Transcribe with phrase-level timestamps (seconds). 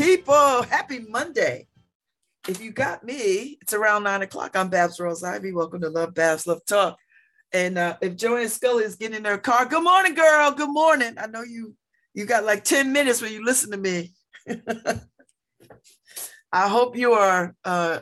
[0.00, 0.62] people.
[0.62, 1.66] Happy Monday.
[2.48, 4.56] If you got me, it's around nine o'clock.
[4.56, 5.52] I'm Babs Rawls Ivy.
[5.52, 6.96] Welcome to Love Babs Love Talk.
[7.52, 10.52] And uh, if Joanne Scully is getting in her car, good morning, girl.
[10.52, 11.16] Good morning.
[11.18, 11.76] I know you
[12.14, 14.14] you got like 10 minutes when you listen to me.
[16.50, 17.98] I hope you are uh,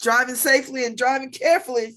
[0.00, 1.96] driving safely and driving carefully.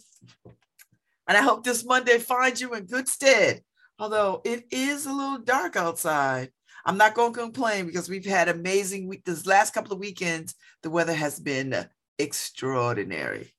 [1.27, 3.61] And I hope this Monday finds you in good stead.
[3.99, 6.49] Although it is a little dark outside.
[6.85, 9.25] I'm not going to complain because we've had amazing week.
[9.25, 11.87] This last couple of weekends, the weather has been
[12.19, 13.53] extraordinary.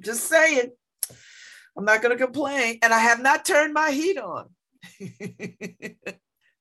[0.00, 0.70] Just saying.
[1.76, 2.78] I'm not going to complain.
[2.82, 4.48] And I have not turned my heat on.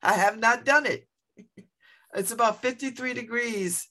[0.02, 1.08] I have not done it.
[2.16, 3.88] It's about 53 degrees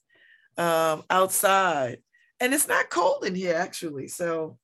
[0.57, 1.99] um, outside.
[2.39, 4.07] And it's not cold in here, actually.
[4.07, 4.57] So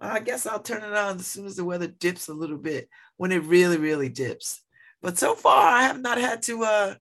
[0.00, 2.88] I guess I'll turn it on as soon as the weather dips a little bit
[3.16, 4.62] when it really, really dips.
[5.02, 6.94] But so far, I have not had to uh,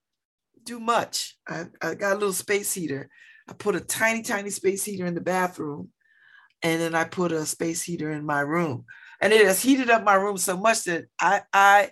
[0.64, 1.38] do much.
[1.48, 3.10] I, I got a little space heater.
[3.48, 5.90] I put a tiny, tiny space heater in the bathroom.
[6.62, 8.86] And then I put a space heater in my room.
[9.22, 11.92] And it has heated up my room so much that I I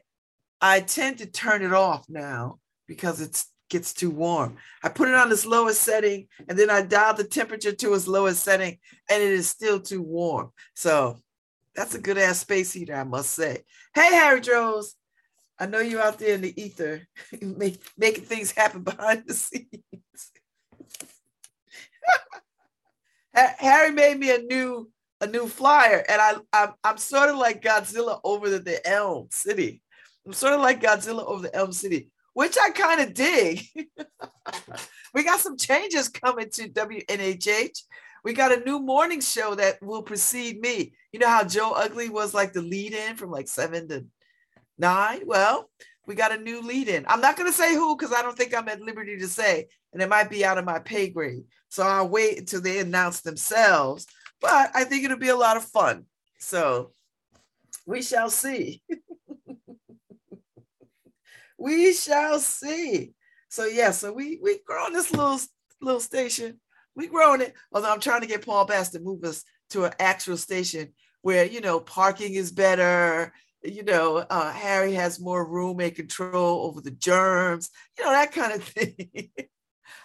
[0.62, 4.58] I tend to turn it off now because it gets too warm.
[4.84, 8.08] I put it on its lowest setting and then I dial the temperature to its
[8.08, 8.78] lowest setting
[9.10, 10.52] and it is still too warm.
[10.74, 11.18] So
[11.76, 13.64] that's a good ass space heater, I must say.
[13.94, 14.96] Hey, Harry Droz,
[15.60, 17.08] I know you're out there in the ether
[17.42, 19.68] making things happen behind the scenes.
[23.34, 27.64] Harry made me a new a new flyer, and I I'm, I'm sort of like
[27.64, 29.82] Godzilla over the, the Elm City.
[30.26, 33.62] I'm sort of like Godzilla over the Elm City, which I kind of dig.
[35.14, 37.84] we got some changes coming to WNHH.
[38.24, 40.94] We got a new morning show that will precede me.
[41.12, 44.06] You know how Joe Ugly was like the lead in from like seven to
[44.78, 45.22] nine?
[45.26, 45.70] Well,
[46.08, 47.06] we got a new lead in.
[47.08, 49.68] I'm not going to say who because I don't think I'm at liberty to say,
[49.94, 51.44] and it might be out of my pay grade.
[51.70, 54.08] So I'll wait until they announce themselves.
[54.40, 56.06] But I think it'll be a lot of fun.
[56.40, 56.92] So
[57.86, 58.82] we shall see.
[61.58, 63.14] we shall see.
[63.50, 65.40] So yeah, so we we growing this little
[65.82, 66.60] little station.
[66.96, 67.54] We growing it.
[67.72, 71.46] Although I'm trying to get Paul Bass to move us to an actual station where
[71.46, 73.34] you know parking is better
[73.64, 78.32] you know, uh, Harry has more room and control over the germs, you know, that
[78.32, 79.30] kind of thing.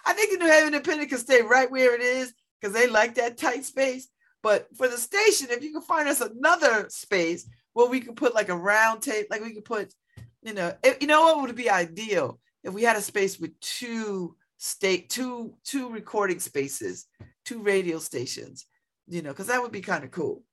[0.05, 3.15] I think the New Haven Independent can stay right where it is because they like
[3.15, 4.07] that tight space.
[4.41, 8.35] But for the station, if you can find us another space where we can put
[8.35, 9.93] like a round table, like we could put,
[10.41, 13.57] you know, if, you know what would be ideal if we had a space with
[13.61, 17.05] two state, two two recording spaces,
[17.45, 18.65] two radio stations,
[19.07, 20.43] you know, because that would be kind of cool.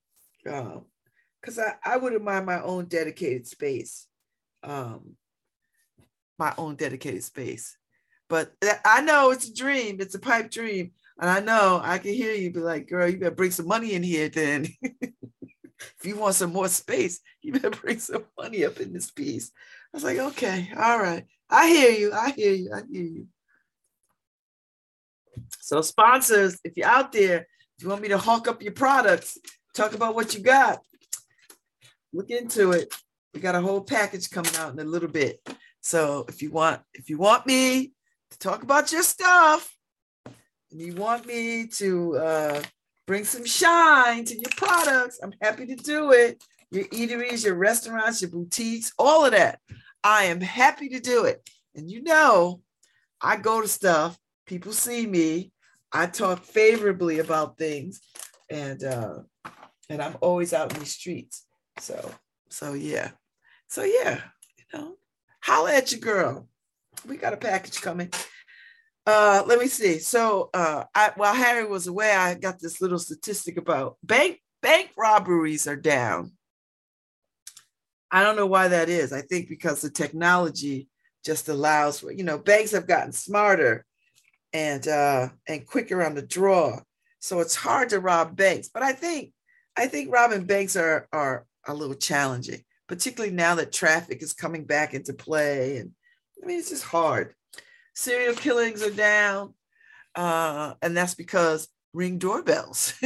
[0.49, 0.85] Um,
[1.41, 4.07] because I, I wouldn't mind my own dedicated space,
[4.63, 5.15] um,
[6.37, 7.77] my own dedicated space.
[8.29, 8.53] But
[8.85, 10.91] I know it's a dream, it's a pipe dream.
[11.19, 13.93] And I know I can hear you be like, girl, you better bring some money
[13.93, 14.67] in here then.
[14.81, 19.51] if you want some more space, you better bring some money up in this piece.
[19.93, 21.25] I was like, okay, all right.
[21.49, 22.13] I hear you.
[22.13, 22.71] I hear you.
[22.73, 23.27] I hear you.
[25.59, 27.47] So sponsors, if you're out there,
[27.77, 29.37] if you want me to hawk up your products,
[29.73, 30.79] talk about what you got,
[32.13, 32.93] look into it.
[33.33, 35.39] We got a whole package coming out in a little bit.
[35.81, 37.93] So if you want, if you want me
[38.31, 39.73] to talk about your stuff,
[40.25, 42.61] and you want me to uh,
[43.05, 46.43] bring some shine to your products, I'm happy to do it.
[46.71, 49.59] Your eateries, your restaurants, your boutiques, all of that.
[50.03, 51.47] I am happy to do it.
[51.75, 52.61] And you know,
[53.19, 55.51] I go to stuff, people see me,
[55.91, 58.01] I talk favorably about things,
[58.49, 59.19] and uh,
[59.89, 61.45] and I'm always out in the streets.
[61.81, 62.13] So,
[62.49, 63.11] so yeah.
[63.67, 64.21] So yeah,
[64.57, 64.95] you know,
[65.41, 66.47] holla at your girl.
[67.07, 68.11] We got a package coming.
[69.07, 69.97] Uh, let me see.
[69.97, 74.91] So uh I while Harry was away, I got this little statistic about bank bank
[74.95, 76.33] robberies are down.
[78.11, 79.11] I don't know why that is.
[79.11, 80.87] I think because the technology
[81.25, 83.85] just allows for, you know, banks have gotten smarter
[84.53, 86.79] and uh and quicker on the draw.
[87.19, 88.69] So it's hard to rob banks.
[88.71, 89.33] But I think
[89.75, 94.65] I think robbing banks are are a little challenging, particularly now that traffic is coming
[94.65, 95.77] back into play.
[95.77, 95.91] And
[96.41, 97.33] I mean, it's just hard.
[97.93, 99.53] Serial killings are down,
[100.15, 102.93] uh, and that's because ring doorbells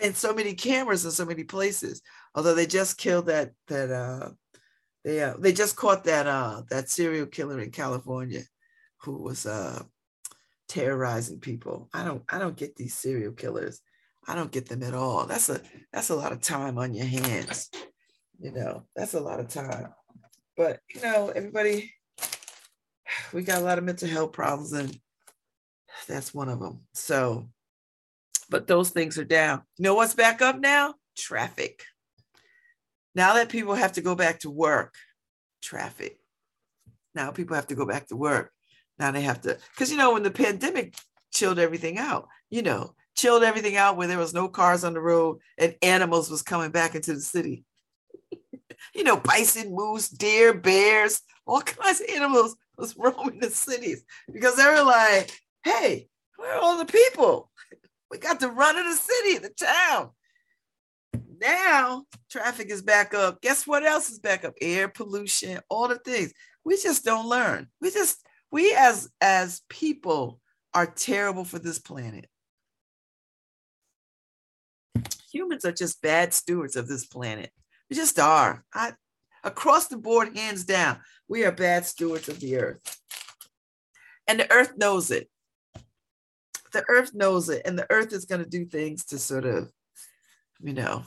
[0.00, 2.02] and so many cameras in so many places.
[2.34, 4.30] Although they just killed that that uh,
[5.04, 8.42] they uh, they just caught that uh, that serial killer in California
[9.02, 9.82] who was uh,
[10.68, 11.88] terrorizing people.
[11.92, 13.80] I don't I don't get these serial killers.
[14.28, 15.26] I don't get them at all.
[15.26, 15.60] That's a
[15.92, 17.70] that's a lot of time on your hands.
[18.38, 19.88] You know, that's a lot of time.
[20.56, 21.92] But you know, everybody,
[23.32, 24.98] we got a lot of mental health problems, and
[26.06, 26.80] that's one of them.
[26.94, 27.48] So,
[28.48, 29.62] but those things are down.
[29.76, 30.94] You know what's back up now?
[31.16, 31.82] Traffic.
[33.14, 34.94] Now that people have to go back to work,
[35.62, 36.18] traffic.
[37.14, 38.52] Now people have to go back to work.
[38.98, 40.94] Now they have to, because you know, when the pandemic
[41.32, 45.00] chilled everything out, you know, chilled everything out where there was no cars on the
[45.00, 47.64] road and animals was coming back into the city.
[48.94, 54.56] you know, bison, moose, deer, bears, all kinds of animals was roaming the cities because
[54.56, 55.30] they were like,
[55.64, 57.50] hey, where are all the people?
[58.10, 60.10] We got the run of the city, the town.
[61.40, 63.40] Now traffic is back up.
[63.40, 64.54] Guess what else is back up?
[64.60, 66.32] Air pollution, all the things.
[66.64, 67.68] We just don't learn.
[67.80, 70.40] We just, we as as people
[70.74, 72.26] are terrible for this planet.
[75.32, 77.50] Humans are just bad stewards of this planet.
[77.88, 78.64] We just are.
[78.74, 78.92] I
[79.42, 80.98] across the board, hands down,
[81.28, 82.98] we are bad stewards of the earth.
[84.26, 85.28] And the earth knows it.
[86.72, 89.70] The earth knows it, and the earth is going to do things to sort of,
[90.60, 91.04] you know,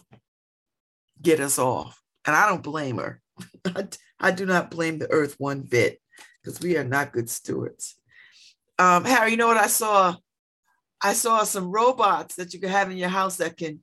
[1.21, 2.01] get us off.
[2.25, 3.21] And I don't blame her.
[4.19, 5.99] I, do not blame the earth one bit
[6.41, 7.95] because we are not good stewards.
[8.77, 10.15] Um, Harry, you know what I saw?
[11.01, 13.81] I saw some robots that you could have in your house that can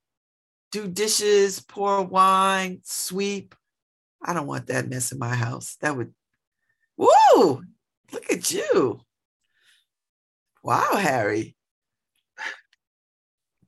[0.70, 3.54] do dishes, pour wine, sweep.
[4.22, 5.76] I don't want that mess in my house.
[5.80, 6.12] That would,
[6.96, 7.62] woo,
[8.12, 9.00] look at you.
[10.62, 11.56] Wow, Harry.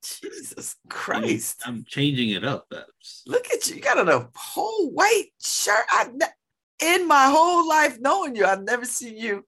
[0.03, 1.63] Jesus Christ.
[1.65, 2.67] I'm, I'm changing it up.
[2.71, 3.23] That's...
[3.27, 3.77] Look at you.
[3.77, 5.85] You got on a whole white shirt.
[5.91, 6.09] I
[6.83, 9.45] in my whole life knowing you, I've never seen you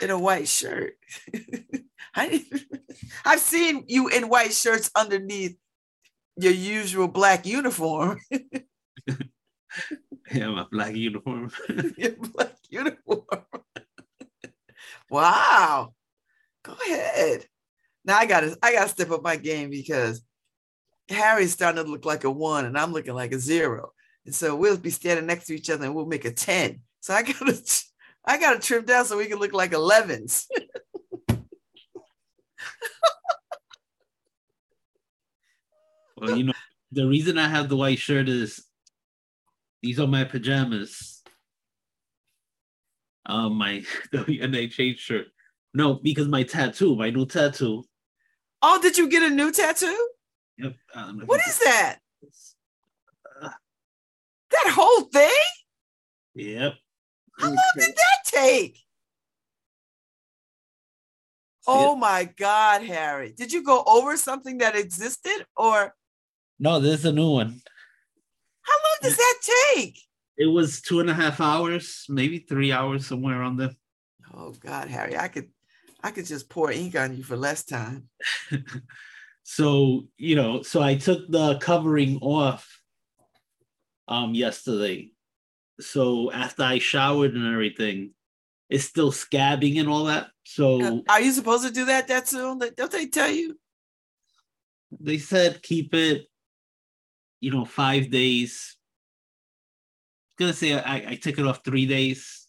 [0.00, 0.94] in a white shirt.
[2.14, 2.44] I,
[3.24, 5.56] I've seen you in white shirts underneath
[6.36, 8.20] your usual black uniform.
[10.32, 11.50] yeah, my black uniform.
[11.96, 13.24] your black uniform.
[15.10, 15.92] wow.
[16.62, 17.46] Go ahead.
[18.04, 20.22] Now I gotta I gotta step up my game because
[21.08, 23.92] Harry's starting to look like a one and I'm looking like a zero.
[24.26, 26.80] And so we'll be standing next to each other and we'll make a 10.
[27.00, 27.60] So I gotta
[28.24, 30.46] I gotta trim down so we can look like 11s.
[36.16, 36.52] Well, you know,
[36.92, 38.64] the reason I have the white shirt is
[39.82, 41.22] these are my pajamas.
[43.26, 43.82] Um, my
[44.14, 45.26] WNHH shirt.
[45.72, 47.84] No, because my tattoo, my new tattoo.
[48.62, 50.08] Oh, did you get a new tattoo?
[50.58, 50.74] Yep.
[51.26, 51.98] What is that?
[53.42, 53.48] Uh,
[54.50, 55.30] that whole thing?
[56.34, 56.74] Yep.
[57.38, 58.78] How long did that take?
[61.66, 63.32] Oh my God, Harry.
[63.36, 65.94] Did you go over something that existed or?
[66.58, 67.60] No, this is a new one.
[68.62, 69.34] How long does that
[69.74, 69.98] take?
[70.36, 73.74] It was two and a half hours, maybe three hours, somewhere around there.
[74.32, 75.48] Oh God, Harry, I could
[76.02, 78.08] I could just pour ink on you for less time.
[79.42, 82.80] so, you know, so I took the covering off
[84.08, 85.10] um yesterday.
[85.80, 88.10] So after I showered and everything,
[88.68, 90.28] it's still scabbing and all that.
[90.44, 92.60] So uh, are you supposed to do that that soon?
[92.76, 93.58] Don't they tell you?
[95.00, 96.26] They said keep it,
[97.40, 98.76] you know, five days.
[100.40, 102.46] I was gonna say I, I took it off three days.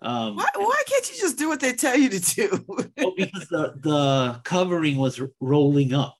[0.00, 2.64] Um, why, why can't you just do what they tell you to do?
[2.68, 6.16] well, because the, the covering was rolling up.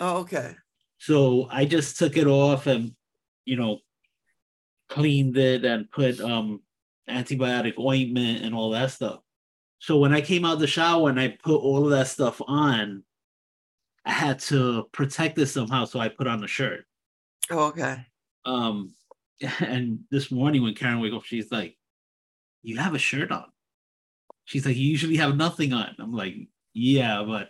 [0.00, 0.54] Oh, okay.
[0.98, 2.92] So I just took it off and,
[3.44, 3.78] you know,
[4.88, 6.62] cleaned it and put um
[7.08, 9.20] antibiotic ointment and all that stuff.
[9.78, 12.40] So when I came out of the shower and I put all of that stuff
[12.46, 13.04] on,
[14.04, 15.84] I had to protect it somehow.
[15.84, 16.84] So I put on a shirt.
[17.50, 18.06] Oh, okay.
[18.44, 18.94] Um,
[19.60, 21.76] and this morning when Karen woke up, she's like,
[22.62, 23.46] "You have a shirt on."
[24.44, 26.34] She's like, "You usually have nothing on." I'm like,
[26.74, 27.48] "Yeah, but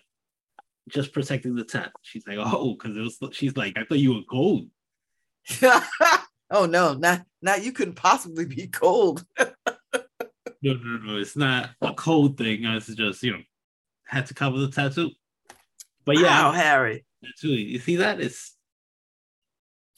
[0.88, 4.14] just protecting the tent." She's like, "Oh, because it was." She's like, "I thought you
[4.14, 4.68] were cold."
[6.50, 9.24] oh no, not not you couldn't possibly be cold.
[9.38, 9.54] no,
[10.62, 12.64] no, no, it's not a cold thing.
[12.64, 13.42] It's just you know
[14.06, 15.10] had to cover the tattoo.
[16.04, 17.54] But yeah, wow, Harry, tattoo.
[17.54, 18.20] You see that?
[18.20, 18.57] It's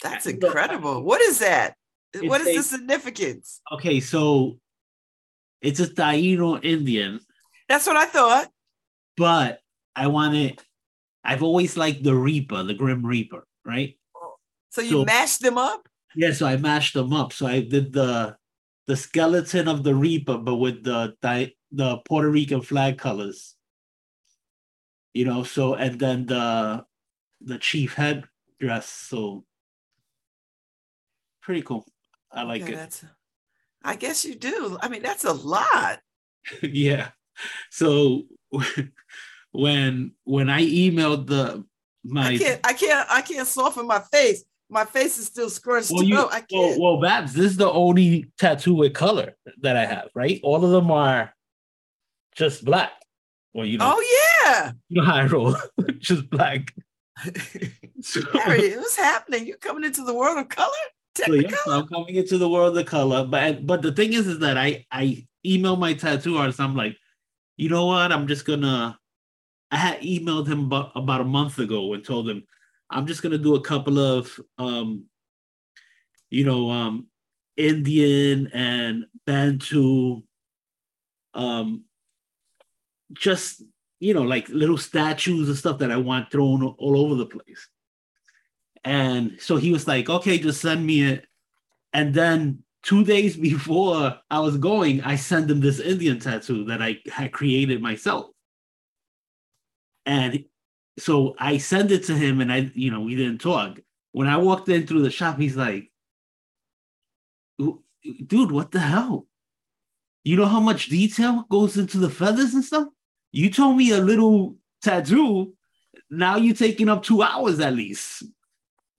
[0.03, 1.03] that's uh, incredible.
[1.03, 1.75] What is that?
[2.23, 3.61] What is a, the significance?
[3.73, 4.59] Okay, so
[5.63, 7.21] it's a Taino Indian.
[7.69, 8.49] That's what I thought.
[9.17, 9.61] But
[9.95, 10.65] I want it.
[11.23, 13.97] I've always liked the Reaper, the Grim Reaper, right?
[14.71, 15.87] So you so, mashed them up?
[16.17, 17.33] Yeah, so I mashed them up.
[17.33, 18.37] So I did the
[18.87, 21.15] the skeleton of the Reaper, but with the
[21.71, 23.55] the Puerto Rican flag colors.
[25.13, 26.85] You know, so and then the
[27.41, 28.25] the chief head
[28.59, 28.89] dress.
[28.89, 29.45] So
[31.51, 31.85] pretty cool.
[32.31, 33.03] I like yeah, it.
[33.83, 34.79] I guess you do.
[34.81, 35.99] I mean, that's a lot.
[36.63, 37.09] yeah.
[37.73, 38.23] So
[39.51, 41.65] when when I emailed the
[42.05, 44.45] my I can't I can't I can't soften my face.
[44.69, 45.91] My face is still scrunched.
[45.91, 46.19] well, you.
[46.19, 46.81] I well, can't.
[46.81, 50.39] well, Babs, this is the only tattoo with color that I have, right?
[50.45, 51.35] All of them are
[52.37, 52.93] just black.
[53.55, 54.71] Well, you know, oh yeah.
[54.89, 55.57] you know how I roll,
[55.99, 56.73] just black.
[58.03, 59.49] So, Harry, what's happening?
[59.49, 60.71] You're coming into the world of color?
[61.27, 64.39] So yes, I'm coming into the world of color, but but the thing is, is
[64.41, 66.61] that I I email my tattoo artist.
[66.61, 66.97] I'm like,
[67.57, 68.13] you know what?
[68.13, 68.99] I'm just gonna.
[69.73, 72.43] I had emailed him about, about a month ago and told him
[72.91, 75.05] I'm just gonna do a couple of um,
[76.31, 77.07] you know, um,
[77.57, 80.23] Indian and Bantu,
[81.35, 81.85] um,
[83.13, 83.63] just
[83.99, 87.69] you know, like little statues and stuff that I want thrown all over the place.
[88.85, 91.27] And so he was like, okay, just send me it.
[91.93, 96.83] And then two days before I was going, I sent him this Indian tattoo that
[96.83, 98.27] I had created myself.
[100.07, 100.45] And
[100.99, 103.79] so I sent it to him and I, you know, we didn't talk.
[104.13, 105.91] When I walked in through the shop, he's like,
[107.59, 109.27] dude, what the hell?
[110.25, 112.89] You know how much detail goes into the feathers and stuff?
[113.33, 115.55] You told me a little tattoo.
[116.11, 118.25] Now you're taking up two hours at least.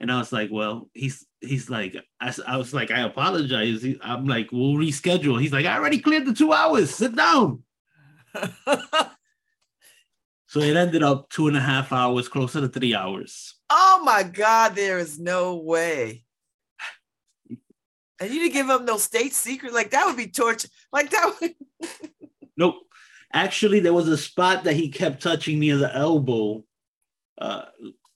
[0.01, 3.83] And I was like, well, he's he's like, I, I was like, I apologize.
[3.83, 5.39] He- I'm like, we'll reschedule.
[5.39, 6.93] He's like, I already cleared the two hours.
[6.93, 7.63] Sit down.
[10.47, 13.55] So it ended up two and a half hours, closer to three hours.
[13.69, 16.25] oh my God, there is no way.
[18.19, 19.73] And you didn't give up no state secret.
[19.73, 20.67] Like that would be torture.
[20.91, 21.55] Like that would
[22.57, 22.75] Nope.
[23.31, 26.65] Actually, there was a spot that he kept touching near the elbow,
[27.37, 27.63] uh,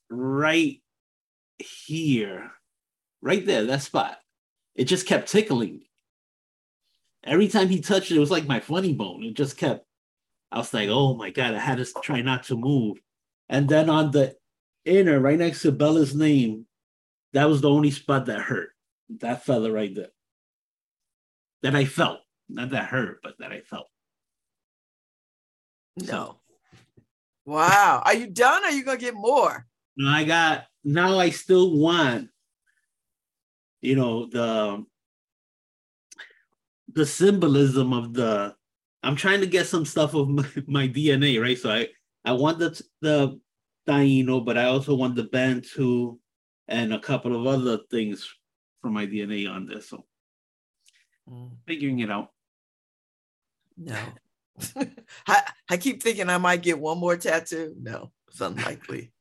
[0.10, 0.82] right
[1.60, 2.52] here,
[3.22, 4.18] right there, that spot.
[4.76, 5.90] It just kept tickling me.
[7.24, 9.24] Every time he touched it, it was like my funny bone.
[9.24, 9.86] It just kept,
[10.52, 12.98] I was like, oh my God, I had to try not to move.
[13.50, 14.36] And then on the
[14.84, 16.66] inner, right next to Bella's name,
[17.34, 18.70] that was the only spot that hurt.
[19.20, 20.12] That fella right there.
[21.64, 22.20] That I felt.
[22.48, 23.88] Not that hurt, but that I felt.
[25.98, 26.38] no.
[27.46, 28.02] Wow.
[28.04, 28.64] Are you done?
[28.64, 29.68] Or are you gonna get more?
[29.98, 32.30] No, I got now I still want,
[33.82, 34.86] you know, the
[36.94, 38.56] the symbolism of the
[39.04, 41.58] I'm trying to get some stuff of my, my DNA, right?
[41.58, 41.89] So I
[42.24, 43.39] I want the the
[43.88, 46.18] Taino, but I also want the Bantu
[46.68, 48.32] and a couple of other things
[48.82, 49.89] from my DNA on this.
[49.89, 50.06] So
[51.30, 51.51] mm.
[51.68, 52.30] figuring it out.
[53.77, 53.98] No.
[55.27, 57.75] I, I keep thinking I might get one more tattoo.
[57.80, 59.12] No, it's unlikely.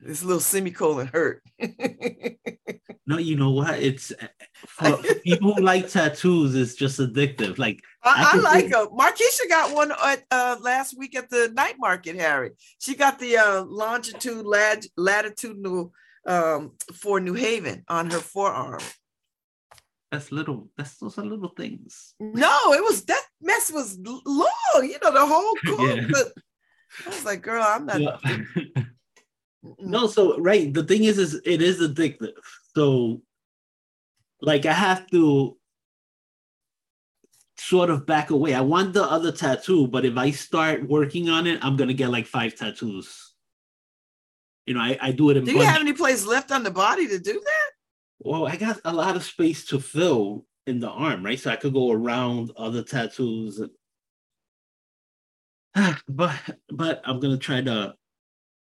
[0.00, 1.42] This little semicolon hurt.
[3.08, 3.78] No, you know what?
[3.78, 4.12] It's
[4.66, 7.56] for people who like tattoos, it's just addictive.
[7.56, 8.86] Like I I, I like her.
[8.88, 12.50] Markeisha got one at, uh, last week at the night market, Harry.
[12.80, 15.92] She got the uh, longitude, lat- latitudinal
[16.26, 18.80] um, for New Haven on her forearm.
[20.10, 22.14] that's little, that's those are little things.
[22.18, 24.50] No, it was that mess was long.
[24.82, 25.54] You know the whole.
[25.64, 26.06] Cool, Yeah.
[26.10, 26.32] but
[27.06, 28.00] I was like, girl, I'm not.
[28.00, 28.82] Yeah.
[29.78, 30.72] No, so right.
[30.72, 32.32] The thing is, is it is addictive.
[32.74, 33.22] So,
[34.40, 35.56] like, I have to
[37.58, 38.54] sort of back away.
[38.54, 42.10] I want the other tattoo, but if I start working on it, I'm gonna get
[42.10, 43.32] like five tattoos.
[44.66, 46.70] You know, I, I do it in Do you have any place left on the
[46.70, 47.70] body to do that?
[48.18, 51.38] Well, I got a lot of space to fill in the arm, right?
[51.38, 53.60] So I could go around other tattoos.
[56.08, 56.34] but
[56.68, 57.94] but I'm gonna try to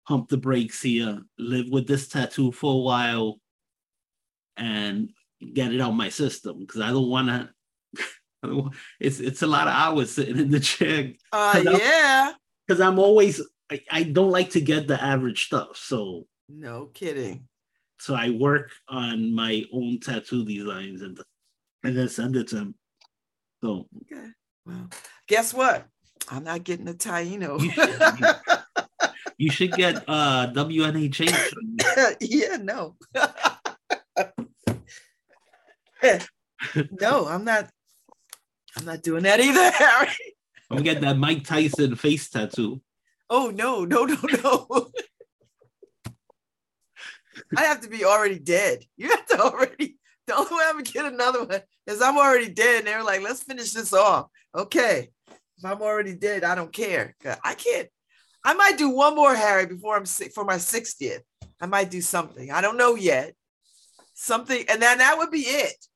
[0.06, 3.40] pump the brakes here, live with this tattoo for a while,
[4.56, 5.10] and
[5.54, 7.28] get it out my system because I don't want
[8.44, 8.70] to.
[8.98, 12.32] It's it's a lot of hours sitting in the chair Uh, Cause yeah.
[12.66, 13.40] because I'm always
[13.70, 15.76] I, I don't like to get the average stuff.
[15.76, 17.46] So No kidding.
[17.98, 21.20] so I work on my own tattoo designs and
[21.84, 22.74] and then send it to him.
[23.62, 24.26] So Okay.
[24.66, 24.88] Well,
[25.28, 25.86] guess what?
[26.30, 27.58] I'm not getting a Taino.
[29.40, 29.72] You should.
[29.72, 32.16] get uh WNHH.
[32.20, 32.96] yeah, no.
[37.00, 37.70] no, I'm not.
[38.76, 40.10] I'm not doing that either, Harry.
[40.70, 42.82] I'm getting that Mike Tyson face tattoo.
[43.30, 44.90] Oh no, no, no, no.
[47.56, 48.84] I have to be already dead.
[48.98, 49.96] You have to already.
[50.26, 52.80] The only way I'm gonna get another one is I'm already dead.
[52.80, 54.26] And they're like, let's finish this off.
[54.54, 55.08] Okay.
[55.28, 57.16] If I'm already dead, I don't care.
[57.42, 57.88] I can't.
[58.44, 61.22] I might do one more, Harry, before I'm sick for my 60th.
[61.60, 62.50] I might do something.
[62.50, 63.34] I don't know yet.
[64.14, 65.86] Something, and then that would be it.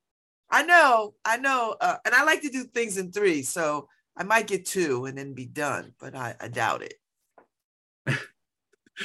[0.50, 3.42] I know, I know, uh, and I like to do things in three.
[3.42, 6.94] So I might get two and then be done, but I, I doubt it.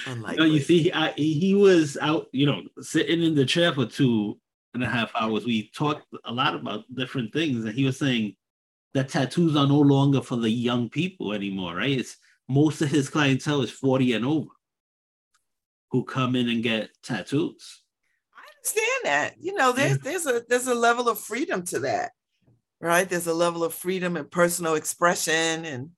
[0.08, 4.40] no, you see, I, he was out, you know, sitting in the chair for two
[4.74, 5.46] and a half hours.
[5.46, 8.36] We talked a lot about different things, and he was saying
[8.94, 11.98] that tattoos are no longer for the young people anymore, right?
[11.98, 12.18] It's
[12.50, 14.50] most of his clientele is 40 and over
[15.92, 17.84] who come in and get tattoos.
[18.36, 19.36] I understand that.
[19.40, 19.98] You know, there's yeah.
[20.04, 22.12] there's a there's a level of freedom to that
[22.82, 23.10] right?
[23.10, 25.66] There's a level of freedom and personal expression.
[25.66, 25.90] And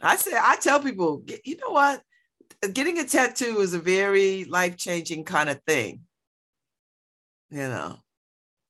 [0.00, 2.02] I say, I tell people, you know what?
[2.72, 6.00] Getting a tattoo is a very life changing kind of thing.
[7.50, 7.98] You know,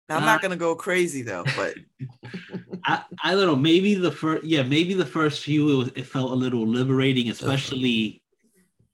[0.08, 1.74] now, I'm not going to go crazy though, but
[2.84, 3.56] I, I don't know.
[3.56, 7.30] Maybe the first, yeah, maybe the first few it, was, it felt a little liberating,
[7.30, 8.22] especially,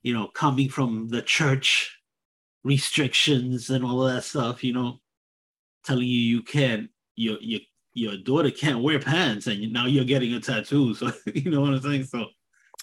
[0.02, 1.98] you know, coming from the church
[2.62, 4.62] restrictions and all that stuff.
[4.62, 5.00] You know,
[5.84, 7.60] telling you you can't, your you
[7.92, 10.94] your daughter can't wear pants and now you're getting a tattoo.
[10.94, 12.04] So you know what I'm saying?
[12.04, 12.26] So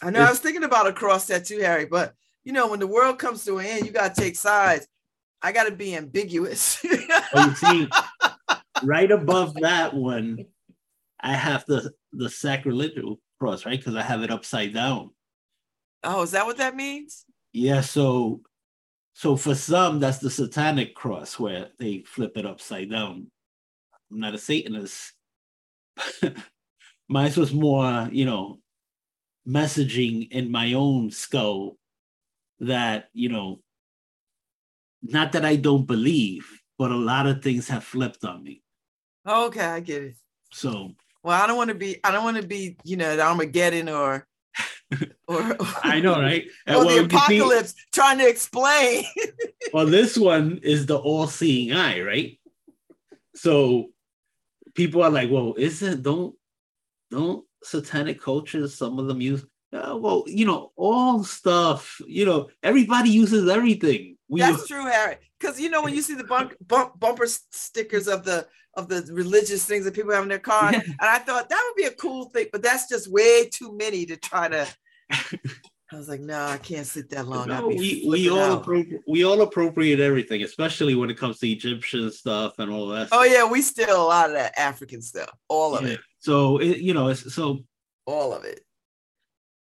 [0.02, 2.88] I know I was thinking about a cross tattoo, Harry, but you know, when the
[2.88, 4.88] world comes to an end, you gotta take sides.
[5.42, 6.84] I gotta be ambiguous.
[6.84, 7.88] you see,
[8.84, 10.46] right above that one,
[11.20, 13.04] I have the the sacrilegious
[13.40, 13.80] cross, right?
[13.80, 15.12] Because I have it upside down.
[16.04, 17.26] Oh, is that what that means?
[17.54, 18.42] Yeah, so
[19.14, 23.32] so for some, that's the satanic cross where they flip it upside down.
[24.12, 25.14] I'm not a Satanist.
[27.10, 28.60] Mine was more, you know,
[29.48, 31.78] messaging in my own skull
[32.60, 33.62] that, you know,
[35.02, 38.62] not that I don't believe, but a lot of things have flipped on me.
[39.28, 40.16] Okay, I get it.
[40.52, 40.92] So
[41.24, 43.90] well, I don't want to be, I don't want to be, you know, the Armageddon
[43.90, 44.26] or
[45.28, 46.46] or, I know, right?
[46.68, 49.04] Or well, the apocalypse see, trying to explain.
[49.74, 52.40] well, this one is the all-seeing eye, right?
[53.36, 53.90] So
[54.74, 56.36] people are like, well, isn't don't
[57.12, 62.50] don't satanic cultures some of them use uh, well, you know, all stuff, you know,
[62.64, 64.18] everybody uses everything.
[64.30, 65.18] We That's true, Harry.
[65.40, 69.08] Because you know, when you see the bump, bump, bumper stickers of the of the
[69.12, 71.96] religious things that people have in their car, and I thought that would be a
[71.96, 74.68] cool thing, but that's just way too many to try to
[75.92, 77.48] I was like, no, I can't sit that long.
[77.48, 82.12] No, we we all appropri- we all appropriate everything, especially when it comes to Egyptian
[82.12, 83.08] stuff and all that.
[83.14, 83.34] Oh stuff.
[83.34, 85.94] yeah, we steal a lot of that African stuff, all of yeah.
[85.94, 86.00] it.
[86.20, 87.60] So it, you know, so
[88.06, 88.66] all of it.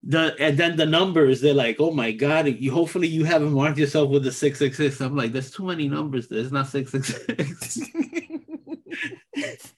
[0.05, 3.79] The and then the numbers, they're like, oh my god, you hopefully you haven't marked
[3.79, 5.01] yourself with the six six six.
[5.01, 6.29] I'm like, there's too many numbers.
[6.29, 7.81] There's not six six six.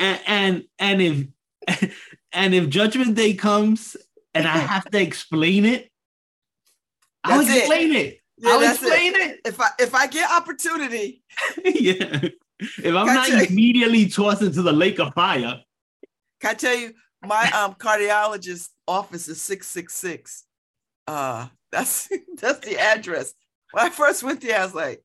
[0.00, 1.92] And and and if
[2.32, 3.96] and if Judgment Day comes
[4.34, 5.90] and I have to explain it,
[7.22, 7.96] I'll explain it.
[7.96, 8.20] it.
[8.38, 9.30] Yeah, I'll explain it.
[9.30, 9.40] it.
[9.44, 11.22] If I if I get opportunity.
[11.64, 12.28] yeah.
[12.58, 15.60] If I'm not immediately tossed into the lake of fire.
[16.40, 20.44] Can I tell you, my um cardiologist office is 666.
[21.06, 22.08] Uh that's
[22.40, 23.34] that's the address.
[23.72, 25.02] When I first went there, I was like,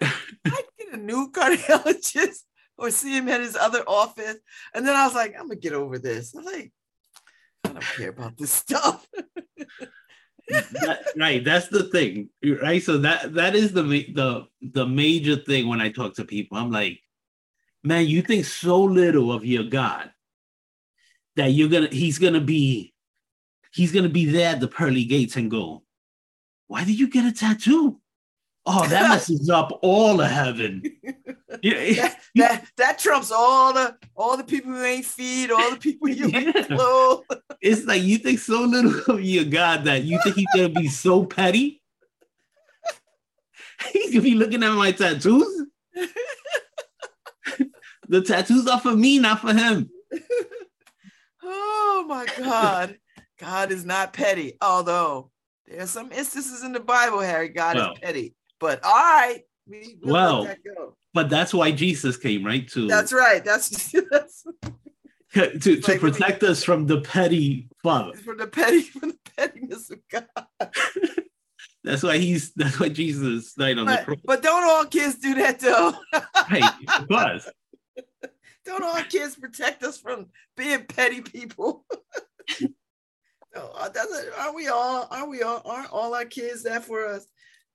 [0.00, 2.40] I get a new cardiologist
[2.78, 4.36] or see him at his other office.
[4.74, 6.34] And then I was like, I'm gonna get over this.
[6.34, 6.72] I'm like,
[7.64, 9.06] I don't care about this stuff.
[10.48, 12.30] that, right, that's the thing,
[12.62, 12.82] right?
[12.82, 16.56] So that that is the the the major thing when I talk to people.
[16.56, 17.00] I'm like,
[17.82, 20.10] man, you think so little of your God
[21.36, 22.92] that you're gonna he's gonna be
[23.72, 25.82] he's gonna be there at the pearly gates and go,
[26.66, 28.00] why did you get a tattoo?
[28.64, 30.82] Oh, that messes up all of heaven.
[31.62, 35.76] Yeah, that, that, that, trumps all the all the people who ain't feed, all the
[35.76, 36.38] people you yeah.
[36.38, 37.24] ain't clothe.
[37.60, 40.88] It's like you think so little of your God that you think he's gonna be
[40.88, 41.82] so petty.
[43.92, 45.66] He's gonna be looking at my tattoos.
[48.08, 49.90] the tattoos are for me, not for him.
[51.46, 52.98] Oh my God.
[53.38, 55.30] God is not petty, although
[55.66, 58.34] there are some instances in the Bible, Harry, God well, is petty.
[58.58, 60.58] But all right, we, we'll well, that
[61.12, 62.66] but that's why Jesus came, right?
[62.68, 63.44] To that's right.
[63.44, 64.44] That's, that's
[65.32, 68.16] to, to like protect us from the petty father.
[68.16, 70.26] From the petty, from the pettiness of God.
[71.84, 74.18] that's why he's that's why Jesus died on but, the cross.
[74.24, 75.94] But don't all kids do that though?
[76.50, 76.72] right,
[77.08, 77.46] but
[78.66, 80.26] don't our kids protect us from
[80.56, 81.84] being petty people?
[82.60, 87.06] no, uh, doesn't are we all are we all aren't all our kids there for
[87.06, 87.26] us?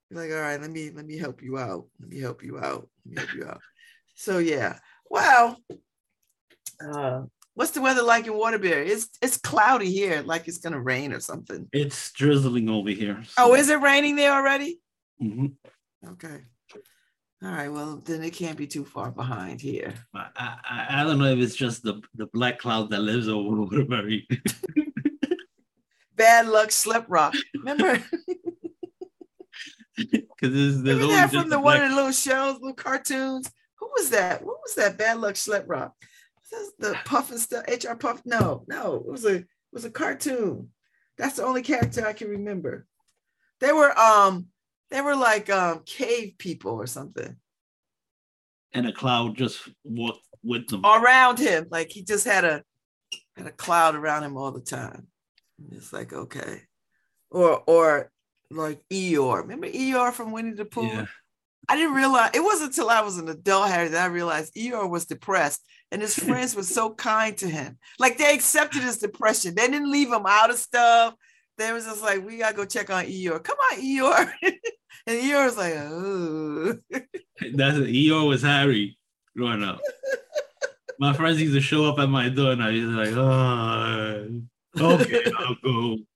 [0.10, 1.86] You're like, all right, let me let me help you out.
[1.99, 2.88] Let me help you out.
[3.06, 3.62] Let me help you out.
[4.15, 4.77] So yeah.
[5.10, 5.58] Well,
[6.82, 7.23] uh,
[7.54, 8.89] what's the weather like in Waterbury?
[8.89, 11.67] It's it's cloudy here, like it's gonna rain or something.
[11.71, 13.23] It's drizzling over here.
[13.23, 13.34] So.
[13.38, 14.80] Oh, is it raining there already?
[15.21, 15.47] Mm-hmm.
[16.12, 16.41] Okay.
[17.43, 19.93] All right, well then it can't be too far behind here.
[20.13, 23.56] I, I, I don't know if it's just the, the black cloud that lives over
[23.62, 24.27] Waterbury.
[26.15, 27.36] Bad luck, Schleprock.
[27.56, 28.01] Remember?
[29.97, 32.73] Because there's, there's Remember that from the a one black- of the little shows, little
[32.73, 33.51] cartoons?
[33.75, 34.43] Who was that?
[34.43, 34.97] What was that?
[34.97, 35.91] Bad luck, Schleprock.
[36.80, 37.67] The Pufnstuf?
[37.91, 38.21] HR Puff?
[38.25, 40.69] No, no, it was a it was a cartoon.
[41.17, 42.88] That's the only character I can remember.
[43.60, 44.47] They were um
[44.91, 47.36] they were like um cave people or something
[48.73, 50.86] and a cloud just walked with them.
[50.86, 51.67] around him.
[51.69, 52.63] Like he just had a
[53.36, 55.08] had a cloud around him all the time.
[55.60, 56.62] And It's like okay,
[57.30, 58.12] or or
[58.49, 59.41] like Eeyore.
[59.41, 60.86] Remember Eeyore from Winnie the Pooh?
[60.86, 61.06] Yeah.
[61.69, 64.89] I didn't realize it wasn't until I was an adult Harry that I realized Eeyore
[64.89, 67.77] was depressed, and his friends were so kind to him.
[67.99, 69.56] Like they accepted his depression.
[69.56, 71.15] They didn't leave him out of stuff.
[71.58, 73.43] They was just like, we gotta go check on Eeyore.
[73.43, 74.32] Come on, Eeyore.
[75.08, 76.77] and Eeyore was like, oh.
[77.54, 77.88] That's it.
[77.88, 78.97] Eeyore was Harry
[79.36, 79.82] growing up.
[80.99, 84.41] My friends used to show up at my door and I was like, oh,
[84.80, 85.97] okay, I'll go.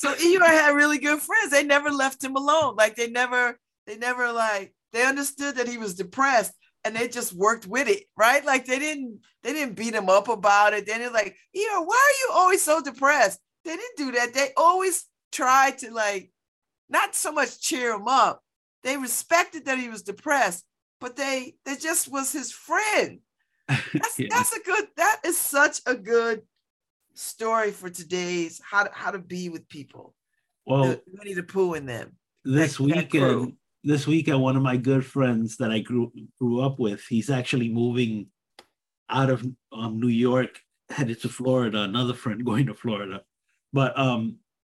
[0.00, 1.50] So Eeyore had really good friends.
[1.50, 2.76] They never left him alone.
[2.76, 6.52] Like they never, they never like they understood that he was depressed
[6.84, 8.44] and they just worked with it, right?
[8.44, 10.86] Like they didn't, they didn't beat him up about it.
[10.86, 13.40] They didn't like, Eeyore, why are you always so depressed?
[13.64, 14.34] They didn't do that.
[14.34, 16.30] They always tried to like
[16.88, 18.42] not so much cheer him up.
[18.82, 20.64] They respected that he was depressed,
[21.00, 23.20] but they they just was his friend.
[23.68, 24.28] That's Yeah.
[24.30, 26.42] that's a good that is such a good
[27.14, 30.14] story for today's how to how to be with people.
[30.64, 32.16] Well, the Winnie the Pooh in them.
[32.44, 36.60] this that- that weekend, this weekend, one of my good friends that I grew grew
[36.60, 38.28] up with, he's actually moving
[39.10, 41.82] out of um, New York, headed to Florida.
[41.82, 43.22] Another friend going to Florida,
[43.72, 44.36] but um,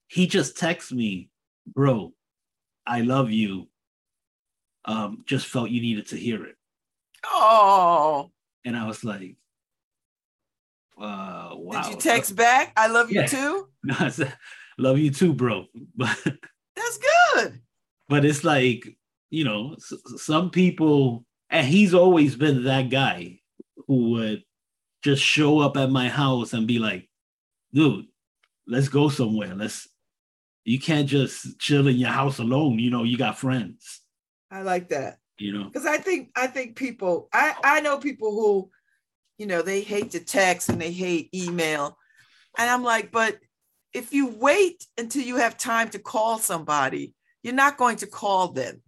[0.07, 1.29] he just texted me,
[1.73, 2.13] bro,
[2.85, 3.67] I love you.
[4.85, 6.55] Um, just felt you needed to hear it,
[7.25, 8.31] Oh,
[8.65, 9.35] and I was like,
[10.97, 11.81] uh, wow.
[11.83, 12.73] did you text back?
[12.75, 13.25] I love you Yeah.
[13.27, 13.67] too.
[13.83, 14.35] No, I said,
[14.77, 15.65] love you too, bro.
[15.95, 16.17] But
[16.75, 16.99] That's
[17.33, 17.61] good.
[18.07, 18.97] but it's like
[19.29, 19.75] you know
[20.17, 23.39] some people and he's always been that guy
[23.87, 24.43] who would
[25.03, 27.07] just show up at my house and be like
[27.73, 28.05] dude
[28.65, 29.87] let's go somewhere let's
[30.69, 34.01] you can't just chill in your house alone you know you got friends.
[34.51, 35.17] I like that.
[35.37, 35.65] you know?
[35.65, 38.69] Because I think I think people I I know people who
[39.39, 41.97] you know they hate to text and they hate email.
[42.57, 43.39] And I'm like but
[43.93, 48.49] if you wait until you have time to call somebody you're not going to call
[48.51, 48.81] them.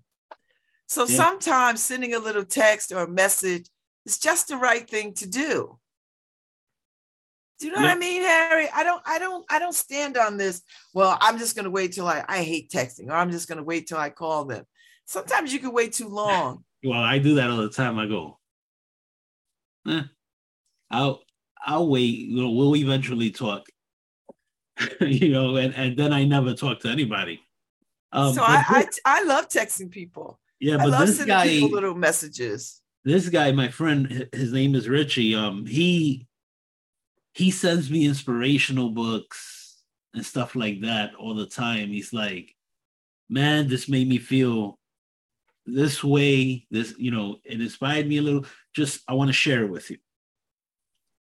[0.88, 1.18] So Yeah.
[1.18, 3.68] sometimes sending a little text or a message
[4.06, 5.80] is just the right thing to do
[7.62, 10.36] do you know what I mean Harry I don't I don't I don't stand on
[10.36, 13.48] this well I'm just going to wait till I I hate texting or I'm just
[13.48, 14.66] going to wait till I call them
[15.06, 18.40] sometimes you can wait too long well i do that all the time i go
[19.88, 20.04] eh,
[20.90, 21.22] i'll
[21.66, 23.66] i'll wait you know we'll eventually talk
[25.02, 27.40] you know and and then i never talk to anybody
[28.14, 30.40] um so I, I I love texting people.
[30.60, 32.82] yeah I but love this sending guy people little messages.
[33.06, 35.34] this guy, my friend, his name is Richie.
[35.34, 36.28] Um, he
[37.34, 39.78] he sends me inspirational books
[40.14, 41.90] and stuff like that all the time.
[41.90, 42.56] He's like,
[43.30, 44.78] man, this made me feel
[45.66, 46.66] this way.
[46.70, 48.46] This, you know, it inspired me a little.
[48.74, 49.98] Just I want to share it with you,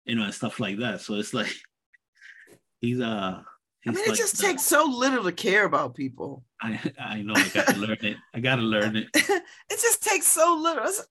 [0.06, 1.02] you know, and stuff like that.
[1.02, 1.54] So it's like
[2.82, 3.42] he's uh.
[3.86, 6.46] I he's mean, it just takes so little to care about people.
[6.62, 7.34] I I know.
[7.36, 8.18] I got to learn it.
[8.34, 9.08] I got to learn it.
[9.14, 10.84] it just takes so little.
[10.84, 11.06] It's-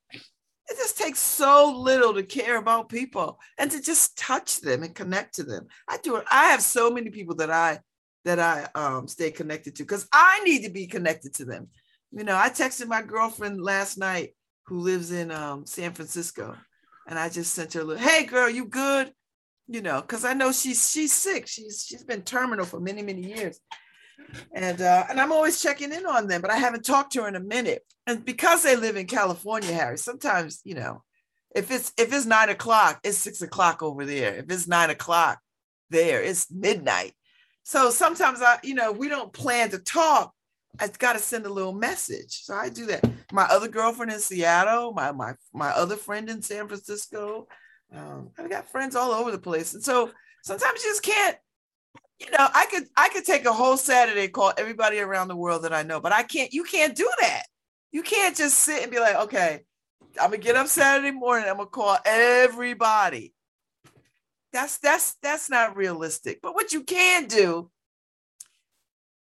[0.72, 4.94] It just takes so little to care about people and to just touch them and
[4.94, 5.66] connect to them.
[5.86, 6.24] I do it.
[6.32, 7.80] I have so many people that I
[8.24, 11.68] that I um, stay connected to because I need to be connected to them.
[12.10, 14.30] You know, I texted my girlfriend last night
[14.66, 16.56] who lives in um, San Francisco,
[17.06, 19.12] and I just sent her a little, "Hey, girl, you good?"
[19.68, 21.46] You know, because I know she's she's sick.
[21.48, 23.60] She's she's been terminal for many many years,
[24.52, 27.28] and uh, and I'm always checking in on them, but I haven't talked to her
[27.28, 27.82] in a minute.
[28.06, 31.02] And because they live in California, Harry, sometimes you know,
[31.54, 34.34] if it's if it's nine o'clock, it's six o'clock over there.
[34.36, 35.38] If it's nine o'clock
[35.90, 37.12] there, it's midnight.
[37.64, 40.32] So sometimes I, you know, we don't plan to talk.
[40.80, 42.42] I've got to send a little message.
[42.42, 43.04] So I do that.
[43.30, 47.46] My other girlfriend in Seattle, my my my other friend in San Francisco.
[47.94, 49.74] Um, I've got friends all over the place.
[49.74, 50.10] And so
[50.42, 51.36] sometimes you just can't,
[52.24, 55.36] you know, I could I could take a whole Saturday and call everybody around the
[55.36, 57.44] world that I know, but I can't, you can't do that.
[57.90, 59.60] You can't just sit and be like, okay,
[60.20, 63.34] I'm gonna get up Saturday morning, I'm gonna call everybody.
[64.52, 66.40] That's that's that's not realistic.
[66.42, 67.70] But what you can do,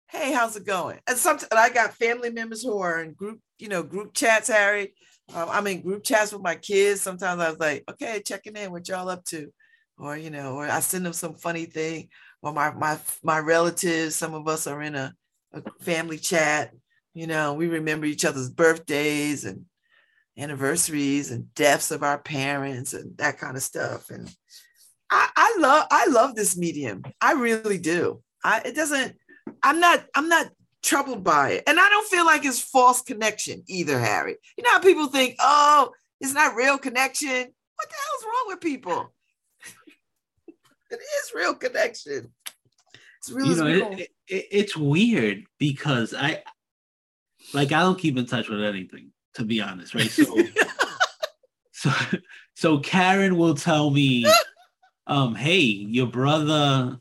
[0.08, 1.00] hey, how's it going?
[1.06, 4.94] And sometimes I got family members who are in group, you know, group chats, Harry.
[5.34, 7.00] Um, I'm in group chats with my kids.
[7.00, 9.52] Sometimes I was like, okay, checking in, what y'all up to?
[9.96, 12.08] Or, you know, or I send them some funny thing.
[12.42, 15.14] Or my my my relatives, some of us are in a,
[15.52, 16.72] a family chat.
[17.14, 19.66] You know, we remember each other's birthdays and
[20.38, 24.10] anniversaries and deaths of our parents and that kind of stuff.
[24.10, 24.34] And
[25.10, 27.02] I, I love I love this medium.
[27.20, 28.22] I really do.
[28.42, 29.16] I it doesn't
[29.62, 30.48] I'm not I'm not
[30.82, 31.64] troubled by it.
[31.66, 34.36] And I don't feel like it's false connection either, Harry.
[34.56, 37.28] You know how people think, oh, it's not real connection.
[37.28, 39.12] What the hell's wrong with people?
[41.00, 42.32] It is real connection.
[43.18, 43.46] It's real.
[43.46, 46.42] You know, it, it, it's weird because I
[47.54, 50.10] like I don't keep in touch with anything, to be honest, right?
[50.10, 50.36] So
[51.72, 51.90] so
[52.54, 54.26] so Karen will tell me
[55.06, 56.98] um, hey, your brother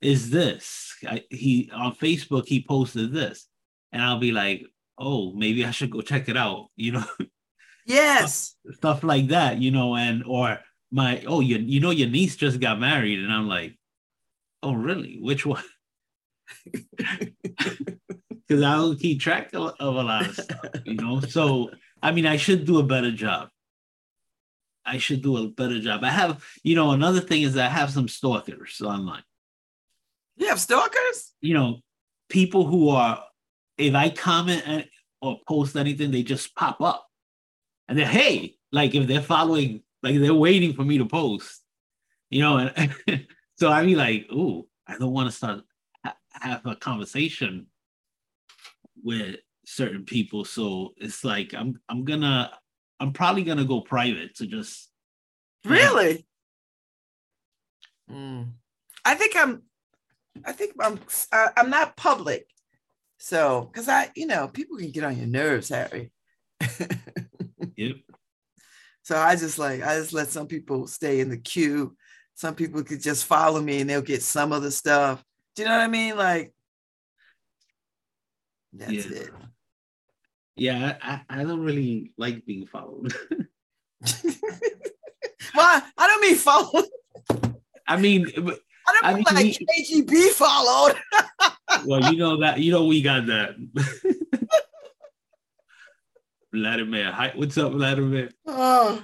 [0.00, 0.94] is this.
[1.06, 3.46] I, he on Facebook he posted this,
[3.92, 4.64] and I'll be like,
[4.98, 6.68] oh, maybe I should go check it out.
[6.76, 7.04] You know.
[7.86, 8.54] Yes.
[8.62, 12.36] stuff, stuff like that, you know, and or my oh, you you know your niece
[12.36, 13.78] just got married, and I'm like,
[14.62, 15.18] oh really?
[15.20, 15.64] Which one?
[18.48, 21.20] Because I don't keep track of, of a lot of stuff, you know.
[21.20, 21.70] So
[22.02, 23.48] I mean, I should do a better job.
[24.84, 26.02] I should do a better job.
[26.02, 29.22] I have, you know, another thing is I have some stalkers online.
[30.36, 31.32] You have stalkers?
[31.40, 31.80] You know,
[32.28, 33.22] people who are,
[33.76, 34.86] if I comment
[35.20, 37.06] or post anything, they just pop up.
[37.88, 41.62] And then, hey, like if they're following, like they're waiting for me to post,
[42.30, 42.94] you know, and
[43.56, 45.60] so I mean, like, oh, I don't want to start
[46.04, 47.66] ha- have a conversation
[49.02, 50.44] with certain people.
[50.44, 52.50] So it's like I'm I'm gonna
[52.98, 54.90] I'm probably gonna go private to just
[55.64, 56.26] really.
[58.10, 58.52] Mm.
[59.04, 59.62] I think I'm.
[60.44, 61.00] I think I'm.
[61.32, 62.46] Uh, I'm not public,
[63.18, 66.10] so because I, you know, people can get on your nerves, Harry.
[67.76, 67.96] yep.
[69.10, 71.96] So I just like I just let some people stay in the queue.
[72.36, 75.24] Some people could just follow me and they'll get some of the stuff.
[75.56, 76.16] Do you know what I mean?
[76.16, 76.54] Like
[78.72, 79.16] that's yeah.
[79.16, 79.30] it.
[80.54, 83.12] Yeah, I, I don't really like being followed.
[83.34, 83.48] well,
[85.56, 86.84] I don't mean followed.
[87.88, 88.60] I mean, I don't
[89.02, 90.94] I mean, like we, KGB followed.
[91.84, 93.56] well, you know that you know we got that.
[96.52, 98.30] Vladimir, hi, what's up, Vladimir?
[98.46, 99.02] Oh,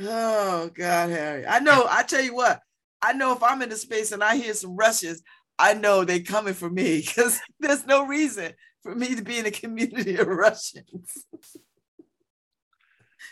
[0.00, 1.46] oh God, Harry.
[1.46, 1.86] I know.
[1.88, 2.60] I tell you what.
[3.00, 5.22] I know if I'm in the space and I hear some Russians,
[5.58, 9.46] I know they coming for me because there's no reason for me to be in
[9.46, 11.26] a community of Russians.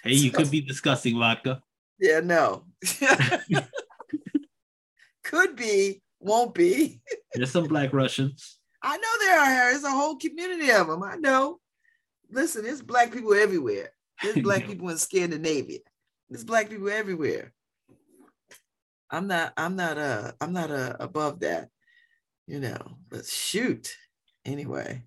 [0.02, 1.62] hey, you so, could be discussing vodka.
[2.00, 2.64] Yeah, no.
[5.24, 7.00] could be, won't be.
[7.34, 8.58] There's some black Russians.
[8.82, 9.44] I know there are.
[9.44, 9.72] Harry.
[9.72, 11.02] There's a whole community of them.
[11.02, 11.60] I know.
[12.33, 13.90] Listen, there's black people everywhere.
[14.23, 15.81] There's black people in Scandinavia.
[16.29, 17.53] There's black people everywhere.
[19.11, 19.53] I'm not.
[19.57, 19.99] I'm not.
[19.99, 20.33] Uh.
[20.40, 21.68] I'm not uh, above that.
[22.47, 22.97] You know.
[23.11, 23.95] But shoot.
[24.45, 25.05] Anyway.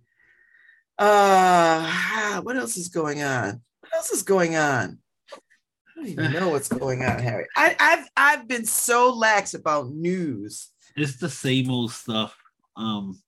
[0.98, 3.62] Uh, what else is going on?
[3.82, 5.00] What else is going on?
[5.34, 5.38] I
[5.96, 7.48] don't even know what's going on, Harry.
[7.58, 10.70] I, I've I've been so lax about news.
[10.96, 12.38] It's the same old stuff.
[12.78, 13.20] Um.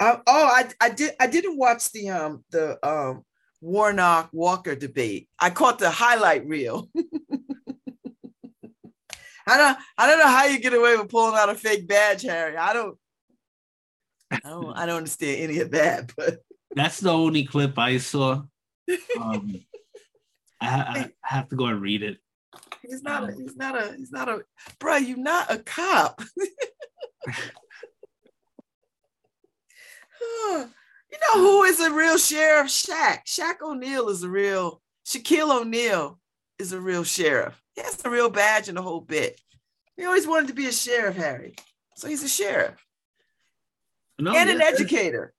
[0.00, 3.24] I, oh, I I did I didn't watch the um the um
[3.60, 5.28] Warnock Walker debate.
[5.38, 6.88] I caught the highlight reel.
[9.46, 12.22] I don't I don't know how you get away with pulling out a fake badge,
[12.22, 12.56] Harry.
[12.56, 12.96] I don't
[14.30, 16.40] I don't I don't understand any of that, but
[16.74, 18.42] that's the only clip I saw.
[19.18, 19.64] Um,
[20.60, 22.18] I, I, have to go and read it.
[22.82, 23.24] He's not.
[23.24, 23.94] A, um, he's not a.
[23.96, 24.42] He's not a.
[24.78, 26.20] Bro, you're not a cop.
[31.10, 32.68] You know who is a real sheriff?
[32.68, 33.24] Shaq.
[33.26, 34.80] Shaq O'Neal is a real.
[35.06, 36.18] Shaquille O'Neal
[36.58, 37.60] is a real sheriff.
[37.74, 39.40] He has a real badge and a whole bit.
[39.96, 41.54] He always wanted to be a sheriff, Harry.
[41.96, 42.84] So he's a sheriff
[44.18, 45.32] no, and an educator.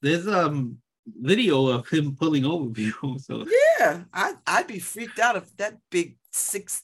[0.00, 3.18] There's um video of him pulling over people.
[3.18, 3.44] So
[3.78, 6.82] yeah, I I'd be freaked out if that big six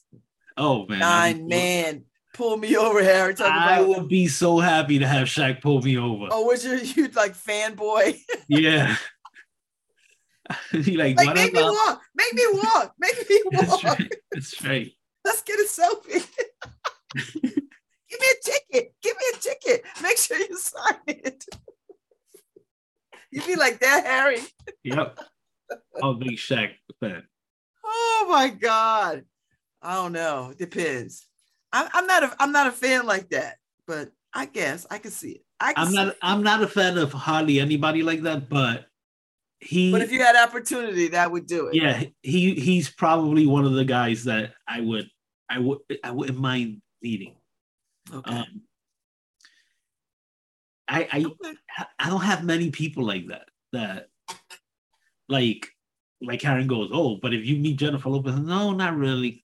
[0.57, 2.03] oh man nine man
[2.39, 3.35] pull me over, Harry.
[3.41, 6.29] I about, would be so happy to have Shaq pull me over.
[6.31, 8.17] Oh, was your you like fanboy?
[8.47, 8.95] yeah.
[10.71, 13.99] he like, like make me walk, make me walk, make me walk.
[14.31, 14.69] That's right.
[14.69, 14.91] right.
[15.25, 16.25] Let's get a selfie.
[17.33, 18.93] Give me a ticket.
[19.03, 19.83] Give me a ticket.
[20.01, 21.45] Make sure you sign it.
[23.31, 24.39] You'd be like that, Harry.
[24.83, 25.19] Yep.
[26.01, 26.69] I'm a big Shaq
[27.01, 27.23] fan.
[27.83, 29.25] Oh my God.
[29.81, 30.51] I don't know.
[30.51, 31.28] It depends.
[31.71, 35.11] I'm, I'm not a I'm not a fan like that, but I guess I can
[35.11, 35.45] see it.
[35.59, 38.87] I see- not I'm not a fan of hardly anybody like that, but
[39.59, 41.75] he But if you had opportunity, that would do it.
[41.75, 45.09] yeah, he he's probably one of the guys that I would
[45.49, 47.35] I would I wouldn't mind meeting.
[48.13, 48.31] Okay.
[48.31, 48.61] Um
[50.87, 51.53] I I Okay.
[51.99, 54.07] I don't have many people like that that
[55.27, 55.67] like
[56.21, 59.43] like Karen goes, oh, but if you meet Jennifer Lopez, no, not really.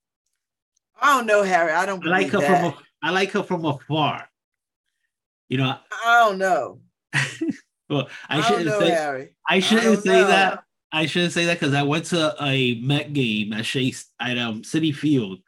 [1.01, 1.71] I don't know, Harry.
[1.71, 2.62] I don't I like her that.
[2.62, 4.27] from a, I like her from afar.
[5.49, 6.79] You know, I don't know.
[7.89, 9.36] well, I, I, shouldn't know, say Harry.
[9.47, 10.27] I shouldn't don't say know.
[10.27, 10.63] that.
[10.91, 14.62] I shouldn't say that because I went to a Met game at Shea at um
[14.62, 15.39] Citi Field,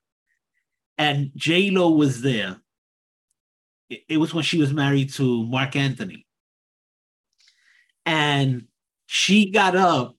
[0.98, 2.58] and J Lo was there.
[3.90, 6.26] It, it was when she was married to Marc Anthony,
[8.06, 8.68] and
[9.06, 10.16] she got up,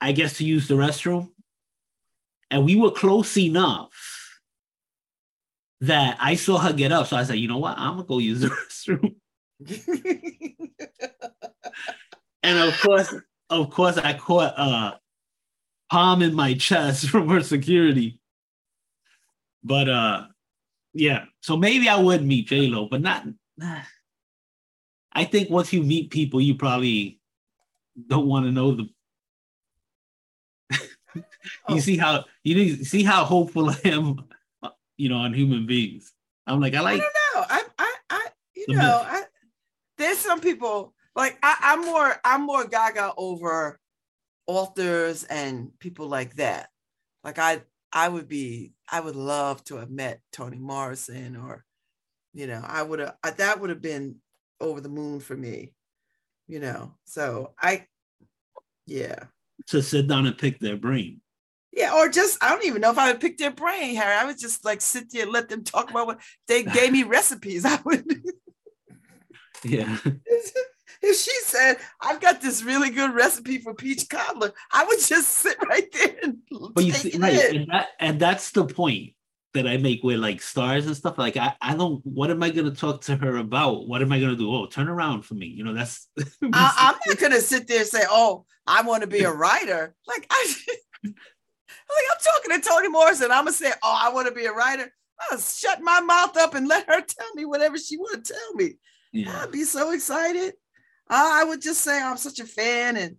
[0.00, 1.28] I guess, to use the restroom,
[2.50, 3.90] and we were close enough
[5.82, 7.06] that I saw her get up.
[7.06, 9.14] So I said, you know what, I'm gonna go use the restroom.
[12.42, 13.14] And of course,
[13.50, 14.98] of course, I caught a
[15.90, 18.20] palm in my chest from her security.
[19.62, 20.26] But uh,
[20.94, 21.24] yeah.
[21.42, 23.26] So maybe I would meet J Lo, but not.
[23.56, 23.80] nah.
[25.12, 27.20] I think once you meet people, you probably
[28.06, 28.88] don't want to know the.
[31.16, 31.22] you
[31.68, 31.78] Oh.
[31.80, 34.22] see how you see how hopeful I am, uh,
[35.00, 36.12] you know, on human beings.
[36.46, 37.00] I'm like I like.
[37.00, 37.46] I don't know.
[37.48, 39.02] I, I, I, you know.
[39.02, 39.22] I,
[39.96, 43.78] there's some people like I, I'm more, I'm more gaga over
[44.46, 46.68] authors and people like that.
[47.24, 51.64] Like I, I would be, I would love to have met Toni Morrison or,
[52.34, 54.16] you know, I would have, that would have been
[54.60, 55.72] over the moon for me,
[56.46, 56.94] you know.
[57.06, 57.86] So I,
[58.86, 59.24] yeah.
[59.68, 61.20] to sit down and pick their brain.
[61.72, 64.14] Yeah, or just I don't even know if I would pick their brain, Harry.
[64.14, 67.04] I would just like sit there and let them talk about what they gave me
[67.04, 67.64] recipes.
[67.66, 68.04] I would
[69.64, 69.98] Yeah.
[71.02, 75.28] if she said, I've got this really good recipe for peach cobbler, I would just
[75.30, 76.38] sit right there and
[76.74, 77.56] But you see, it right, in.
[77.62, 79.14] and that and that's the point
[79.52, 81.18] that I make with like stars and stuff.
[81.18, 82.00] Like I, I don't.
[82.04, 83.88] What am I gonna talk to her about?
[83.88, 84.52] What am I gonna do?
[84.52, 85.46] Oh, turn around for me.
[85.46, 86.08] You know, that's.
[86.52, 89.94] I, I'm not gonna sit there and say, "Oh, I want to be a writer."
[90.06, 90.54] Like I,
[92.10, 93.30] I'm talking to Toni Morrison.
[93.30, 94.92] I'm gonna say, "Oh, I want to be a writer."
[95.30, 98.54] I'll shut my mouth up and let her tell me whatever she want to tell
[98.54, 98.78] me.
[99.12, 99.42] yeah.
[99.42, 100.54] I'd be so excited.
[101.08, 103.16] I would just say I'm such a fan, and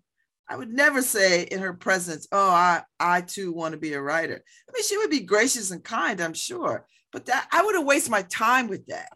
[0.49, 4.01] I would never say in her presence, "Oh, I I too want to be a
[4.01, 7.85] writer." I mean, she would be gracious and kind, I'm sure, but that I wouldn't
[7.85, 9.09] waste my time with that.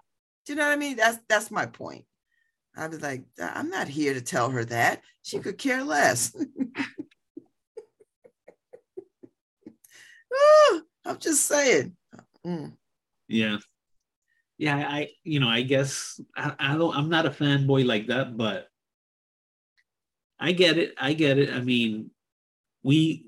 [0.46, 0.98] Do you know what I mean?
[0.98, 2.06] That's that's my point.
[2.78, 5.02] I'd be like, I'm not here to tell her that.
[5.24, 6.36] She could care less.
[10.36, 11.95] Oh, I'm just saying.
[12.45, 12.74] Mm.
[13.28, 13.58] Yeah.
[14.58, 18.38] Yeah, I you know, I guess I, I don't I'm not a fanboy like that,
[18.38, 18.67] but
[20.39, 20.93] I get it.
[20.98, 21.50] I get it.
[21.54, 22.12] I mean,
[22.84, 23.26] we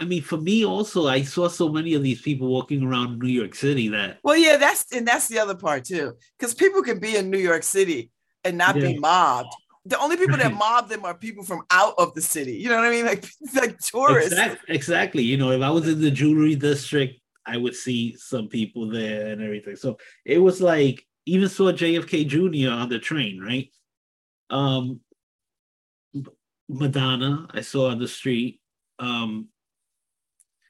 [0.00, 3.28] I mean, for me also, I saw so many of these people walking around New
[3.28, 6.98] York City that Well, yeah, that's and that's the other part too, because people can
[6.98, 8.10] be in New York City
[8.44, 8.88] and not Yeah.
[8.88, 9.52] be mobbed.
[9.88, 12.52] The only people that mob them are people from out of the city.
[12.52, 13.04] You know what I mean?
[13.06, 13.24] Like
[13.54, 14.32] like tourists.
[14.32, 15.22] Exact, exactly.
[15.22, 19.28] You know, if I was in the jewelry district, I would see some people there
[19.28, 19.76] and everything.
[19.76, 22.70] So it was like even saw JFK Jr.
[22.70, 23.70] on the train, right?
[24.50, 25.00] Um
[26.68, 28.60] Madonna, I saw on the street.
[28.98, 29.48] Um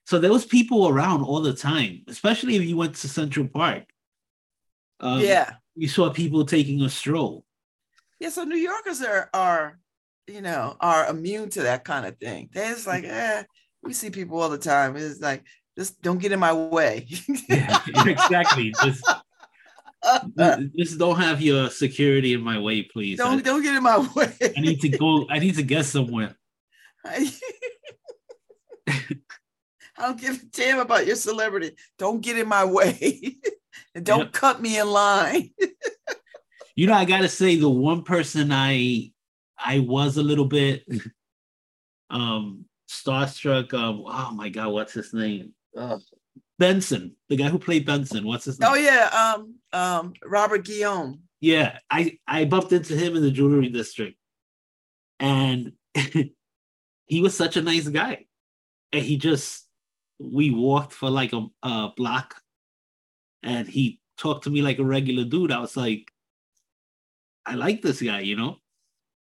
[0.06, 3.84] so there was people around all the time, especially if you went to Central Park.
[5.00, 5.54] Um, yeah.
[5.74, 7.44] you saw people taking a stroll.
[8.20, 8.30] Yeah.
[8.30, 9.78] So New Yorkers are are,
[10.26, 12.50] you know, are immune to that kind of thing.
[12.52, 13.44] They're just like, eh,
[13.82, 14.96] we see people all the time.
[14.96, 15.44] It's like,
[15.78, 17.06] just don't get in my way.
[17.48, 18.74] Yeah, exactly.
[18.84, 19.04] Just,
[20.76, 23.18] just don't have your security in my way, please.
[23.18, 24.32] Don't don't get in my way.
[24.56, 25.26] I need to go.
[25.28, 26.36] I need to get somewhere.
[27.04, 27.30] I
[29.98, 31.72] don't give a damn about your celebrity.
[31.98, 33.36] Don't get in my way.
[33.94, 34.32] and don't Yep.
[34.32, 35.50] cut me in line.
[36.78, 39.10] You know, I gotta say the one person I
[39.58, 40.84] I was a little bit
[42.08, 43.74] um starstruck.
[43.74, 45.54] Um, oh my god, what's his name?
[45.76, 46.00] Ugh.
[46.56, 48.24] Benson, the guy who played Benson.
[48.24, 48.70] What's his name?
[48.70, 51.22] Oh yeah, um, um, Robert Guillaume.
[51.40, 54.16] Yeah, I I bumped into him in the jewelry district,
[55.18, 55.72] and
[57.06, 58.26] he was such a nice guy,
[58.92, 59.66] and he just
[60.20, 62.40] we walked for like a, a block,
[63.42, 65.50] and he talked to me like a regular dude.
[65.50, 66.12] I was like,
[67.48, 68.56] I like this guy, you know,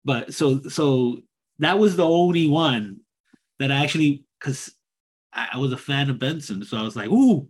[0.04, 1.18] but so so
[1.60, 3.00] that was the only one
[3.58, 4.74] that I actually because
[5.32, 7.48] I, I was a fan of Benson, so I was like, ooh,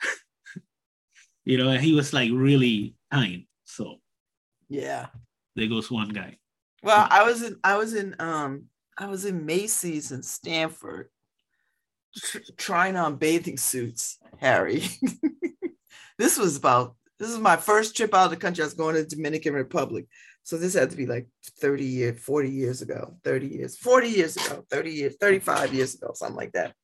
[1.44, 3.44] you know, and he was like really kind.
[3.64, 3.96] So
[4.68, 5.06] Yeah.
[5.54, 6.38] there goes one guy.
[6.82, 8.64] Well, I was in I was in um
[8.96, 11.10] I was in Macy's in Stamford
[12.16, 14.84] tr- trying on bathing suits, Harry.
[16.18, 18.62] this was about this is my first trip out of the country.
[18.62, 20.06] I was going to the Dominican Republic.
[20.42, 21.26] So this had to be like
[21.60, 26.12] 30 years, 40 years ago, 30 years, 40 years ago, 30 years, 35 years ago,
[26.14, 26.74] something like that.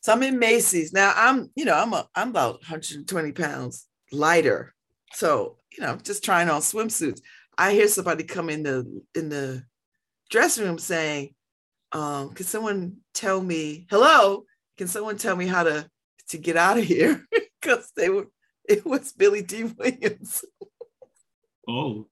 [0.00, 0.92] So I'm in Macy's.
[0.92, 4.74] Now I'm, you know, I'm a, I'm about 120 pounds lighter.
[5.12, 7.20] So, you know, just trying on swimsuits.
[7.58, 9.62] I hear somebody come in the in the
[10.30, 11.34] dressing room saying,
[11.92, 14.44] um, can someone tell me, hello,
[14.76, 15.88] can someone tell me how to
[16.30, 17.24] to get out of here?
[17.62, 18.28] Because they were
[18.68, 20.44] it was Billy Dee Williams.
[21.68, 22.06] Oh.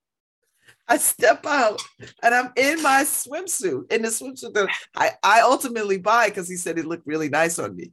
[0.87, 1.81] I step out
[2.23, 6.57] and I'm in my swimsuit, in the swimsuit that I, I ultimately buy because he
[6.57, 7.93] said it looked really nice on me.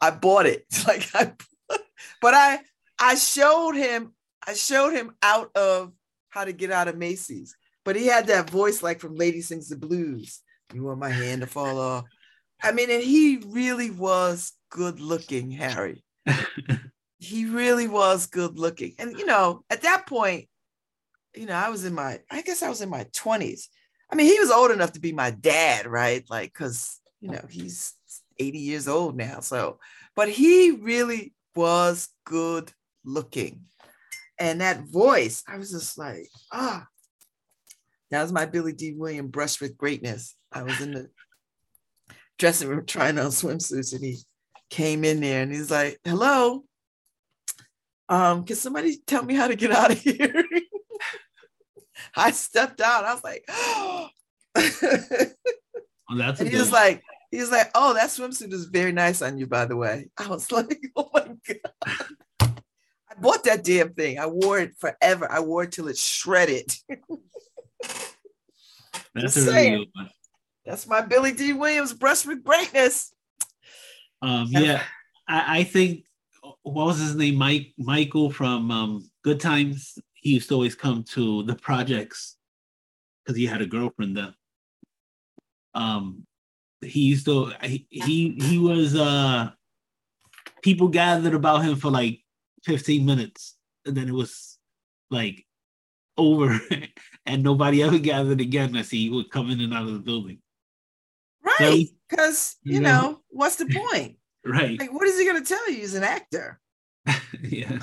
[0.00, 0.66] I bought it.
[0.86, 1.32] Like I
[2.20, 2.60] but I
[2.98, 4.12] I showed him,
[4.46, 5.92] I showed him out of
[6.30, 7.56] how to get out of Macy's.
[7.84, 10.40] But he had that voice like from Lady Sings the Blues.
[10.72, 12.04] You want my hand to fall off.
[12.62, 16.04] I mean, and he really was good looking, Harry.
[17.22, 18.94] He really was good looking.
[18.98, 20.48] And you know, at that point,
[21.34, 23.68] you know, I was in my, I guess I was in my 20s.
[24.10, 26.24] I mean, he was old enough to be my dad, right?
[26.28, 27.94] Like, because, you know, he's
[28.38, 29.40] 80 years old now.
[29.40, 29.78] So,
[30.14, 32.70] but he really was good
[33.04, 33.62] looking.
[34.38, 36.86] And that voice, I was just like, ah,
[38.10, 40.34] that was my Billy Dee Williams brush with greatness.
[40.52, 41.08] I was in the
[42.38, 44.18] dressing room trying on swimsuits and he
[44.68, 46.64] came in there and he's like, hello,
[48.12, 50.44] um, can somebody tell me how to get out of here?
[52.14, 53.06] I stepped out.
[53.06, 54.10] I was like, oh.
[54.54, 59.22] well, that's and he was like, he was like, oh, that swimsuit is very nice
[59.22, 60.10] on you, by the way.
[60.18, 61.72] I was like, oh my God.
[62.42, 64.18] I bought that damn thing.
[64.18, 65.26] I wore it forever.
[65.32, 66.70] I wore it till it shredded.
[69.14, 70.10] that's a really good one.
[70.66, 73.14] That's my Billy Dee Williams brush with greatness.
[74.20, 74.82] Um, yeah,
[75.26, 76.04] I, I think
[76.62, 77.36] what was his name?
[77.36, 82.36] Mike Michael from um, Good Times he used to always come to the projects
[83.24, 84.34] because he had a girlfriend then.
[85.74, 86.26] Um,
[86.80, 89.50] he used to he he, he was uh
[90.62, 92.20] people gathered about him for like
[92.64, 94.58] 15 minutes and then it was
[95.10, 95.44] like
[96.16, 96.60] over
[97.26, 100.38] and nobody ever gathered again as he would come in and out of the building.
[101.44, 101.88] Right.
[102.08, 104.16] Because so, you know, know, what's the point?
[104.44, 104.78] Right.
[104.78, 105.78] Like, what is he gonna tell you?
[105.78, 106.60] He's an actor.
[107.42, 107.78] yeah.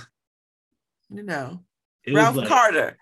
[1.09, 1.61] You know.
[2.03, 2.97] It Ralph like, Carter.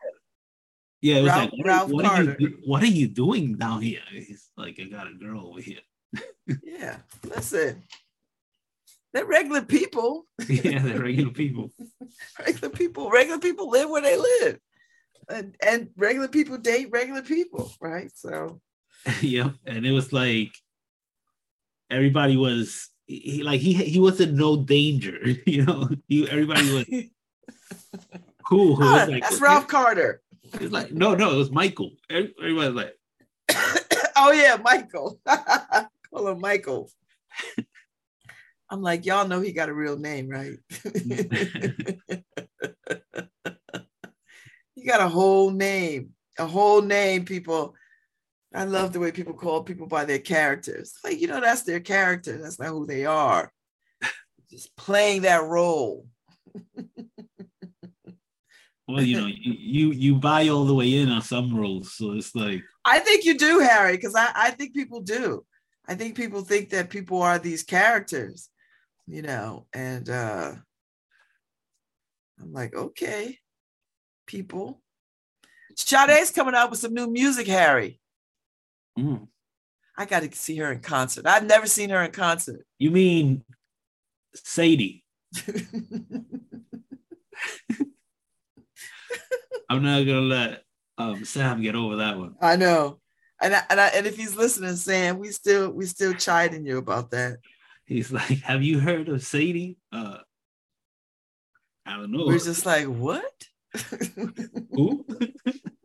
[1.02, 2.32] Yeah, it was Ralph, like, what, Ralph what Carter.
[2.32, 4.02] Are you, what are you doing down here?
[4.10, 5.80] He's like, I got a girl over here.
[6.64, 7.84] yeah, listen.
[9.14, 10.26] They're regular people.
[10.48, 11.72] yeah, they're regular people.
[12.40, 13.10] regular people.
[13.10, 14.60] Regular people live where they live.
[15.30, 18.12] And, and regular people date regular people, right?
[18.16, 18.62] So
[19.22, 20.54] yeah, and it was like
[21.90, 25.90] everybody was he, like he he was in no danger, you know.
[26.08, 26.86] He, everybody was
[28.48, 28.78] cool.
[28.82, 30.22] Ah, like, that's Ralph Carter.
[30.44, 31.92] It's like, no, no, it was Michael.
[32.10, 32.96] Everybody's like,
[34.16, 35.20] oh yeah, Michael.
[35.26, 36.90] Call him Michael.
[38.70, 40.58] I'm like, y'all know he got a real name, right?
[44.76, 47.76] he got a whole name, a whole name, people.
[48.58, 50.94] I love the way people call people by their characters.
[51.04, 52.38] Like, you know, that's their character.
[52.38, 53.52] That's not who they are.
[54.50, 56.08] Just playing that role
[58.88, 62.34] well, you know, you you buy all the way in on some roles, so it's
[62.36, 65.46] like I think you do, Harry, because I I think people do.
[65.88, 68.50] I think people think that people are these characters,
[69.06, 70.54] you know, and uh
[72.40, 73.40] I'm like, okay,
[74.26, 74.82] people.
[75.76, 78.00] Sade's coming out with some new music, Harry.
[78.98, 79.28] Mm.
[79.98, 81.26] I got to see her in concert.
[81.26, 82.66] I've never seen her in concert.
[82.78, 83.44] You mean
[84.36, 85.04] Sadie?
[89.70, 90.64] I'm not gonna let
[90.98, 92.36] um, Sam get over that one.
[92.42, 93.00] I know,
[93.42, 96.78] and I, and I, and if he's listening, Sam, we still we still chiding you
[96.78, 97.40] about that.
[97.86, 100.20] He's like, "Have you heard of Sadie?" Uh,
[101.88, 102.26] I don't know.
[102.26, 103.32] We're just like, what?
[104.72, 105.06] Who?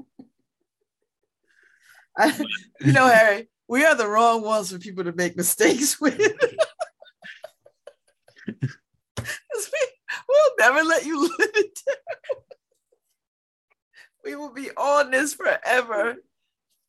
[2.23, 2.39] I,
[2.81, 6.19] you know, Harry, we are the wrong ones for people to make mistakes with.
[8.49, 8.59] we,
[10.29, 11.97] we'll never let you live it down
[14.25, 16.17] we will be on this forever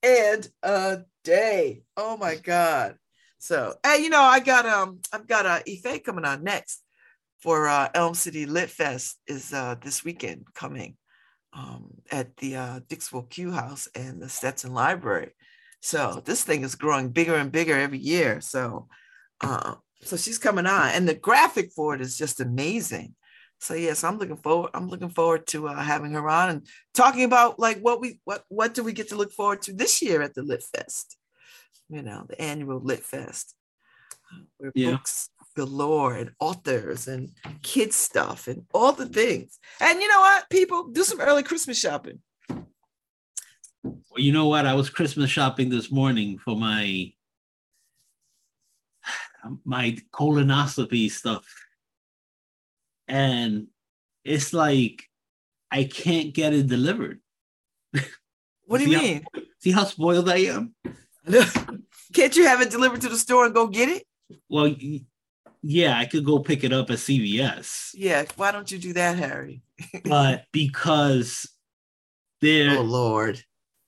[0.01, 1.83] and a day.
[1.97, 2.97] Oh my God.
[3.39, 6.81] So, hey, you know, I got um, I've got uh Ife coming on next
[7.39, 10.95] for uh Elm City Lit Fest is uh this weekend coming.
[11.55, 15.31] Um, at the uh, Dixwell Q House and the Stetson Library.
[15.81, 18.41] So this thing is growing bigger and bigger every year.
[18.41, 18.87] So,
[19.41, 23.15] uh, so she's coming on, and the graphic for it is just amazing.
[23.59, 24.71] So yes, I'm looking forward.
[24.73, 28.43] I'm looking forward to uh, having her on and talking about like what we what
[28.49, 31.17] what do we get to look forward to this year at the Lit Fest.
[31.89, 33.55] You know, the annual Lit Fest,
[34.57, 34.91] where Yeah.
[34.91, 37.31] books galore and authors and
[37.61, 39.59] kids stuff and all the things.
[39.79, 42.21] And you know what, people do some early Christmas shopping.
[43.83, 44.65] Well, you know what?
[44.65, 47.13] I was Christmas shopping this morning for my
[49.65, 51.45] my colonoscopy stuff.
[53.07, 53.67] And
[54.23, 55.03] it's like
[55.69, 57.19] I can't get it delivered.
[58.65, 59.25] What do you mean?
[59.59, 60.73] See how spoiled I am?
[62.13, 64.05] Can't you have it delivered to the store and go get it?
[64.49, 64.75] Well,
[65.61, 68.25] yeah, I could go pick it up at CVS, Yeah.
[68.35, 69.61] Why don't you do that, Harry?
[70.05, 71.49] but because
[72.41, 73.41] there, Oh Lord.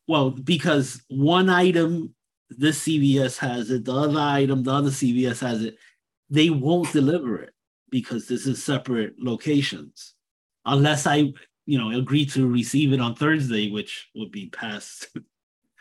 [0.07, 2.13] well, because one item
[2.49, 5.75] this CVS has it, the other item, the other CVS has it,
[6.29, 7.53] they won't deliver it
[7.89, 10.13] because this is separate locations.
[10.65, 11.33] Unless I,
[11.65, 15.07] you know, agree to receive it on Thursday, which would be past.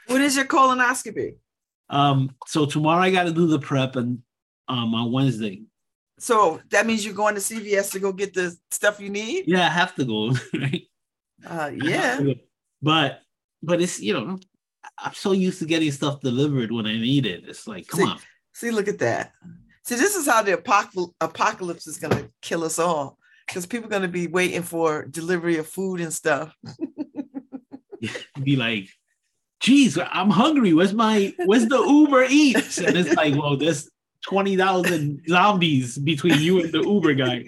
[0.07, 1.37] What is your colonoscopy?
[1.89, 4.19] um, so tomorrow I gotta do the prep and
[4.69, 5.63] um on Wednesday.
[6.19, 9.45] So that means you're going to CVS to go get the stuff you need?
[9.47, 10.83] Yeah, I have to go, right?
[11.47, 12.21] Uh, yeah.
[12.81, 13.21] But
[13.63, 14.39] but it's you know,
[14.99, 17.45] I'm so used to getting stuff delivered when I need it.
[17.47, 18.19] It's like, come See, on.
[18.53, 19.33] See, look at that.
[19.85, 23.87] See, this is how the apocalypse, apocalypse is going to kill us all because people
[23.87, 26.55] are going to be waiting for delivery of food and stuff.
[28.43, 28.89] be like,
[29.61, 30.73] geez, I'm hungry.
[30.73, 32.79] Where's my where's the Uber Eats?
[32.79, 33.57] And it's like, well,
[34.25, 37.45] there's 20,000 zombies between you and the Uber guy.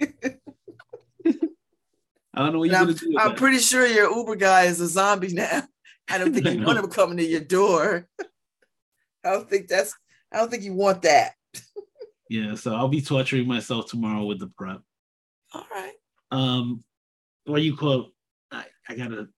[2.33, 3.15] I don't know what you're I'm, gonna do.
[3.17, 3.37] I'm that.
[3.37, 5.63] pretty sure your Uber guy is a zombie now.
[6.09, 8.07] I don't think you want him coming to your door.
[9.23, 9.95] I don't think that's.
[10.31, 11.33] I don't think you want that.
[12.29, 14.81] yeah, so I'll be torturing myself tomorrow with the prep.
[15.53, 15.93] All right.
[16.31, 16.83] Um,
[17.45, 18.11] what you call?
[18.51, 19.29] I, I gotta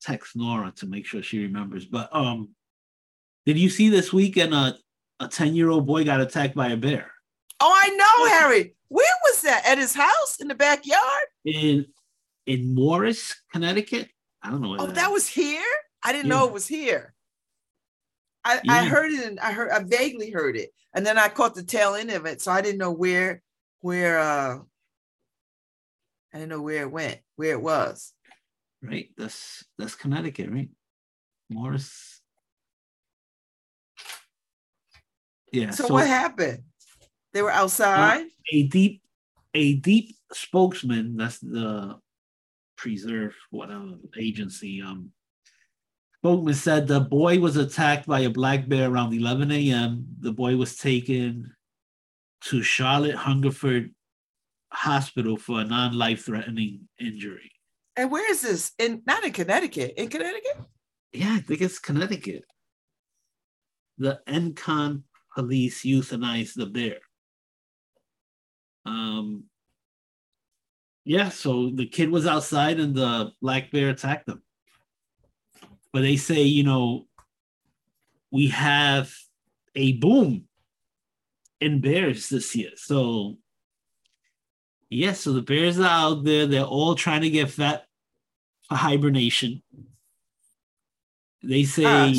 [0.00, 1.84] text Nora to make sure she remembers.
[1.84, 2.50] But um,
[3.44, 4.78] did you see this weekend a
[5.20, 7.10] a 10-year-old boy got attacked by a bear
[7.58, 8.74] Oh, I know, Harry.
[8.88, 9.64] Where was that?
[9.66, 11.24] At his house in the backyard?
[11.44, 11.86] in
[12.44, 14.08] in Morris, Connecticut?
[14.42, 14.68] I don't know.
[14.70, 15.64] where Oh, that that was here.
[16.04, 16.36] I didn't Yeah.
[16.40, 17.14] know it was here.
[18.44, 21.54] I, I heard it and I heard I vaguely heard it, and then I caught
[21.56, 23.42] the tail end of it, so I didn't know where
[23.80, 24.58] where uh
[26.32, 28.12] I didn't know where it went, where it was.
[28.82, 29.08] right?
[29.16, 30.68] That's that's Connecticut, right?
[31.48, 32.15] Morris.
[35.56, 35.70] Yeah.
[35.70, 36.62] So, So, what happened?
[37.32, 38.26] They were outside.
[38.52, 39.02] a DEEP,
[39.54, 41.16] a DEEP spokesman.
[41.16, 41.98] That's the
[42.76, 44.82] preserve whatever agency.
[44.82, 45.12] Um,
[46.22, 50.06] spokesman said the boy was attacked by a black bear around 11 a.m.
[50.20, 51.52] The boy was taken
[52.42, 53.94] to Charlotte Hungerford
[54.72, 57.50] Hospital for a non-life-threatening injury.
[57.96, 58.72] and where is this?
[58.78, 59.94] In not in Connecticut.
[59.96, 60.58] In Connecticut?
[61.12, 62.44] Yeah, I think it's Connecticut.
[63.98, 65.04] The Encon
[65.36, 66.96] police euthanized the bear.
[68.86, 69.44] Um,
[71.04, 74.42] yeah, so the kid was outside and the black bear attacked him.
[75.92, 77.06] But they say, you know,
[78.30, 79.12] we have
[79.74, 80.44] a boom
[81.60, 82.70] in bears this year.
[82.76, 83.36] So,
[84.88, 86.46] yeah, so the bears are out there.
[86.46, 87.84] They're all trying to get fat
[88.68, 89.62] for hibernation.
[91.42, 92.14] They say.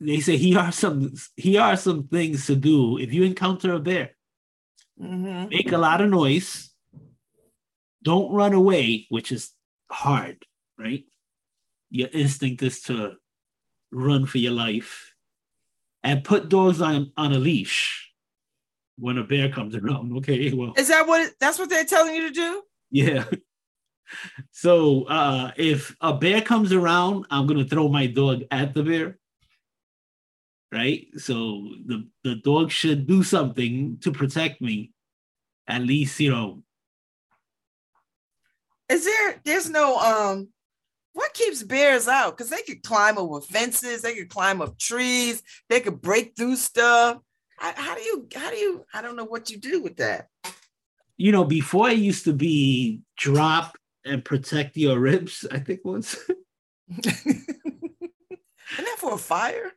[0.00, 3.78] They say here are some here are some things to do if you encounter a
[3.78, 4.10] bear.
[5.00, 5.50] Mhm.
[5.50, 6.72] Make a lot of noise.
[8.02, 9.52] Don't run away, which is
[9.90, 10.44] hard,
[10.78, 11.04] right?
[11.90, 13.14] Your instinct is to
[13.90, 15.12] run for your life.
[16.02, 18.12] And put dogs on, on a leash
[18.98, 20.14] when a bear comes around.
[20.18, 22.62] Okay, well, Is that what that's what they're telling you to do?
[22.90, 23.24] yeah.
[24.52, 29.18] So uh if a bear comes around, I'm gonna throw my dog at the bear.
[30.74, 31.06] Right?
[31.18, 34.90] So the, the dog should do something to protect me.
[35.68, 36.62] At least, you know,
[38.88, 40.48] Is there there's no um
[41.12, 42.36] what keeps bears out?
[42.36, 46.56] Because they could climb over fences, they could climb up trees, they could break through
[46.56, 47.18] stuff.
[47.58, 50.28] How, how do you how do you I don't know what you do with that.
[51.16, 56.16] you know, before it used to be drop and protect your ribs, I think once.
[57.04, 59.72] Isn't that for a fire?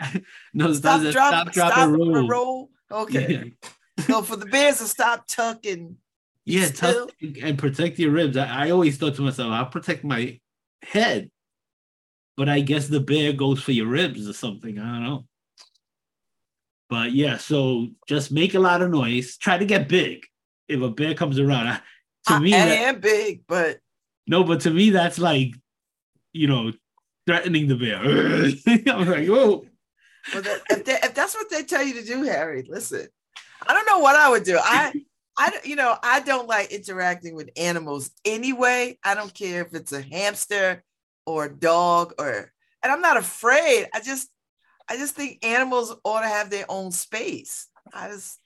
[0.54, 2.28] no, Stop, stop, drop, stop, drop, stop, and and roll.
[2.28, 2.70] roll.
[2.90, 3.52] Okay.
[3.98, 5.72] Yeah, So for the bears to stop, tucking.
[5.72, 5.96] and
[6.46, 7.10] yeah tuck
[7.42, 8.36] and protect your ribs.
[8.36, 10.40] I, I always thought to myself, I'll protect my
[10.82, 11.30] head.
[12.36, 14.78] But I guess the bear goes for your ribs or something.
[14.78, 15.26] I don't know.
[16.88, 19.36] But yeah, so just make a lot of noise.
[19.36, 20.24] Try to get big.
[20.66, 21.80] If a bear comes around, to
[22.34, 23.78] I, me, I am big, but
[24.26, 25.54] no, but to me, that's like,
[26.32, 26.72] you know,
[27.26, 28.00] threatening the bear.
[28.94, 29.66] I'm like, oh,
[30.32, 33.08] Well, that, if, they, if that's what they tell you to do, Harry, listen.
[33.66, 34.58] I don't know what I would do.
[34.60, 34.92] I,
[35.38, 38.98] I, you know, I don't like interacting with animals anyway.
[39.02, 40.82] I don't care if it's a hamster
[41.26, 42.52] or a dog or,
[42.82, 43.86] and I'm not afraid.
[43.94, 44.28] I just,
[44.88, 47.68] I just think animals ought to have their own space.
[47.92, 48.38] I just,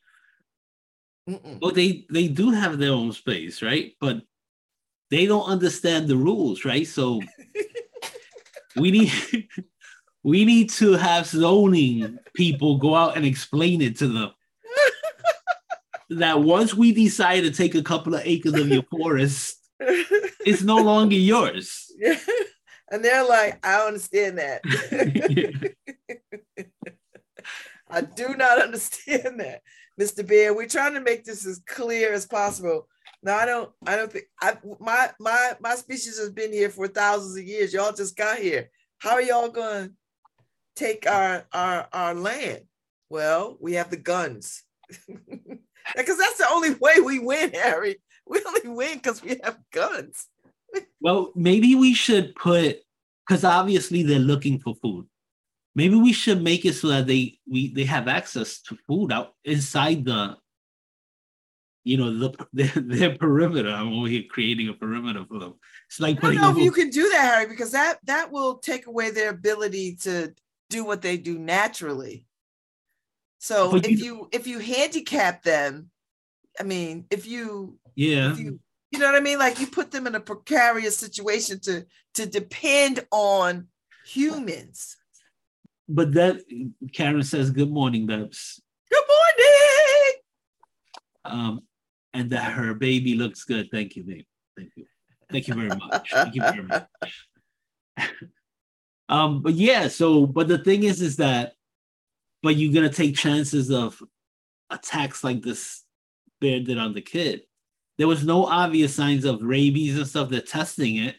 [1.29, 1.61] mm-mm.
[1.61, 3.93] well, they they do have their own space, right?
[4.01, 4.23] But
[5.11, 6.87] they don't understand the rules, right?
[6.87, 7.21] So
[8.77, 9.49] we need
[10.25, 14.31] we need to have zoning people go out and explain it to them.
[16.11, 20.79] that once we decide to take a couple of acres of your forest, it's no
[20.79, 21.93] longer yours.
[22.91, 24.63] and they're like, I understand that.
[27.91, 29.61] I do not understand that,
[30.01, 30.27] Mr.
[30.27, 30.55] Bear.
[30.55, 32.89] We're trying to make this as clear as possible.
[33.23, 33.71] No, I don't.
[33.87, 37.73] I don't think I my my my species has been here for thousands of years.
[37.73, 38.71] Y'all just got here.
[38.99, 39.95] How are y'all going to
[40.75, 42.63] take our our our land?
[43.11, 44.63] Well, we have the guns.
[45.95, 47.97] Because that's the only way we win, Harry.
[48.27, 50.27] We only win because we have guns.
[51.01, 52.79] Well, maybe we should put
[53.25, 55.07] because obviously they're looking for food.
[55.77, 59.35] Maybe we should make it so that they we they have access to food out
[59.45, 60.37] inside the
[61.85, 63.69] you know the their, their perimeter.
[63.69, 65.55] I'm over here creating a perimeter for them.
[65.87, 68.57] It's like I don't know if you can do that, Harry, because that that will
[68.59, 70.35] take away their ability to
[70.75, 72.27] do what they do naturally.
[73.39, 75.91] So But if you- you if you handicap them,
[76.59, 78.33] I mean, if you yeah.
[78.33, 78.61] if you
[78.91, 82.27] you know what I mean, like you put them in a precarious situation to to
[82.27, 83.69] depend on
[84.05, 84.97] humans.
[85.89, 86.35] But that
[86.97, 88.61] Karen says good morning, Babs.
[88.91, 90.13] Good morning.
[91.27, 91.61] Um,
[92.13, 93.69] and that her baby looks good.
[93.71, 94.27] Thank you, babe.
[94.57, 94.87] Thank you.
[95.31, 96.11] Thank you very much.
[96.13, 96.87] Thank you very much.
[99.09, 101.55] um, but yeah, so but the thing is, is that
[102.43, 104.03] but you're gonna take chances of
[104.71, 105.83] attacks like this
[106.41, 107.43] bear did on the kid.
[107.99, 110.29] There was no obvious signs of rabies and stuff.
[110.29, 111.17] They're testing it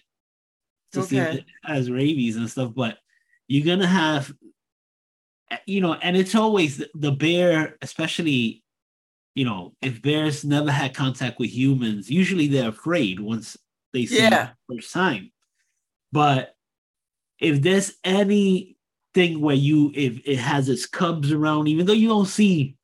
[0.92, 2.98] to see if it has rabies and stuff, but
[3.48, 4.34] you're gonna have
[5.68, 8.64] you know, and it's always the- the bear, especially
[9.36, 13.58] you know, if bears never had contact with humans, usually they're afraid once
[13.92, 14.52] they see Yeah.
[14.52, 15.32] it the first time.
[16.14, 16.55] But
[17.40, 22.26] if there's anything where you if it has its cubs around, even though you don't
[22.26, 22.78] see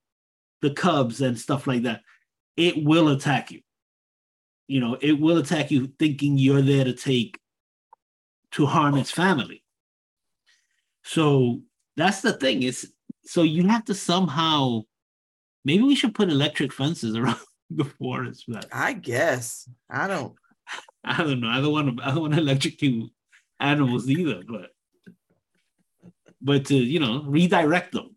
[0.61, 2.01] the cubs and stuff like that,
[2.57, 3.61] it will attack you.
[4.67, 7.39] You know, it will attack you thinking you're there to take
[8.51, 9.63] to harm its family.
[11.03, 11.61] So
[11.97, 12.63] that's the thing.
[12.63, 12.91] Is
[13.25, 14.81] so you have to somehow
[15.65, 17.39] maybe we should put electric fences around
[17.69, 18.45] the forest.
[18.47, 19.67] But I guess.
[19.89, 20.35] I don't.
[21.03, 21.49] I don't know.
[21.49, 22.03] I don't want to.
[22.03, 23.11] I don't want to electrocute
[23.61, 24.43] animals either.
[24.47, 24.71] But
[26.41, 28.15] but to you know redirect them.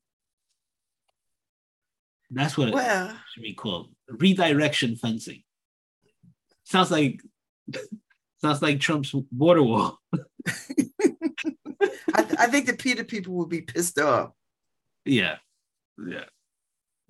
[2.30, 3.90] That's what it Well, should be called.
[4.08, 5.42] Redirection fencing.
[6.64, 7.20] Sounds like
[8.40, 9.98] sounds like Trump's border wall.
[12.16, 14.30] I, th- I think the PETA people would be pissed off.
[15.04, 15.36] Yeah,
[15.98, 16.24] yeah,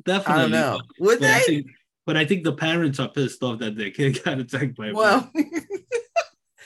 [0.05, 0.35] definitely.
[0.35, 0.81] I don't know.
[1.01, 1.45] Would But I they?
[1.45, 1.67] think,
[2.07, 4.93] but I think the parents are pissed off that their kid got attacked by.
[4.93, 5.31] Well,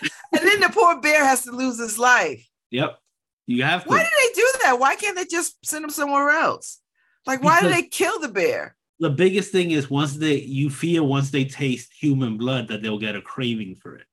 [0.03, 2.46] and then the poor bear has to lose his life.
[2.70, 2.99] Yep,
[3.46, 3.90] you have to.
[3.90, 4.78] Why do they do that?
[4.78, 6.80] Why can't they just send him somewhere else?
[7.26, 8.76] Like, why do they kill the bear?
[9.01, 12.99] the biggest thing is once they you fear once they taste human blood that they'll
[12.99, 14.07] get a craving for it.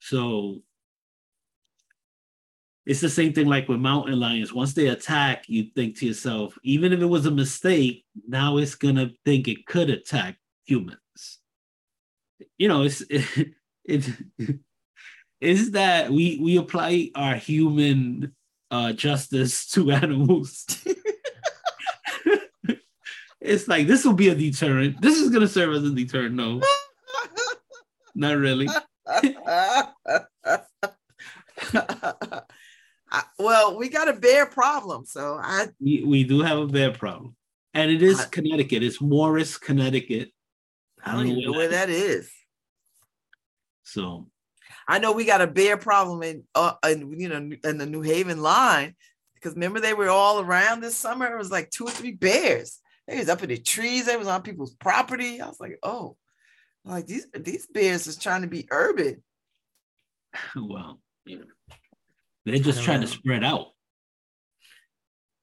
[0.00, 0.62] So
[2.84, 4.52] it's the same thing like with mountain lions.
[4.52, 8.74] Once they attack, you think to yourself, even if it was a mistake, now it's
[8.74, 10.98] gonna think it could attack humans.
[12.56, 13.52] You know, it's it,
[13.88, 14.04] it
[15.40, 18.34] is that we we apply our human
[18.70, 20.64] uh justice to animals.
[23.40, 25.00] it's like this will be a deterrent.
[25.00, 26.34] This is gonna serve as a deterrent.
[26.34, 26.60] No,
[28.14, 28.68] not really.
[33.10, 36.92] I- well, we got a bear problem, so I We, we do have a bear
[36.92, 37.34] problem.
[37.72, 38.82] And it is I- Connecticut.
[38.82, 40.30] It's Morris, Connecticut.
[41.02, 42.30] I don't even know where that is.
[43.88, 44.28] So
[44.86, 48.02] I know we got a bear problem in, uh, in you know, in the New
[48.02, 48.94] Haven line
[49.34, 51.26] because remember they were all around this summer.
[51.26, 52.80] It was like two or three bears.
[53.06, 54.06] They was up in the trees.
[54.06, 55.40] They was on people's property.
[55.40, 56.16] I was like, oh,
[56.84, 59.22] like these these bears is trying to be urban.
[60.54, 61.44] Well, you know,
[62.44, 63.68] they're just trying to spread out.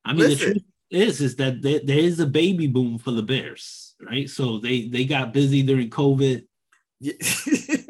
[0.06, 3.24] I mean, the truth is, is that there, there is a baby boom for the
[3.24, 4.30] Bears, right?
[4.30, 6.44] So they they got busy during COVID.
[7.00, 7.14] Yeah.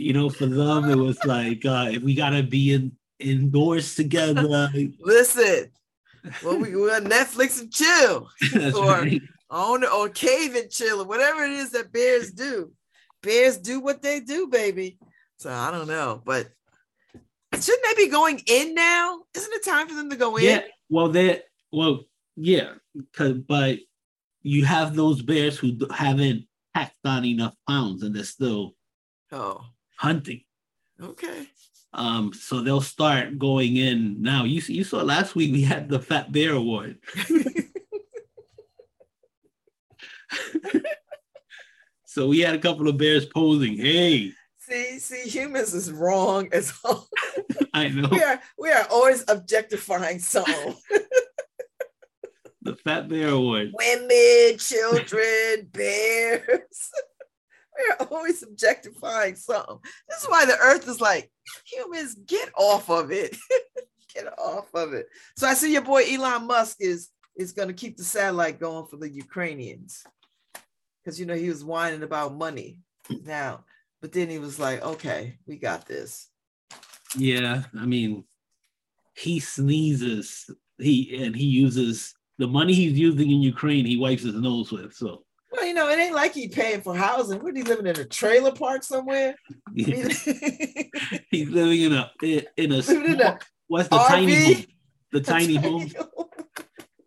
[0.00, 4.70] You know, for them, it was like uh, we gotta be in indoors together.
[4.98, 5.70] Listen,
[6.44, 8.28] well, we we're on Netflix and chill.
[8.76, 9.20] Or- right.
[9.50, 12.72] on or cave and chill or whatever it is that bears do.
[13.22, 14.98] Bears do what they do, baby.
[15.38, 16.48] So I don't know, but
[17.54, 19.20] shouldn't they be going in now?
[19.34, 20.44] Isn't it time for them to go in?
[20.44, 21.42] Yeah, well, they
[21.72, 22.04] well,
[22.36, 22.74] yeah,
[23.12, 23.78] 'cause- but
[24.42, 28.74] you have those bears who haven't packed on enough pounds and they're still
[29.32, 29.60] Oh,
[30.00, 30.42] hunting.
[31.00, 31.46] okay.
[31.92, 34.44] Um, so they'll start going in now.
[34.44, 36.98] You you saw last week we had the Fat Bear Award.
[42.10, 43.76] So we had a couple of bears posing.
[43.76, 47.06] Hey, see, see, humans is wrong as all.
[47.72, 50.74] I know we are we are always objectifying something.
[52.62, 53.70] the Fat Bear Award.
[53.74, 56.90] Women, children, bears.
[57.76, 59.78] We are always objectifying something.
[60.08, 61.30] This is why the earth is like,
[61.64, 63.36] humans, get off of it.
[64.14, 65.06] get off of it.
[65.36, 68.96] So I see your boy Elon Musk is is gonna keep the satellite going for
[68.96, 70.04] the Ukrainians.
[71.02, 72.78] Because you know he was whining about money
[73.24, 73.64] now,
[74.00, 76.28] but then he was like, okay, we got this.
[77.16, 78.24] Yeah, I mean,
[79.14, 80.50] he sneezes.
[80.78, 83.86] He and he uses the money he's using in Ukraine.
[83.86, 84.94] He wipes his nose with.
[84.94, 87.40] So Well, you know, it ain't like he paying for housing.
[87.42, 89.34] What he living in a trailer park somewhere?
[89.74, 92.10] he's living in a
[92.56, 94.64] in a, Living in a what's the tiny home?
[95.12, 95.90] The tiny home,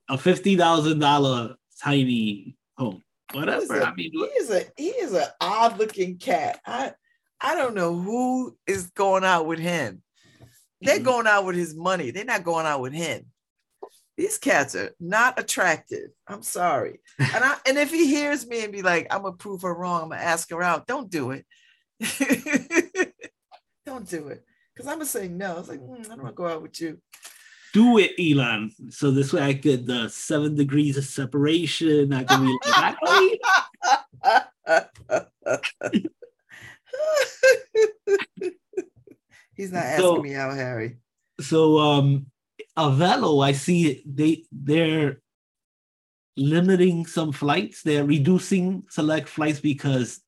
[0.09, 3.01] a fifty thousand dollar tiny home.
[3.31, 3.61] Whatever.
[3.61, 6.59] Listen, I mean, he is a he is an odd looking cat.
[6.65, 6.91] I
[7.39, 10.03] I don't know who is going out with him.
[10.81, 11.03] They're Mhm.
[11.05, 12.11] going out with his money.
[12.11, 13.27] They're not going out with him.
[14.17, 16.09] These cats are not attractive.
[16.27, 16.99] I'm sorry.
[17.19, 20.03] And I and if he hears me and be like, I'm gonna prove her wrong,
[20.03, 20.85] I'm gonna ask her out.
[20.87, 21.45] Don't do it.
[23.85, 24.43] don't do it.
[24.73, 25.59] Because I'm gonna say no.
[25.59, 26.99] It's like, "Mm, I don't want to go out with you.
[27.73, 28.71] do it, Elon.
[28.89, 32.13] So this way I get the seven degrees of separation.
[32.13, 32.97] I can be like,
[39.55, 40.97] He's not asking So- me out, Harry.
[41.41, 42.27] so um
[42.77, 45.21] Avelo, I see they they're
[46.35, 50.21] limiting some flights, they're reducing select flights because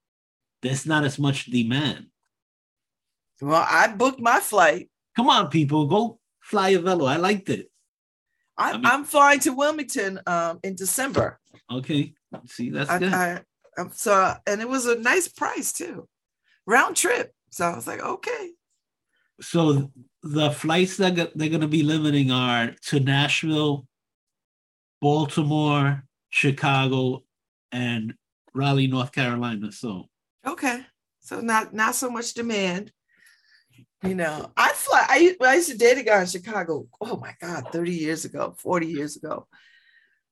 [0.62, 2.08] there's not as much demand.
[3.42, 4.90] Well, I booked my flight.
[5.16, 7.08] Come on, people, go fly Avelo.
[7.08, 7.72] I liked it.
[8.58, 11.40] I, I mean- I'm flying to Wilmington um, in December.
[11.72, 12.14] Okay.
[12.48, 13.14] See, that's I, good.
[13.14, 13.42] I,
[13.78, 16.08] I'm so, and it was a nice price too,
[16.66, 17.34] round trip.
[17.50, 18.52] So I was like, okay,
[19.42, 19.92] so
[20.26, 23.88] the flights that they're gonna be limiting are to Nashville,
[25.00, 27.24] Baltimore, Chicago,
[27.72, 28.16] and
[28.54, 29.72] Raleigh, North Carolina.
[29.72, 30.10] So
[30.46, 30.82] okay.
[31.20, 32.92] So not not so much demand.
[34.02, 35.06] You know, I fly.
[35.10, 36.88] I used to date a guy in Chicago.
[37.00, 39.48] Oh my God, 30 years ago, 40 years ago.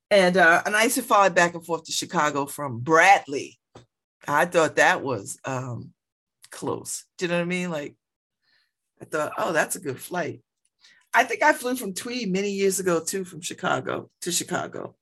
[0.09, 3.59] And uh, and I used to fly back and forth to Chicago from Bradley.
[4.27, 5.93] I thought that was um
[6.51, 7.05] close.
[7.17, 7.69] Do you know what I mean?
[7.69, 7.95] Like
[9.03, 10.41] I thought, oh, that's a good flight.
[11.13, 14.95] I think I flew from Tweed many years ago too, from Chicago to Chicago.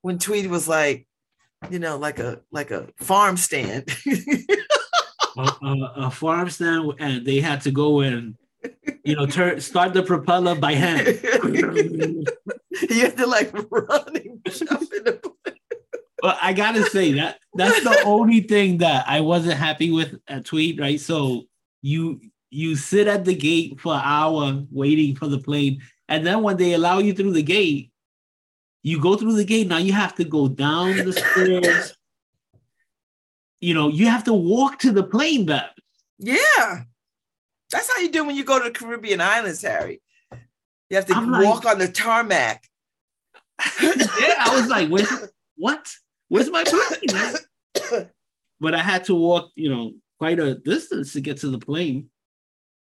[0.00, 1.06] When Tweed was like,
[1.70, 3.84] you know, like a like a farm stand.
[5.36, 8.34] a, a, a farm stand, and they had to go and
[9.04, 11.06] you know turn start the propeller by hand.
[11.52, 12.24] you
[13.02, 15.32] had to like run and jump in the
[16.22, 20.46] But I gotta say that that's the only thing that I wasn't happy with at
[20.46, 20.98] Tweed, right?
[20.98, 21.42] So
[21.82, 22.20] you
[22.52, 26.58] you sit at the gate for an hour waiting for the plane, and then when
[26.58, 27.90] they allow you through the gate,
[28.82, 29.68] you go through the gate.
[29.68, 31.96] Now you have to go down the stairs.
[33.64, 35.70] You know, you have to walk to the plane back.
[36.18, 36.82] Yeah.
[37.70, 40.02] That's how you do when you go to the Caribbean islands, Harry.
[40.90, 42.64] You have to I'm like- walk on the tarmac.
[43.80, 45.08] yeah, I was like, where's
[45.54, 45.88] what?
[46.26, 48.08] Where's my plane?
[48.60, 52.10] but I had to walk, you know, quite a distance to get to the plane.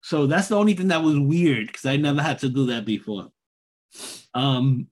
[0.02, 2.86] So that's the only thing that was weird because I never had to do that
[2.86, 3.28] before.
[4.34, 4.88] Um,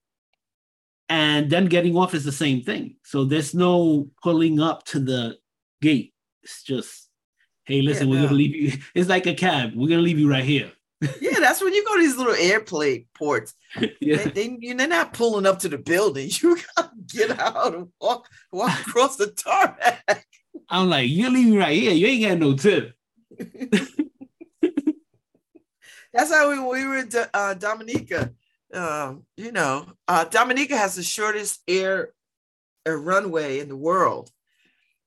[1.07, 2.95] and then getting off is the same thing.
[3.03, 5.37] So there's no pulling up to the
[5.81, 6.13] gate.
[6.43, 7.09] It's just,
[7.65, 8.25] hey, listen, Yeah, we're no.
[8.27, 8.77] gonna leave you.
[8.95, 9.73] It's like a cab.
[9.75, 10.71] We're gonna leave you right here.
[11.21, 13.53] yeah, that's when you go to these little airplane ports.
[14.01, 14.17] yeah.
[14.17, 16.29] They, they, you- they're not pulling up to the building.
[16.41, 20.25] You gotta get out and walk, walk across the tarmac.
[20.69, 21.91] I'm like, you're leaving right here.
[21.91, 22.93] You ain't got no tip.
[26.15, 28.31] That's how we, we were uh, Dominica.
[28.73, 32.13] Um, you know, uh, Dominica has the shortest air,
[32.85, 34.31] air runway in the world.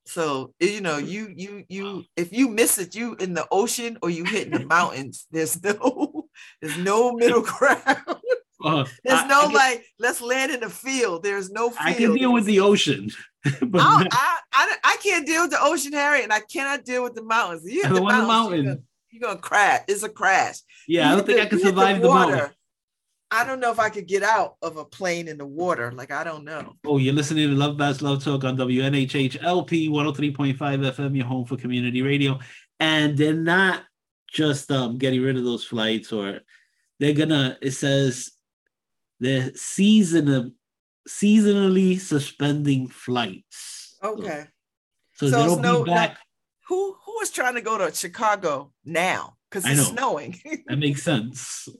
[0.04, 4.11] So you know, you you you if you miss it, you in the ocean or
[4.11, 5.26] you hit in the mountains.
[5.30, 6.28] There's no
[6.61, 7.82] there's no middle ground.
[8.62, 11.22] Uh, there's I, no I can, like let's land in the field.
[11.22, 11.80] There's no field.
[11.80, 13.11] I can deal with the ocean.
[13.62, 17.04] but I, I, I, I, can't deal with the ocean, Harry, and I cannot deal
[17.04, 17.62] with the mountains.
[17.64, 18.84] You hit the, the mountains, mountain.
[19.11, 19.82] You're gonna, crash.
[19.88, 20.59] It's a crash.
[20.86, 22.50] Yeah, you I don't think the, I can survive the, the mountain.
[23.30, 25.92] I don't know if I could get out of a plane in the water.
[25.92, 26.76] Like, I don't know.
[26.86, 31.44] Oh, you're listening to Love Bass Love Talk on WNHH LP 103.5 FM, your home
[31.44, 32.38] for community radio.
[32.80, 33.82] And they're not
[34.32, 36.40] just um, getting rid of those flights or
[37.00, 38.30] they're gonna, it says
[39.20, 40.54] they're season
[41.09, 43.96] seasonally suspending flights.
[44.02, 44.46] Okay.
[45.14, 46.11] So, so, they'll no, be back.
[46.11, 46.16] No,
[46.68, 49.36] who is trying to go to Chicago now?
[49.50, 50.38] Because it's snowing.
[50.66, 51.68] that makes sense.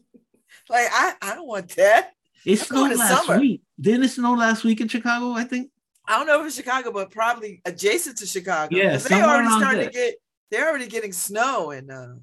[0.71, 2.13] Like I, I don't want that.
[2.45, 3.41] It snowed last summer.
[3.41, 3.63] week.
[3.81, 5.33] Didn't it snow last week in Chicago?
[5.33, 5.71] I think.
[6.07, 8.75] I don't know if it's Chicago, but probably adjacent to Chicago.
[8.77, 10.15] Yeah, they already starting to get.
[10.51, 12.17] They're already getting snow in uh,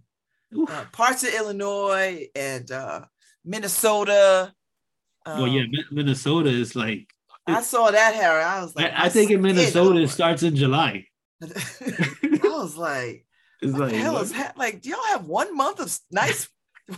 [0.67, 3.05] uh, parts of Illinois and uh,
[3.43, 4.53] Minnesota.
[5.25, 7.07] Um, well, yeah, um, Minnesota is like.
[7.47, 8.41] I saw that, Harry.
[8.41, 11.05] I was like, I, I think in Minnesota it starts in July.
[12.59, 13.25] I was like,
[13.61, 14.81] it's what like, the hell is ha- like?
[14.81, 16.49] Do y'all have one month of nice?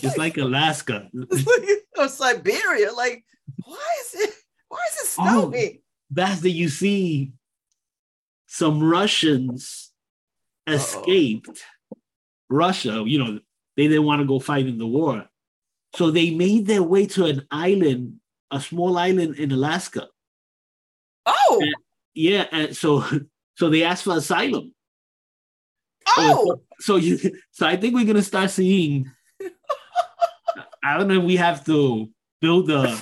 [0.00, 1.08] It's like, like Alaska.
[1.12, 2.92] It's like or Siberia.
[2.92, 3.24] Like,
[3.64, 4.34] why is it?
[4.68, 5.72] Why is it oh, snowing?
[5.74, 5.80] Oh,
[6.10, 7.32] that's that you see
[8.46, 9.90] some Russians
[10.66, 11.98] escaped Uh-oh.
[12.48, 13.02] Russia.
[13.04, 13.40] You know,
[13.76, 15.26] they didn't want to go fight in the war.
[15.96, 20.08] So they made their way to an island, a small island in Alaska.
[21.24, 21.58] Oh.
[21.60, 21.74] And,
[22.14, 23.04] yeah, and so
[23.58, 24.72] so they asked for asylum.
[26.06, 26.14] Oh!
[26.16, 26.60] oh.
[26.80, 27.18] So, so you
[27.50, 29.10] so I think we're gonna start seeing
[30.82, 32.08] I don't know if we have to
[32.40, 32.96] build a.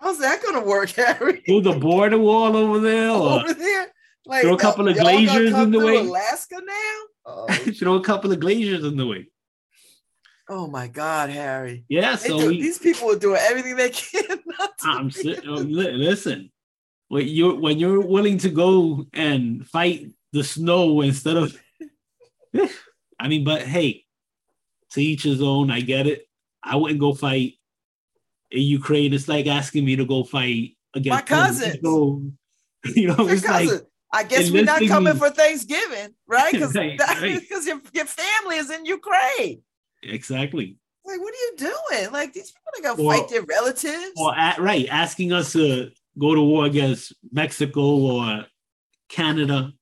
[0.00, 1.42] How's that gonna work, Harry?
[1.46, 3.86] Build a border wall over there, or over there,
[4.26, 5.96] like throw a uh, couple of glaciers in the way.
[5.96, 6.96] Alaska now.
[7.26, 7.46] Oh.
[7.78, 9.28] throw a couple of glaciers in the way.
[10.48, 11.84] Oh my God, Harry!
[11.88, 14.40] Yeah, so do, we, these people are doing everything they can.
[14.82, 15.10] I'm
[15.46, 16.50] oh, listen.
[17.10, 21.60] When you're when you're willing to go and fight the snow instead of,
[23.18, 24.04] I mean, but hey,
[24.90, 25.70] to each his own.
[25.70, 26.28] I get it.
[26.62, 27.54] I wouldn't go fight
[28.50, 29.12] in Ukraine.
[29.12, 31.72] It's like asking me to go fight against my cousin.
[32.94, 33.66] you know, it's cousin.
[33.66, 36.52] like I guess we're not coming for Thanksgiving, right?
[36.52, 37.42] Because right, right.
[37.66, 39.62] your, your family is in Ukraine.
[40.02, 40.76] Exactly.
[41.04, 42.12] Like, what are you doing?
[42.12, 44.12] Like, these people are gonna or, fight their relatives.
[44.16, 48.46] Or at, right, asking us to go to war against Mexico or
[49.08, 49.72] Canada.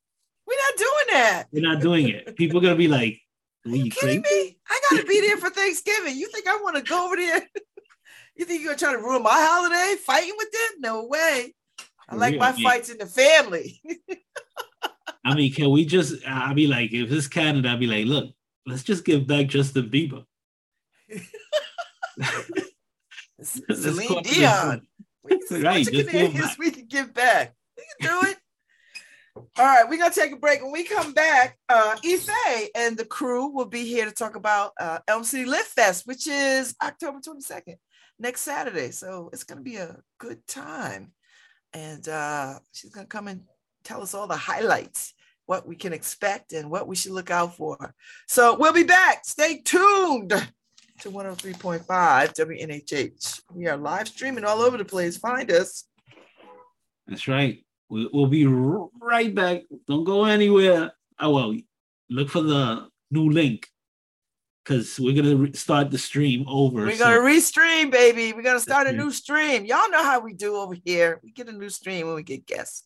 [0.47, 1.45] We're not doing that.
[1.53, 2.37] We're not doing it.
[2.37, 3.21] People are gonna be like,
[3.67, 4.59] are you, you kidding me?
[4.69, 6.17] I gotta be there for Thanksgiving.
[6.17, 7.43] You think I want to go over there?
[8.37, 10.81] you think you're gonna try to ruin my holiday fighting with them?
[10.81, 11.55] No way.
[12.09, 13.83] I like my fights in the family.
[15.25, 16.27] I mean, can we just?
[16.27, 18.33] I'll be like, if it's Canada, I'll be like, look,
[18.67, 20.25] let's just give back Justin Bieber.
[23.43, 24.87] Celine Dion.
[25.31, 25.85] We can, right,
[26.33, 27.55] just we can give back.
[27.77, 28.37] We can do it.
[29.57, 30.63] All right, we're gonna take a break.
[30.63, 34.73] When we come back, uh, Ife and the crew will be here to talk about
[34.81, 37.77] uh, Elm City Lit Fest, which is October 22nd,
[38.19, 38.91] next Saturday.
[38.91, 41.13] So it's gonna be a good time.
[41.73, 43.43] And uh, she's gonna come and
[43.85, 45.15] tell us all the highlights,
[45.47, 47.95] what we can expect, and what we should look out for.
[48.27, 49.25] So we'll be back.
[49.25, 50.33] Stay tuned
[51.01, 53.43] to 103.5 WNHH.
[53.55, 55.17] We are live streaming all over the place.
[55.17, 55.85] Find us.
[57.07, 57.65] That's right.
[57.89, 59.63] We'll be right back.
[59.87, 60.93] Don't go anywhere.
[61.19, 61.57] Oh, well,
[62.11, 63.69] look for the new link
[64.63, 66.83] because we're going to start the stream over.
[66.83, 67.05] We're so.
[67.05, 68.33] going to restream, baby.
[68.35, 69.65] We're going to start a new stream.
[69.65, 71.21] Y'all know how we do over here.
[71.23, 72.85] We get a new stream when we get guests.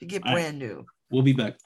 [0.00, 0.68] We get brand right.
[0.68, 0.86] new.
[1.10, 1.56] We'll be back.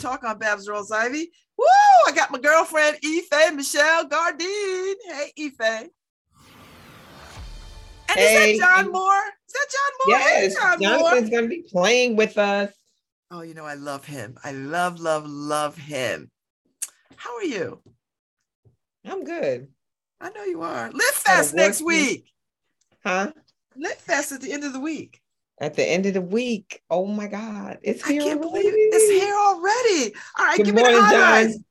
[0.00, 1.30] Talk on Babs Rawls Ivy.
[1.58, 1.66] Woo!
[2.06, 4.94] I got my girlfriend Ife Michelle Gardin.
[5.06, 5.60] Hey, Ife.
[8.08, 8.52] And Hey.
[8.54, 9.22] is that John Moore?
[9.46, 10.18] Is that John Moore?
[10.18, 10.98] Hey, Yes, John Moore.
[11.10, 12.72] Jonathan's gonna be playing with us.
[13.30, 14.38] Oh, you know, I love him.
[14.42, 16.30] I love, love, love him.
[17.16, 17.80] How are you?
[19.04, 19.68] I'm good.
[20.20, 20.90] I know you are.
[20.90, 22.08] Lit Fest next week.
[22.10, 22.32] week.
[23.04, 23.32] Huh?
[23.76, 25.20] Lit Fest at the end of the week.
[25.60, 26.80] At the end of the week.
[26.88, 27.78] Oh my God.
[27.82, 28.20] It's here.
[28.20, 28.32] I here.
[28.32, 28.80] can't believe already.
[28.80, 30.14] it's here already.
[30.38, 31.52] All right, Good give me the highlights.
[31.54, 31.64] John.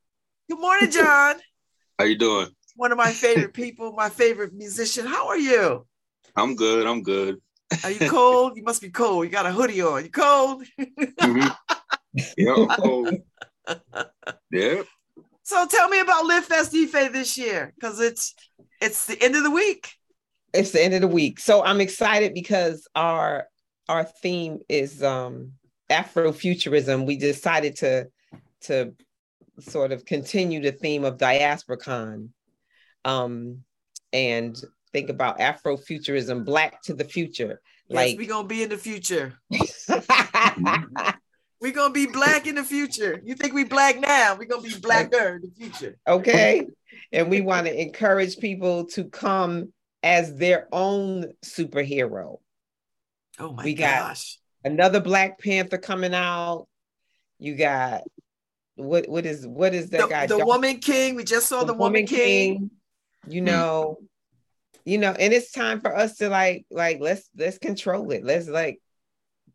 [0.49, 1.35] Good morning, John.
[1.99, 2.49] How you doing?
[2.75, 5.07] One of my favorite people, my favorite musician.
[5.07, 5.87] How are you?
[6.35, 6.85] I'm good.
[6.85, 7.41] I'm good.
[7.83, 8.57] Are you cold?
[8.57, 9.25] you must be cold.
[9.25, 10.03] You got a hoodie on.
[10.03, 10.63] You cold?
[10.79, 11.55] Mhm.
[12.37, 12.53] yeah.
[12.57, 13.11] Oh.
[14.51, 14.83] yeah.
[15.43, 18.35] So tell me about Lit Fest Ife this year, because it's
[18.81, 19.93] it's the end of the week.
[20.53, 21.39] It's the end of the week.
[21.39, 23.45] So I'm excited because our
[23.89, 25.51] our theme is um
[25.89, 27.05] Afrofuturism.
[27.05, 28.07] We decided to
[28.61, 28.93] to
[29.59, 32.29] sort of continue the theme of DiasporaCon
[33.03, 33.63] um
[34.13, 34.57] and
[34.93, 37.59] think about Afrofuturism, black to the future.
[37.89, 39.33] Yes, Like we're gonna be in the future.
[41.61, 43.19] We're gonna be black in the future.
[43.21, 44.33] You think we black now?
[44.39, 45.97] We're gonna be blacker in the future.
[46.07, 46.65] okay
[47.11, 52.37] and we want to encourage people to come as their own superhero
[53.39, 54.37] Oh my We got- gosh.
[54.63, 56.67] another black panther coming out
[57.39, 58.03] you got
[58.75, 61.15] what what is what is that The, guy the John- Woman King.
[61.15, 62.69] We just saw the, Woman, King.
[63.27, 63.45] you hmm.
[63.45, 63.97] know
[64.85, 68.47] you know and it's time for us to like like let's let's control it let's
[68.47, 68.79] like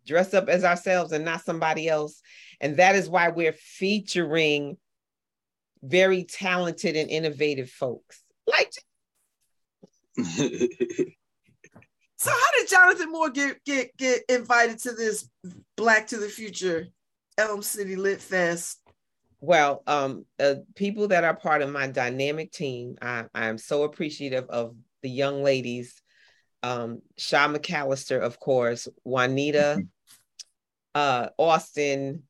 [0.07, 2.21] dress up as ourselves and not somebody else
[2.61, 4.77] and that is why we're featuring
[5.83, 8.71] very talented and innovative folks like
[12.25, 15.29] So how did Jonathan Moore get get get invited to this
[15.77, 16.87] Black to the Future
[17.37, 18.81] Elm City Lit Fest?
[19.43, 23.83] Well, um, uh, people that are part of my dynamic team, I, I am so
[23.83, 26.01] appreciative of the young ladies.
[26.63, 29.83] Um, Shaw McAllister, of course, Juanita,
[30.95, 32.23] uh, Austin,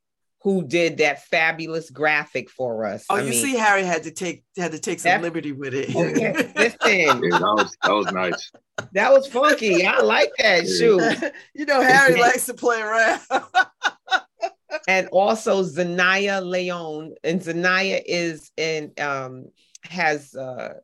[0.45, 3.07] who did that fabulous graphic for us.
[3.09, 5.53] Oh, I you mean, see, Harry had to take had to take some That- liberty
[5.53, 5.89] with it.
[5.97, 8.53] okay, listen, Yeah, that was that was nice.
[8.93, 9.87] that was funky.
[9.87, 10.77] I like that Yeah.
[10.79, 11.31] shoe.
[11.55, 13.21] you know, Harry likes to play around.
[14.89, 17.15] and also Zanaya Leon.
[17.25, 19.47] And Zanaya is in um
[19.85, 20.75] has uh,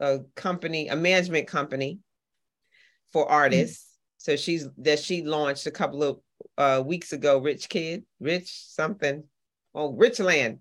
[0.00, 1.98] a company, a management company
[3.12, 3.86] for artists.
[4.16, 6.20] So she's that she launched a couple of
[6.60, 9.24] uh weeks ago, Rich Kid, Rich something.
[9.74, 10.58] Oh, Richland.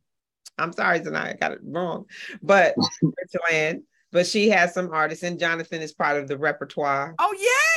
[0.57, 2.05] I'm sorry, Zanaya, I got it wrong.
[2.41, 3.83] But Richland.
[4.11, 7.13] But she has some artists, and Jonathan is part of the repertoire.
[7.19, 7.33] oh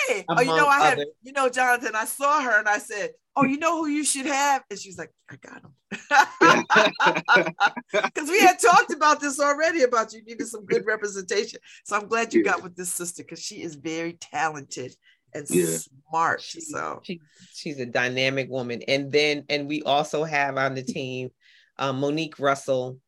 [0.08, 0.24] yay!
[0.30, 1.08] Oh, you know, I had others.
[1.22, 1.92] you know, Jonathan.
[1.94, 4.96] I saw her and I said, "Oh, you know who you should have?" And she's
[4.96, 5.74] like, "I got him."
[7.92, 11.58] Because we had talked about this already about you needed some good representation.
[11.84, 14.96] So I'm glad you got with this sister because she is very talented
[15.34, 15.78] and Yeah.
[16.08, 16.40] smart.
[16.42, 17.20] She- So she
[17.52, 21.30] she's a dynamic woman and then and we also have on the team
[21.78, 22.98] um, monique russell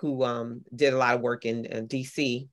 [0.00, 2.48] who um, did a lot of work in, uh dc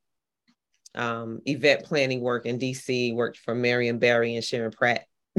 [0.96, 5.06] um, event planning work in dc worked for marion barry and sharon pratt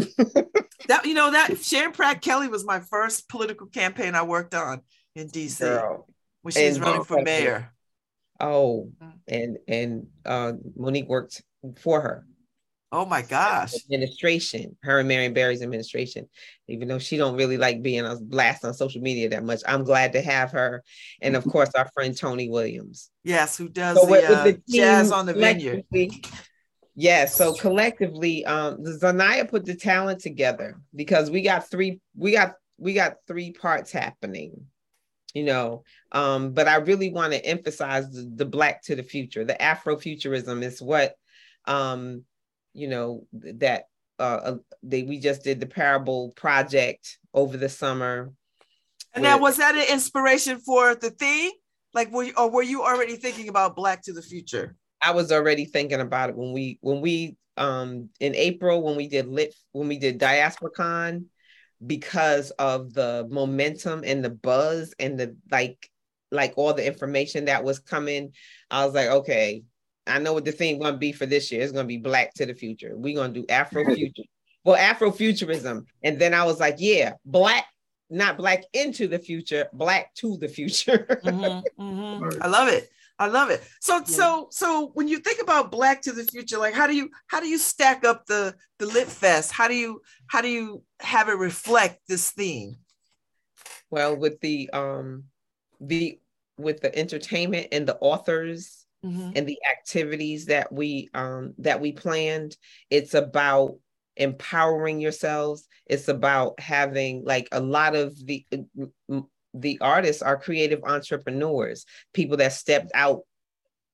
[0.89, 4.81] that you know that Sharon Pratt Kelly was my first political campaign I worked on
[5.15, 6.09] in DC girl
[6.43, 7.73] when she was running for mayor.
[8.41, 9.13] oh Mm.
[9.29, 11.43] and and uh, monique worked
[11.79, 12.27] for her
[12.95, 13.75] Oh my gosh.
[13.91, 16.29] administration her and marion barry's administration
[16.69, 19.83] even though she don't really like being a blast on social media that much i'm
[19.83, 20.83] glad to have her
[21.21, 24.63] and of course our friend tony williams Yes, who does So the, with, uh, the
[24.69, 25.85] jazz on the vineyard?
[26.95, 32.53] Yeah, so collectively, um, Zanaya put the talent together because we got three, we got
[32.79, 34.67] we got three parts happening,
[35.33, 35.83] you know.
[36.13, 39.45] Um, but I really want to emphasize the, the black to the future.
[39.45, 41.15] The Afrofuturism is what,
[41.65, 42.23] um,
[42.75, 43.85] you know, that
[44.19, 48.33] uh, uh, they we just did the Parable project over the summer.
[49.15, 51.53] And now, was that an inspiration for the theme?
[51.93, 54.77] Like, were you, or were you already thinking about Black to the Future?
[55.01, 59.07] I was already thinking about it when we when we um in April when we
[59.07, 61.27] did lit when we did DiasporaCon
[61.87, 65.89] because of the momentum and the buzz and the like
[66.31, 68.33] like all the information that was coming.
[68.71, 69.63] I was like, okay,
[70.07, 71.63] I know what the theme gonna be for this year.
[71.63, 72.93] It's gonna be black to the future.
[72.95, 74.25] We're gonna do Afrofuture.
[74.65, 75.85] well, Afrofuturism.
[76.03, 77.65] And then I was like, yeah, black,
[78.11, 81.07] not black into the future, black to the future.
[81.25, 82.39] Mhm, mhm.
[82.43, 82.91] I love it.
[83.19, 83.63] I love it.
[83.81, 87.11] So so so when you think about Black to the Future, like how do you
[87.29, 89.53] how do you stack up the the Lit Fest?
[89.53, 92.77] How do you how do you have it reflect this theme?
[93.89, 95.25] Well, with the um
[95.81, 96.19] the
[96.59, 99.33] with the entertainment and the authors Mhm.
[99.37, 102.57] and the activities that we um that we planned
[102.91, 103.77] it's about
[104.17, 105.67] empowering yourselves.
[105.87, 108.47] It's about having like a lot of the
[109.55, 113.21] the artists are creative entrepreneurs people that stepped out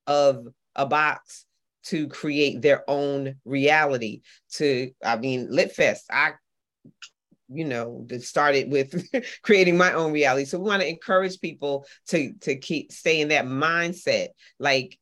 [0.07, 1.45] of a box
[1.83, 4.21] to create their own reality
[4.51, 6.33] to i mean litfest i
[7.49, 9.09] you know that started with
[9.43, 10.45] creating my own reality.
[10.45, 14.29] So we want to encourage people to to keep stay in that mindset.
[14.59, 14.97] Like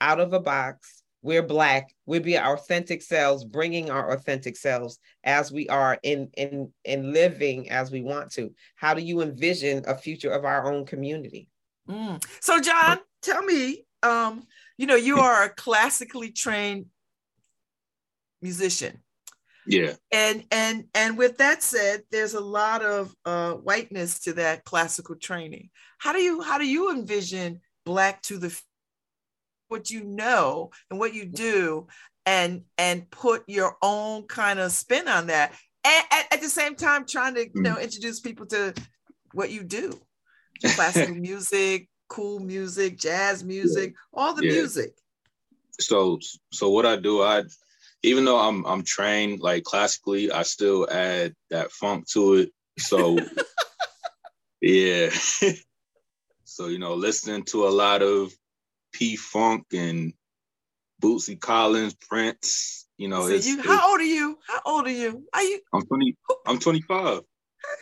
[0.00, 4.98] out of a box we're black we'll be our authentic selves bringing our authentic selves
[5.24, 9.84] as we are in in in living as we want to how do you envision
[9.86, 11.46] a future of our own community
[11.90, 12.24] Mm.
[12.40, 14.44] So, John, tell me, um,
[14.78, 16.86] you know, you are a classically trained
[18.40, 19.02] musician.
[19.66, 19.94] Yeah.
[20.10, 25.16] And and and with that said, there's a lot of uh, whiteness to that classical
[25.16, 25.70] training.
[25.98, 28.64] How do you how do you envision black to the f-
[29.70, 31.86] what you know and what you do
[32.26, 35.52] and and put your own kind of spin on that
[35.84, 37.82] and at, at the same time trying to you know mm-hmm.
[37.82, 38.74] introduce people to
[39.32, 39.92] what you do
[40.74, 44.52] classical music cool music jazz music all the Yeah.
[44.52, 44.94] music
[45.80, 46.18] So
[46.52, 47.44] so what I do, I
[48.02, 52.52] even though I'm I'm trained like classically, I still add that funk to it.
[52.78, 53.18] So
[54.60, 55.10] yeah.
[56.44, 58.32] so you know, listening to a lot of
[58.92, 60.12] P Funk and
[61.02, 62.86] Bootsy Collins, Prince.
[62.96, 65.42] You know, So it's, you, it's- how old are you how old are you are
[65.42, 66.16] you I'm 20.
[66.46, 66.92] I'm 25.
[66.94, 67.20] how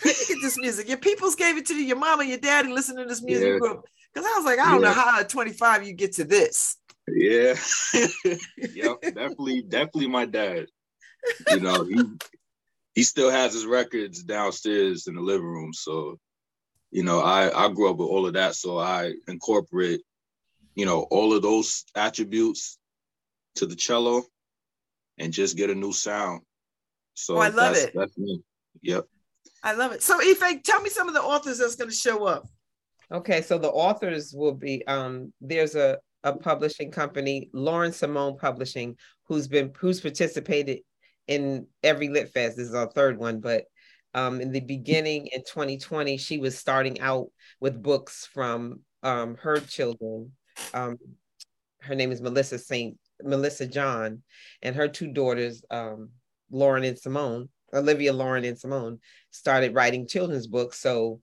[0.05, 0.89] you get this music?
[0.89, 3.47] Your peoples gave it to you, your mama, your daddy listened to this music.
[3.61, 3.75] Yeah.
[4.15, 6.77] Because I was like, I don't know how at 25 you get to this.
[7.09, 7.55] Yeah.
[8.75, 9.01] yep.
[9.03, 10.67] Definitely, definitely my dad.
[11.51, 12.03] You know, he
[12.95, 15.73] he still has his records downstairs in the living room.
[15.73, 16.19] So,
[16.91, 18.55] you know, I I grew up with all of that.
[18.55, 20.01] So I incorporate,
[20.79, 22.79] you know, all of those attributes
[23.57, 24.23] to the cello
[25.19, 26.43] and just get a new sound.
[27.15, 27.93] So Oh, I love that's, it.
[27.97, 28.41] That's me.
[28.83, 29.05] Yep.
[29.65, 30.05] I love it.
[30.05, 32.47] So Ife, tell me some of the authors that's going to show up.
[33.11, 38.97] Okay, so the authors will be um there's a a publishing company, Lauren Simone Publishing,
[39.27, 40.81] who's been who's participated
[41.27, 42.57] in every Lit Fest.
[42.57, 43.65] This is our third one, but
[44.15, 49.59] um in the beginning in 2020, she was starting out with books from um her
[49.59, 50.31] children.
[50.75, 50.99] Um
[51.81, 54.23] her name is Melissa Saint Melissa John,
[54.63, 56.11] and her two daughters, um,
[56.51, 60.79] Lauren and Simone, Olivia Lauren and Simone, started writing children's books.
[60.79, 61.21] So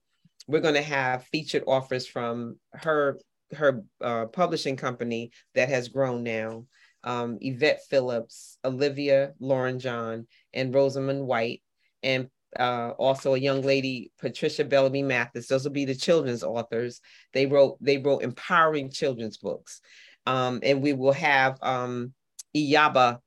[0.47, 3.19] we're going to have featured offers from her
[3.55, 6.65] her uh, publishing company that has grown now
[7.03, 11.61] um, yvette phillips olivia lauren john and rosamund white
[12.01, 12.27] and
[12.59, 15.47] uh, also a young lady patricia bellamy mathis.
[15.47, 17.01] Those will be the children's authors.
[17.33, 19.81] They wrote they wrote empowering children's books.
[20.25, 22.13] Um, and we will have um,
[22.55, 23.19] iyaba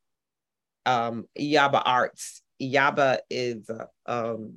[0.87, 2.43] um, iyaba arts.
[2.61, 4.55] Iyaba is uh, um,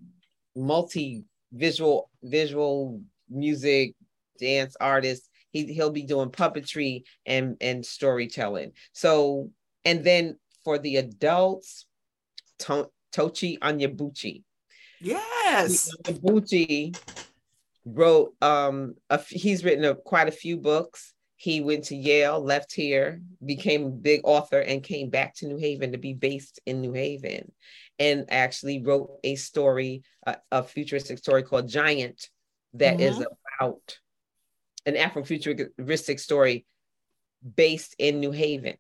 [0.56, 3.96] multi visual visual music
[4.40, 5.30] dance artist.
[5.52, 8.72] He, he'll be doing puppetry and and storytelling.
[8.94, 9.52] So
[9.86, 11.86] and then for the adults
[12.60, 14.44] to, tochi onyebuchi
[15.02, 15.90] Yes.
[16.06, 16.98] onyebuchi
[17.86, 21.14] wrote um a, f- he's written a, quite a few books.
[21.36, 25.58] He went to yale left here became a big author and came back to new
[25.58, 27.52] haven to be based in new haven
[27.98, 32.30] and actually wrote a story a, a futuristic story called giant
[32.74, 33.18] that is
[33.60, 33.98] about
[34.86, 36.66] an afrofuturistic story
[37.56, 38.76] based in new haven.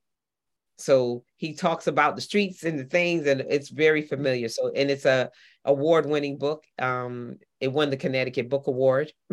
[0.77, 4.47] So he talks about the streets and the things and it's very familiar.
[4.49, 5.29] So and it's a
[5.65, 9.11] award-winning book um it won the connecticut book award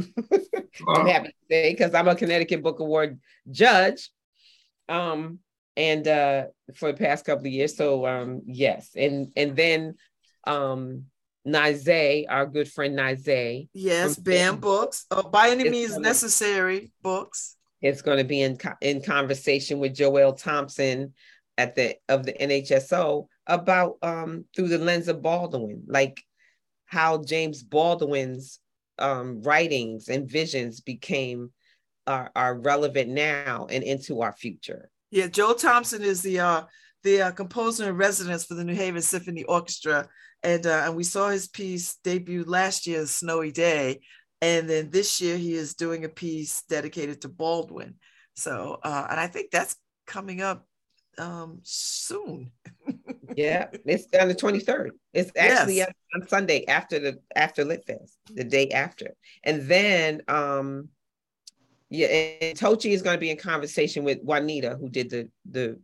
[0.88, 3.18] i'm happy to say because i'm a connecticut book award
[3.50, 4.10] judge
[4.88, 5.38] um
[5.76, 6.44] and uh
[6.74, 9.94] for the past couple of years so um yes and and then
[10.46, 11.04] um
[11.46, 14.16] Nize, our good friend Nize, Yes.
[14.16, 14.60] From Bam Bam.
[14.60, 15.06] books.
[15.10, 16.02] Oh, by any It's means coming.
[16.02, 17.56] necessary books.
[17.80, 21.14] It's going to be in in conversation with Joel Thompson
[21.56, 26.22] at the of the NHSO about um through the lens of Baldwin, like
[26.86, 28.60] how James Baldwin's
[28.98, 31.50] um writings and visions became
[32.08, 34.90] are, are relevant now and into our future.
[35.10, 36.62] Yeah, Joel Thompson is the uh,
[37.02, 40.08] the uh, composer in residence for the New Haven Symphony Orchestra,
[40.42, 44.00] and uh, and we saw his piece debut last year, "Snowy Day,"
[44.40, 47.94] and then this year he is doing a piece dedicated to Baldwin.
[48.36, 49.76] So, uh, and I think that's
[50.06, 50.66] coming up
[51.18, 52.50] um, soon.
[53.36, 54.90] yeah, it's on the 23rd.
[55.12, 55.92] It's actually yes.
[56.14, 59.14] on Sunday after the after Lit Fest, the day after.
[59.44, 60.88] And then um
[61.90, 65.80] yeah, and Tochi is going to be in conversation with Juanita, who did the the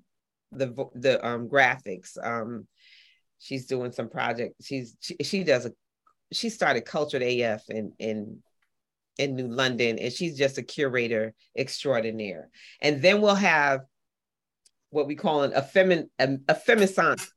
[0.53, 2.17] the the um graphics.
[2.23, 2.67] Um
[3.39, 4.55] she's doing some project.
[4.63, 5.73] She's she, she does a
[6.33, 8.43] she started Cultured AF in in
[9.19, 12.51] in New London, and she's just a curator extraordinaire.
[12.81, 13.83] And then we'll have
[14.95, 16.57] what we call an a feminine a, a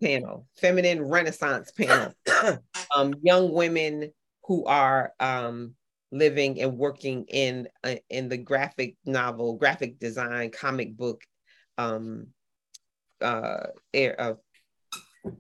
[0.01, 2.13] panel, feminine renaissance panel.
[2.95, 4.11] um, young women
[4.43, 5.73] who are um,
[6.11, 11.21] living and working in uh, in the graphic novel, graphic design, comic book
[11.79, 12.27] um,
[13.21, 14.33] uh, air, uh,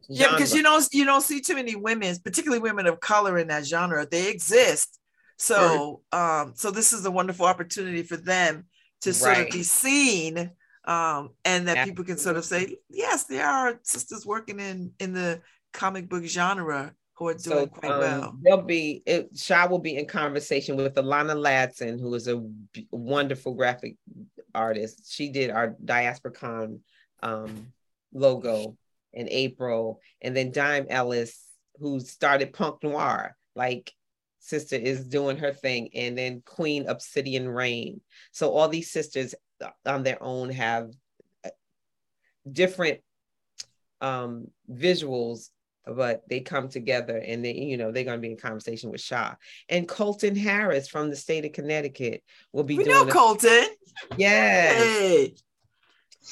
[0.09, 3.47] yeah, because you don't you don't see too many women, particularly women of color in
[3.49, 4.07] that genre.
[4.09, 4.99] They exist.
[5.37, 6.41] So right.
[6.41, 8.65] um, so this is a wonderful opportunity for them
[9.01, 9.47] to sort right.
[9.47, 10.51] of be seen
[10.87, 11.91] um, and that Absolutely.
[11.91, 15.41] people can sort of say, yes, there are sisters working in in the
[15.73, 18.37] comic book genre who are doing so, quite um, well.
[18.41, 22.87] They'll be it, Shah will be in conversation with Alana Ladson, who is a b-
[22.89, 23.97] wonderful graphic
[24.55, 25.11] artist.
[25.11, 26.79] She did our DiasporaCon
[27.21, 27.67] um,
[28.13, 28.77] logo
[29.11, 31.43] in April, and then Dime Ellis,
[31.79, 33.91] who started Punk Noir, like
[34.39, 37.99] sister is doing her thing, and then Queen Obsidian Rain.
[38.31, 39.35] So all these sisters
[39.85, 40.91] on their own have
[41.45, 41.49] uh,
[42.51, 42.99] different
[44.01, 45.49] um, visuals
[45.87, 49.01] but they come together and they, you know, they're going to be in conversation with
[49.01, 49.35] Shah
[49.69, 52.95] and Colton Harris from the state of Connecticut will be we doing.
[52.95, 53.67] know a, Colton.
[54.17, 54.75] Yes.
[54.77, 55.35] Hey.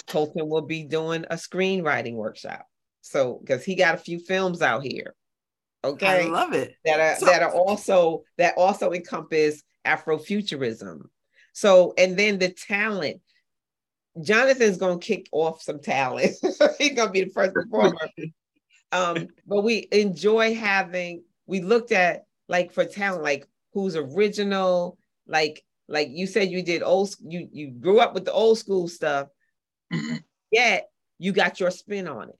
[0.08, 2.66] Colton will be doing a screenwriting workshop.
[3.02, 5.16] So, because he got a few films out here.
[5.84, 6.26] Okay.
[6.26, 6.76] I love it.
[6.84, 11.02] That are so- that are also that also encompass Afrofuturism.
[11.56, 13.22] So, and then the talent.
[14.22, 16.36] Jonathan's gonna kick off some talent.
[16.78, 18.10] He's gonna be the first performer.
[18.92, 21.24] um, but we enjoy having.
[21.48, 26.84] We looked at like for talent, like who's original, like like you said you did
[26.84, 27.16] old.
[27.22, 29.30] You you grew up with the old school stuff,
[29.94, 30.18] mm-hmm.
[30.52, 32.40] yet you got your spin on it.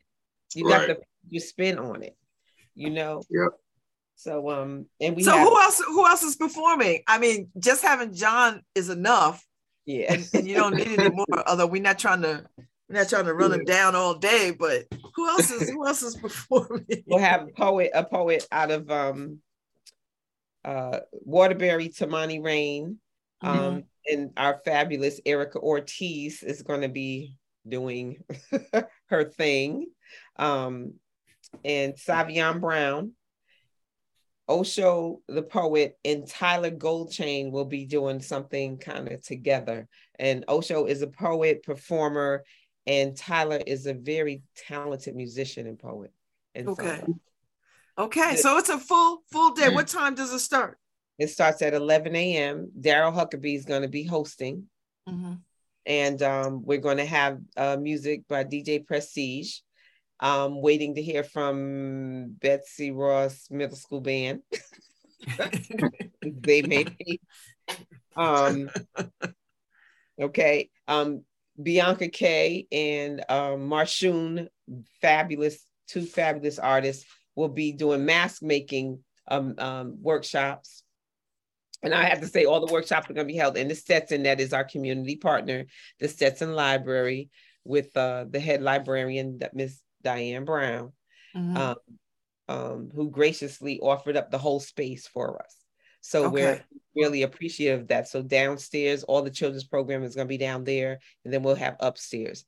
[0.54, 0.88] You right.
[0.88, 2.18] got the you spin on it.
[2.74, 3.22] You know.
[3.30, 3.52] Yep.
[4.16, 5.24] So um, and we.
[5.24, 5.82] So have, who else?
[5.86, 7.04] Who else is performing?
[7.08, 9.46] I mean, just having John is enough.
[9.86, 11.48] Yeah, and, and you don't need any more.
[11.48, 12.46] Although we're not trying to,
[12.90, 14.56] we're not trying to run him down all day.
[14.58, 17.04] But who else is who else is performing?
[17.06, 19.40] We'll have a poet, a poet out of um,
[20.64, 22.98] uh, Waterbury, Tamani Rain,
[23.42, 23.80] um, mm-hmm.
[24.12, 27.36] and our fabulous Erica Ortiz is going to be
[27.68, 28.24] doing
[29.10, 29.88] her thing,
[30.38, 30.94] um,
[31.66, 33.12] and Savion Brown
[34.48, 39.88] Osho, the poet, and Tyler Goldchain will be doing something kind of together.
[40.20, 42.44] And Osho is a poet, performer,
[42.86, 46.12] and Tyler is a very talented musician and poet.
[46.54, 47.02] And okay.
[47.06, 47.20] So,
[47.98, 48.36] okay.
[48.36, 49.70] So it's a full full day.
[49.70, 50.78] What time does it start?
[51.18, 52.72] It starts at 11 a.m.
[52.80, 54.66] Daryl Huckabee is going to be hosting.
[55.10, 55.34] Mm-hmm.
[55.88, 59.60] And um, we're going to have uh, music by DJ Prestige.
[60.20, 64.42] Um, waiting to hear from Betsy Ross Middle School Band.
[66.24, 67.20] they may be.
[68.16, 68.70] Um,
[70.22, 70.70] okay.
[70.88, 71.24] Um,
[71.62, 74.48] Bianca Kay and um, Marshoon,
[75.02, 77.06] fabulous, two fabulous artists,
[77.36, 80.84] will be doing mask making um, um, workshops.
[81.84, 83.76] And I have to say, all the workshops are going to be held in the
[83.76, 85.66] Stetson, that is our community partner,
[86.00, 87.30] the Stetson Library,
[87.64, 90.94] with uh, the head librarian, Miss Diane Brown,
[91.36, 91.58] mm-hmm.
[91.58, 91.76] um,
[92.48, 95.56] um, who graciously offered up the whole space for us.
[96.00, 96.32] So okay.
[96.32, 96.64] we're
[96.96, 98.08] really appreciative of that.
[98.08, 101.56] So downstairs, all the children's program is going to be down there, and then we'll
[101.56, 102.46] have upstairs.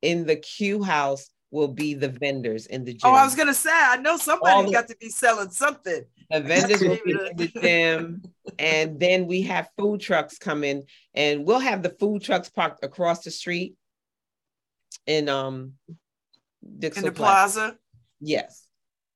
[0.00, 3.00] In the Q house will be the vendors in the gym.
[3.02, 6.04] Oh, I was gonna say, I know somebody got to be selling something.
[6.30, 8.22] The vendors will be in the gym,
[8.58, 13.24] and then we have food trucks coming, and we'll have the food trucks parked across
[13.24, 13.74] the street
[15.06, 15.72] in um
[16.78, 17.60] Dixwell in the plaza.
[17.60, 17.78] plaza.
[18.20, 18.66] Yes.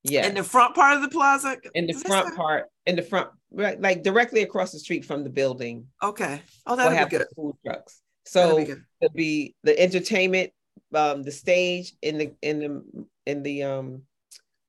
[0.03, 0.27] Yes.
[0.29, 1.57] In the front part of the plaza.
[1.75, 5.31] In the front part, in the front, right, like directly across the street from the
[5.31, 5.87] building.
[6.03, 6.43] Okay.
[6.67, 7.27] Oh, that'll we'll be good.
[7.35, 8.03] Food trucks.
[8.27, 10.53] So be it'll be the entertainment,
[10.95, 14.03] um, the stage in the in the in the um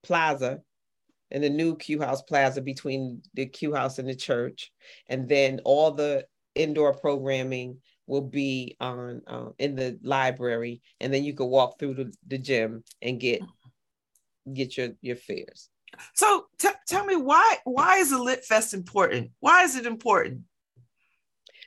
[0.03, 0.61] plaza,
[1.31, 4.71] in the new Q House Plaza between the Q House and the church,
[5.09, 6.25] and then all the
[6.55, 7.77] indoor programming
[8.07, 12.37] will be on uh, in the library, and then you can walk through the, the
[12.37, 13.41] gym and get
[14.51, 15.69] get your your fares.
[16.13, 19.31] So t- tell me why why is the Lit Fest important?
[19.39, 20.41] Why is it important?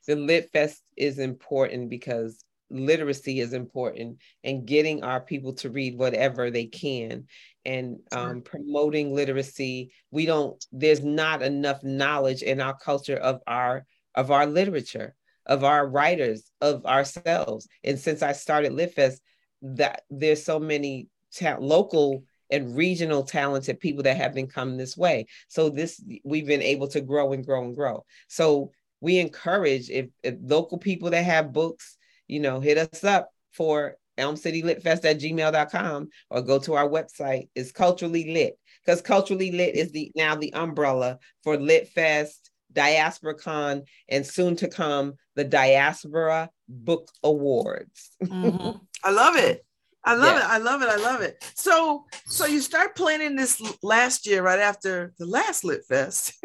[0.07, 5.97] The Lit Fest is important because literacy is important and getting our people to read
[5.97, 7.27] whatever they can
[7.65, 13.87] and um, promoting literacy we don't there's not enough knowledge in our culture of our
[14.15, 15.15] of our literature
[15.49, 17.67] of our writers of ourselves.
[17.85, 19.19] And since i started litfest
[19.63, 24.97] that there's so many ta- local and regional talented people that have been coming this
[24.97, 25.27] way.
[25.49, 28.05] So this we've been able to grow and grow and grow.
[28.29, 31.97] So we encourage if, if local people that have books
[32.27, 37.49] you know hit us up for elmcitylitfest at gmail.com or go to our website.
[37.55, 44.27] It's culturally lit because culturally lit is the now the umbrella for Litfest, DiasporaCon, and
[44.27, 48.11] soon to come the Diaspora Book Awards.
[48.23, 48.77] mm-hmm.
[49.05, 49.65] I love it.
[50.05, 50.43] I love it.
[50.43, 50.89] I love it.
[50.89, 51.53] I love it.
[51.55, 56.33] So, so you start planning this last year, right after the last Lit Fest.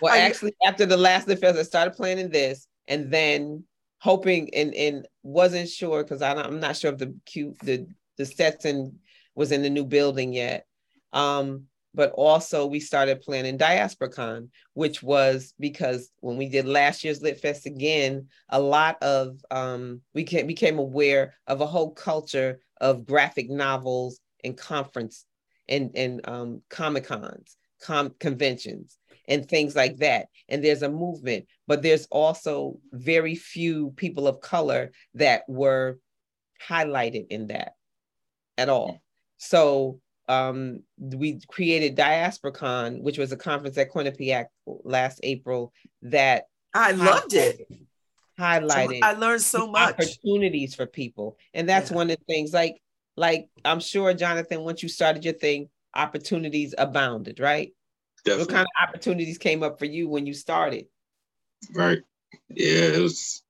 [0.00, 3.62] well, actually, after the last Lit Fest, I started planning this, and then
[3.98, 7.86] hoping and and wasn't sure because I'm not sure if the cute the
[8.18, 8.98] the Stetson
[9.36, 10.66] was in the new building yet.
[11.12, 17.22] Um, but also we started planning DiasporaCon, which was because when we did last year's
[17.22, 22.60] Lit Fest again, a lot of um, we came, became aware of a whole culture
[22.80, 25.24] of graphic novels and conference
[25.68, 28.98] and and um, comic cons, com- conventions,
[29.28, 30.26] and things like that.
[30.48, 35.98] And there's a movement, but there's also very few people of color that were
[36.68, 37.74] highlighted in that
[38.58, 39.00] at all.
[39.38, 45.72] So um, we created DiasporaCon, which was a conference at Quinnipiac last April
[46.02, 46.44] that
[46.74, 47.66] I loved it.
[48.38, 49.02] Highlighted.
[49.02, 51.96] I learned so much opportunities for people, and that's yeah.
[51.96, 52.52] one of the things.
[52.52, 52.80] Like,
[53.16, 57.72] like I'm sure Jonathan, once you started your thing, opportunities abounded, right?
[58.24, 58.44] Definitely.
[58.44, 60.86] What kind of opportunities came up for you when you started?
[61.72, 62.00] Right.
[62.48, 63.44] Yeah, it was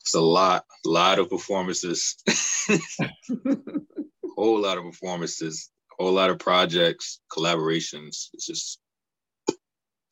[0.00, 2.16] it's a lot, a lot of performances.
[4.36, 8.28] whole lot of performances, a whole lot of projects, collaborations.
[8.32, 8.78] It's just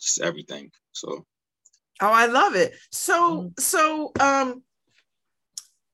[0.00, 0.70] just everything.
[0.92, 1.26] So
[2.00, 2.74] Oh, I love it.
[2.90, 3.48] So mm-hmm.
[3.58, 4.62] so um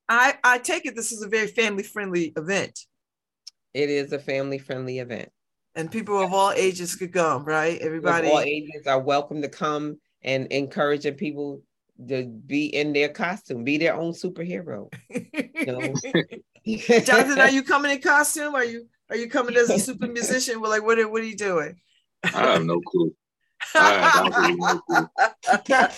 [0.09, 2.79] I I take it this is a very family friendly event.
[3.73, 5.29] It is a family friendly event
[5.75, 7.79] and people of all ages could come, right?
[7.79, 11.61] Everybody, of all ages are welcome to come and encouraging people
[12.07, 14.91] to be in their costume, be their own superhero.
[15.61, 15.93] You know?
[16.65, 18.55] Jonathan, are you coming in costume?
[18.55, 20.61] Are you are you coming as a super musician?
[20.61, 21.75] We're like, what are, what are you doing?
[22.23, 23.13] I have no clue.
[23.75, 24.79] I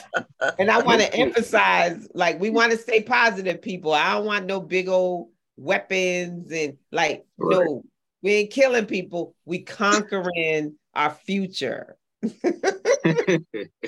[0.60, 3.94] and I want to emphasize, like, we want to stay positive, people.
[3.94, 7.65] I don't want no big old weapons and like, right.
[7.65, 7.84] no,
[8.22, 9.35] we ain't killing people.
[9.45, 11.98] We conquering our future.
[12.23, 12.30] oh,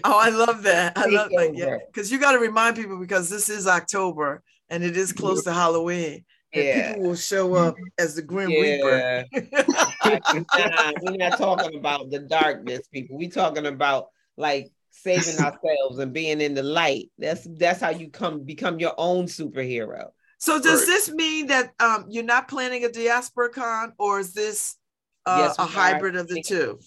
[0.06, 0.98] I love that.
[0.98, 1.52] I love that.
[1.54, 5.44] Yeah, because you got to remind people because this is October and it is close
[5.46, 6.26] to Halloween.
[6.56, 6.94] Yeah.
[6.94, 8.60] people will show up as the Grim yeah.
[8.62, 9.26] Reaper.
[10.06, 13.18] nah, we're not talking about the darkness, people.
[13.18, 14.08] We're talking about
[14.38, 17.12] like saving ourselves and being in the light.
[17.18, 20.10] That's that's how you come become your own superhero.
[20.38, 20.88] So does right.
[20.88, 24.76] this mean that um, you're not planning a DiasporaCon, or is this
[25.26, 26.80] uh, yes, a hybrid of the two?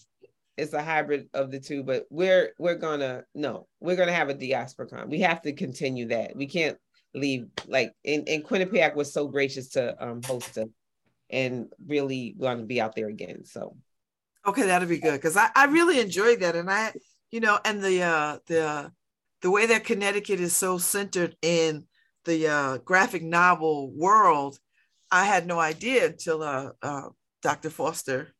[0.56, 4.34] It's a hybrid of the two, but we're we're gonna no, we're gonna have a
[4.34, 5.08] DiasporaCon.
[5.08, 6.36] We have to continue that.
[6.36, 6.78] We can't
[7.14, 10.68] leave like and, and Quinnipiac was so gracious to um, host us
[11.30, 13.44] and really want to be out there again.
[13.44, 13.76] So
[14.46, 16.92] okay, that'll be good because I, I really enjoyed that, and I
[17.30, 18.92] you know, and the uh, the
[19.42, 21.84] the way that Connecticut is so centered in
[22.24, 24.58] the uh, graphic novel world,
[25.10, 27.08] I had no idea until uh, uh,
[27.42, 27.70] Dr.
[27.70, 28.34] Foster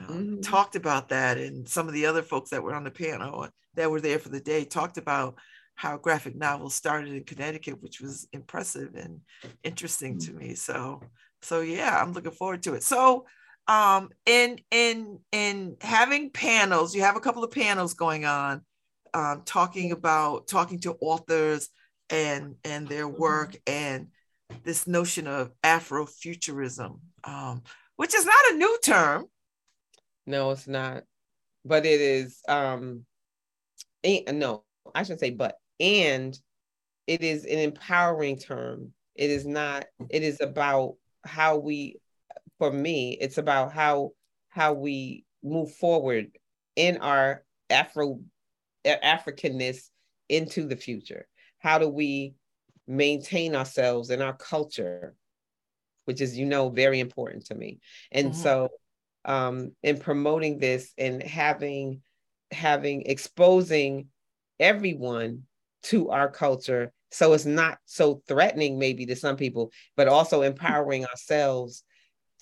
[0.00, 0.42] mm.
[0.42, 3.90] talked about that, and some of the other folks that were on the panel that
[3.90, 5.36] were there for the day talked about
[5.76, 9.20] how graphic novels started in Connecticut, which was impressive and
[9.62, 10.54] interesting to me.
[10.54, 11.02] So,
[11.42, 12.82] so yeah, I'm looking forward to it.
[12.82, 13.26] So,
[13.68, 18.62] um, in in in having panels, you have a couple of panels going on,
[19.12, 21.68] um, talking about talking to authors
[22.08, 23.20] and and their mm-hmm.
[23.20, 24.08] work and
[24.64, 27.62] this notion of Afrofuturism, um,
[27.96, 29.26] which is not a new term.
[30.26, 31.02] No, it's not,
[31.64, 32.40] but it is.
[32.48, 33.04] Um,
[34.04, 36.38] no, I should say, but and
[37.06, 38.92] it is an empowering term.
[39.14, 39.86] It is not.
[40.10, 40.94] It is about
[41.24, 42.00] how we.
[42.58, 44.12] For me, it's about how
[44.48, 46.30] how we move forward
[46.74, 48.20] in our Afro
[48.86, 49.90] Africanness
[50.28, 51.26] into the future
[51.58, 52.34] how do we
[52.86, 55.14] maintain ourselves and our culture
[56.04, 57.80] which is you know very important to me
[58.12, 58.40] and mm-hmm.
[58.40, 58.68] so
[59.24, 62.00] um in promoting this and having
[62.52, 64.06] having exposing
[64.60, 65.42] everyone
[65.84, 71.06] to our culture So it's not so threatening, maybe to some people, but also empowering
[71.06, 71.84] ourselves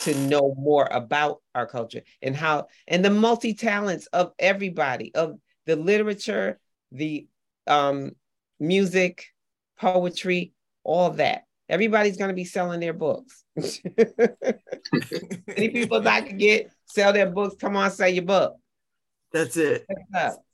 [0.00, 5.38] to know more about our culture and how and the multi talents of everybody of
[5.66, 6.58] the literature,
[6.90, 7.26] the
[7.66, 8.12] um,
[8.58, 9.26] music,
[9.78, 10.52] poetry,
[10.82, 11.42] all that.
[11.68, 13.44] Everybody's going to be selling their books.
[15.56, 18.56] Any people that can get sell their books, come on, sell your book.
[19.32, 19.86] That's it.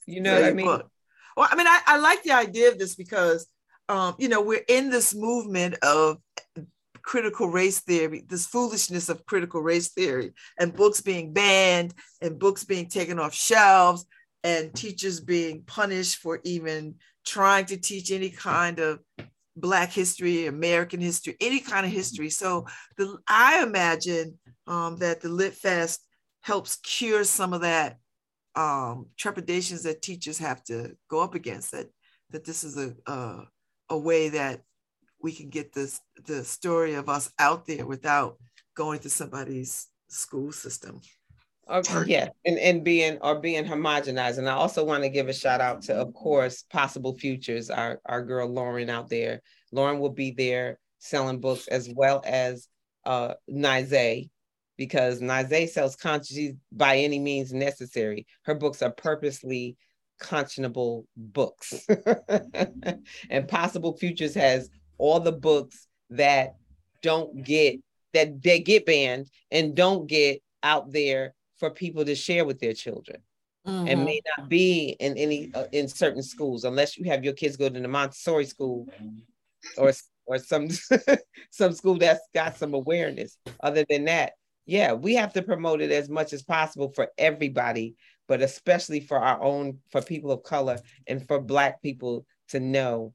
[0.06, 0.66] You know sell what I mean?
[0.66, 0.90] Book.
[1.40, 3.46] Well, I mean, I, I like the idea of this because,
[3.88, 6.18] um, you know, we're in this movement of
[7.00, 12.64] critical race theory, this foolishness of critical race theory, and books being banned and books
[12.64, 14.04] being taken off shelves
[14.44, 18.98] and teachers being punished for even trying to teach any kind of
[19.56, 22.28] Black history, American history, any kind of history.
[22.28, 22.66] So
[22.98, 26.04] the, I imagine um, that the Lit Fest
[26.42, 27.96] helps cure some of that
[28.56, 31.72] um, trepidations that teachers have to go up against.
[31.72, 31.88] That
[32.30, 33.44] that this is a a,
[33.90, 34.62] a way that
[35.22, 38.36] we can get this the story of us out there without
[38.74, 41.00] going to somebody's school system.
[41.70, 44.38] Okay, yeah, and, and being or being homogenized.
[44.38, 48.00] And I also want to give a shout out to, of course, Possible Futures, our,
[48.06, 49.40] our girl Lauren out there.
[49.70, 52.66] Lauren will be there selling books as well as
[53.06, 54.28] uh Nize,
[54.80, 58.26] because Nize sells conscious by any means necessary.
[58.44, 59.76] Her books are purposely
[60.22, 61.86] conscionable books.
[63.28, 66.54] and Possible Futures has all the books that
[67.02, 67.76] don't get
[68.14, 72.72] that they get banned and don't get out there for people to share with their
[72.72, 73.20] children
[73.66, 73.86] mm-hmm.
[73.86, 77.58] and may not be in any uh, in certain schools unless you have your kids
[77.58, 78.88] go to the Montessori school
[79.76, 79.92] or
[80.24, 80.68] or some
[81.50, 83.36] some school that's got some awareness.
[83.62, 84.32] Other than that,
[84.70, 87.96] yeah, we have to promote it as much as possible for everybody,
[88.28, 90.78] but especially for our own for people of color
[91.08, 93.12] and for black people to know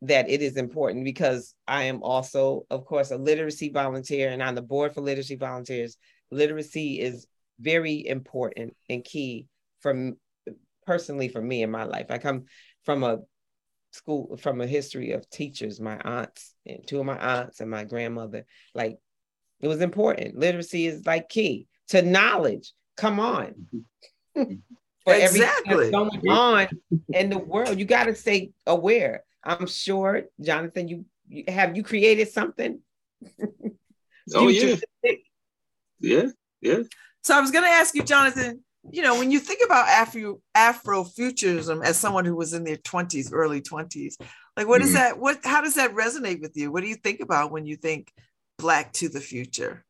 [0.00, 4.54] that it is important because I am also, of course, a literacy volunteer and on
[4.54, 5.98] the board for literacy volunteers.
[6.30, 7.26] Literacy is
[7.60, 9.48] very important and key
[9.80, 10.16] from
[10.86, 12.06] personally for me in my life.
[12.08, 12.44] I come
[12.86, 13.18] from a
[13.92, 17.84] school from a history of teachers, my aunts and two of my aunts and my
[17.84, 18.46] grandmother.
[18.74, 18.96] Like
[19.60, 20.38] it was important.
[20.38, 22.72] Literacy is like key to knowledge.
[22.96, 23.54] Come on.
[24.34, 25.90] For exactly.
[25.90, 26.68] going on
[27.12, 29.22] in the world, you got to stay aware.
[29.44, 32.80] I'm sure, Jonathan, you, you have you created something?
[34.34, 34.76] oh yeah.
[36.00, 36.26] Yeah,
[36.62, 36.78] yeah.
[37.22, 38.64] So I was going to ask you, Jonathan.
[38.90, 43.32] You know, when you think about Afro Afrofuturism as someone who was in their twenties,
[43.32, 44.16] early twenties,
[44.56, 44.96] like what is mm-hmm.
[44.96, 45.18] that?
[45.18, 46.72] What how does that resonate with you?
[46.72, 48.10] What do you think about when you think
[48.58, 49.84] Black to the future?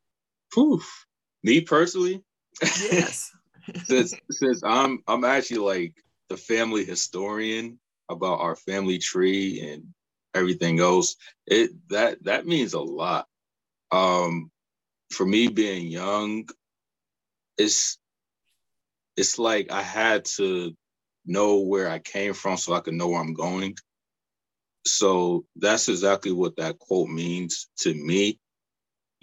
[0.52, 1.06] Poof.
[1.42, 2.22] Me personally,
[2.62, 3.30] yes.
[3.84, 5.94] since since I'm I'm actually like
[6.28, 7.78] the family historian
[8.10, 9.84] about our family tree and
[10.34, 11.16] everything else,
[11.46, 13.26] it that that means a lot.
[13.90, 14.50] Um,
[15.10, 16.48] for me being young,
[17.56, 17.98] it's
[19.16, 20.74] it's like I had to
[21.26, 23.76] know where I came from so I could know where I'm going.
[24.86, 28.38] So that's exactly what that quote means to me.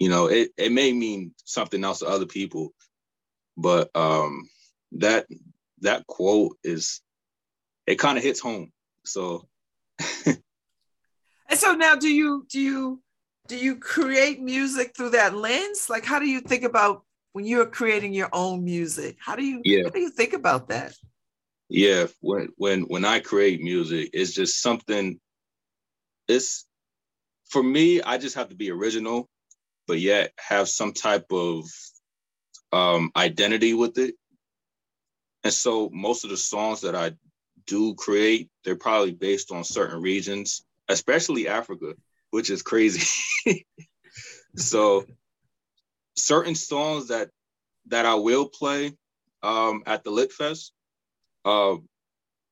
[0.02, 2.72] You know, it, it may mean something else to other people,
[3.56, 4.48] but um
[4.92, 5.26] that
[5.82, 7.00] that quote is
[7.86, 8.72] it kind of hits home.
[9.04, 9.46] So
[10.26, 10.38] and
[11.52, 13.02] so now do you do you
[13.46, 15.88] do you create music through that lens?
[15.88, 19.60] Like how do you think about when you're creating your own music how do you
[19.64, 19.84] yeah.
[19.84, 20.94] how do you think about that
[21.68, 25.18] yeah when when when i create music it's just something
[26.28, 26.66] it's
[27.48, 29.28] for me i just have to be original
[29.92, 31.66] but yet have some type of
[32.72, 34.14] um identity with it
[35.44, 37.12] and so most of the songs that i
[37.66, 41.92] do create they're probably based on certain regions especially africa
[42.30, 43.06] which is crazy
[44.56, 45.04] so
[46.16, 47.30] certain songs that
[47.86, 48.92] that I will play
[49.42, 50.72] um, at the Lit Fest,
[51.44, 51.76] uh,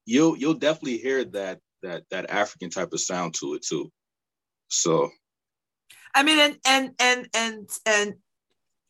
[0.04, 3.90] you'll you'll definitely hear that that that African type of sound to it too.
[4.68, 5.10] So,
[6.14, 8.14] I mean, and and and and and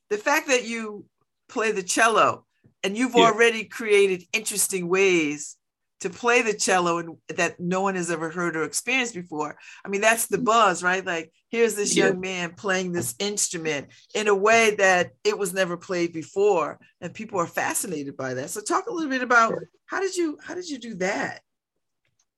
[0.08, 1.04] the fact that you
[1.48, 2.44] play the cello
[2.82, 3.24] and you've yeah.
[3.24, 5.56] already created interesting ways
[6.00, 9.56] to play the cello and that no one has ever heard or experienced before.
[9.84, 11.04] I mean, that's the buzz, right?
[11.04, 12.06] Like, here's this yeah.
[12.06, 17.12] young man playing this instrument in a way that it was never played before, and
[17.12, 18.50] people are fascinated by that.
[18.50, 19.54] So, talk a little bit about
[19.86, 21.42] how did you how did you do that?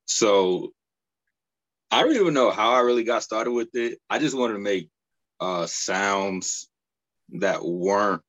[0.06, 0.72] So,
[1.92, 3.98] I don't even know how I really got started with it.
[4.08, 4.88] I just wanted to make
[5.40, 6.70] uh, sounds
[7.34, 8.22] that weren't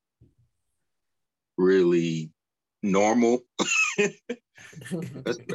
[1.58, 2.30] really
[2.82, 3.40] normal.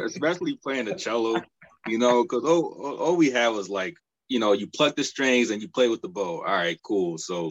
[0.07, 1.43] especially playing the cello.
[1.87, 3.99] you know, because all, all we had was like,
[4.29, 6.39] you know, you pluck the strings and you play with the bow.
[6.39, 7.19] All right, cool.
[7.19, 7.51] So,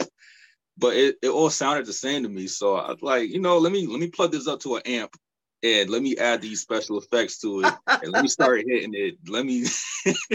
[0.76, 2.48] but it, it all sounded the same to me.
[2.48, 4.82] So I was like, you know, let me let me plug this up to an
[4.86, 5.16] amp
[5.64, 9.16] and let me add these special effects to it and let me start hitting it.
[9.28, 9.66] Let me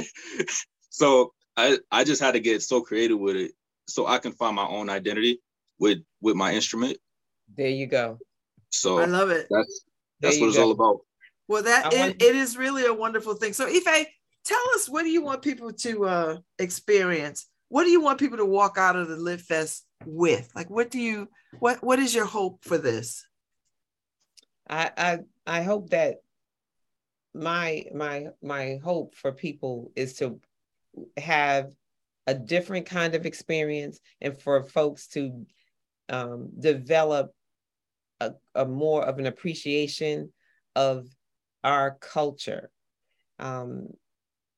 [0.91, 3.53] so I I just had to get so creative with it
[3.87, 5.41] so I can find my own identity
[5.79, 6.99] with with my instrument.
[7.57, 8.19] There you go.
[8.71, 9.47] So I love it.
[9.51, 9.85] That's
[10.21, 11.01] that's what it's all about.
[11.49, 13.53] Well, that it, it is really a wonderful thing.
[13.53, 14.07] So Ife,
[14.45, 17.47] tell us what do you want people to uh, experience?
[17.69, 20.51] What do you want people to walk out of the Lit Fest with?
[20.55, 21.29] Like, what do you
[21.59, 23.27] what what is your hope for this?
[24.73, 26.17] I I I hope that
[27.35, 30.41] my my my hope for people is to
[31.17, 31.71] have
[32.27, 35.45] a different kind of experience and for folks to
[36.09, 37.33] um, develop
[38.21, 40.33] a, a, more of an appreciation
[40.77, 41.09] of
[41.65, 42.71] our culture.
[43.39, 43.89] Um,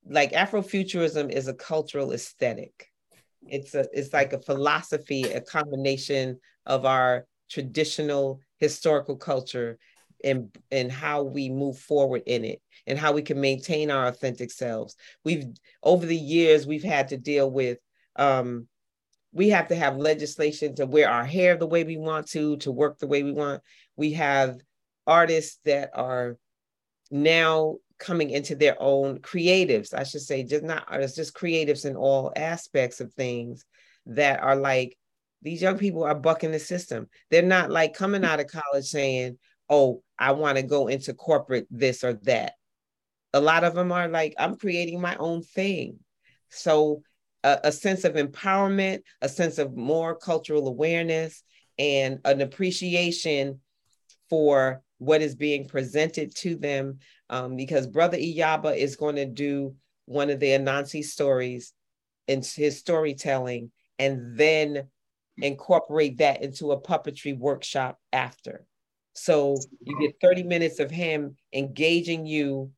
[0.06, 2.88] like Afrofuturism is a cultural aesthetic.
[3.46, 9.78] It's a it's like a philosophy, a combination of our traditional historical culture
[10.24, 14.50] and and how we move forward in it and how we can maintain our authentic
[14.50, 14.96] selves.
[15.24, 15.44] We've
[15.82, 17.78] over the years we've had to deal with
[18.16, 18.66] um
[19.32, 22.72] we have to have legislation to wear our hair the way we want to to
[22.72, 23.62] work the way we want.
[23.96, 24.58] We have
[25.06, 26.38] artists that are
[27.10, 29.94] now coming into their own creatives.
[29.94, 33.64] I should say just not artists just creatives in all aspects of things
[34.06, 34.96] that are like
[35.42, 37.08] these young people are bucking the system.
[37.30, 39.38] They're not like coming out of college saying
[39.68, 42.54] oh, I want to go into corporate this or that.
[43.32, 45.98] A lot of them are like, I'm creating my own thing.
[46.50, 47.02] So,
[47.42, 51.42] a, a sense of empowerment, a sense of more cultural awareness,
[51.78, 53.60] and an appreciation
[54.30, 56.98] for what is being presented to them.
[57.28, 59.74] Um, because Brother Iyaba is going to do
[60.06, 61.72] one of the Anansi stories
[62.28, 64.88] in his storytelling and then
[65.38, 68.66] incorporate that into a puppetry workshop after.
[69.14, 72.70] So you get 30 minutes of him engaging you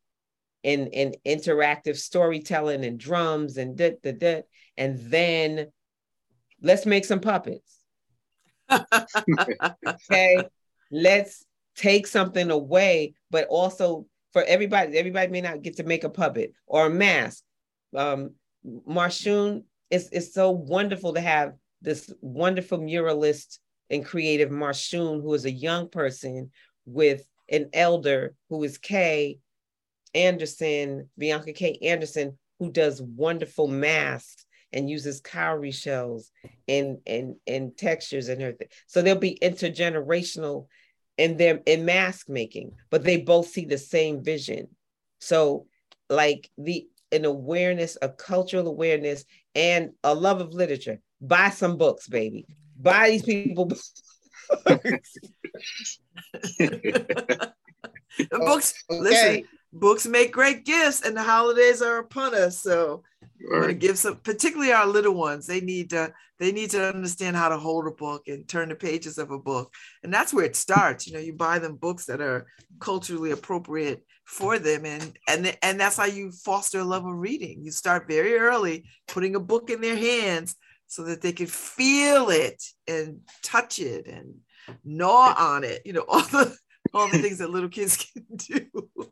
[0.63, 4.43] in, in interactive storytelling and drums and da, da, da,
[4.77, 5.69] and then
[6.61, 7.81] let's make some puppets.
[8.71, 10.45] okay,
[10.91, 11.45] let's
[11.77, 16.53] take something away, but also for everybody, everybody may not get to make a puppet
[16.67, 17.43] or a mask.
[17.95, 18.35] Um,
[18.67, 23.59] Marshoon, it's, it's so wonderful to have this wonderful muralist
[23.91, 26.51] and creative Marshoon, who is a young person
[26.85, 29.39] with an elder who is Kay
[30.15, 31.79] Anderson, Bianca K.
[31.83, 36.33] Anderson, who does wonderful masks and uses cowrie shells
[36.67, 38.69] and and and textures and everything.
[38.87, 40.67] So they'll be intergenerational
[41.19, 44.69] in their in mask making, but they both see the same vision.
[45.21, 45.67] So
[46.11, 51.01] like the an awareness, a cultural awareness, and a love of literature.
[51.21, 52.47] Buy some books, baby
[52.81, 53.93] buy these people books.
[58.31, 59.01] books, okay.
[59.01, 62.61] listen, books make great gifts, and the holidays are upon us.
[62.61, 63.03] So
[63.41, 65.47] we're going to give some, particularly our little ones.
[65.47, 68.75] They need to they need to understand how to hold a book and turn the
[68.75, 69.73] pages of a book,
[70.03, 71.07] and that's where it starts.
[71.07, 72.47] You know, you buy them books that are
[72.79, 77.63] culturally appropriate for them, and and and that's how you foster a love of reading.
[77.63, 82.31] You start very early, putting a book in their hands so that they can feel
[82.31, 84.37] it and touch it and
[84.85, 85.83] gnaw on it.
[85.85, 86.57] You know, all the
[86.95, 88.67] all the things that little kids can do.
[88.75, 89.05] All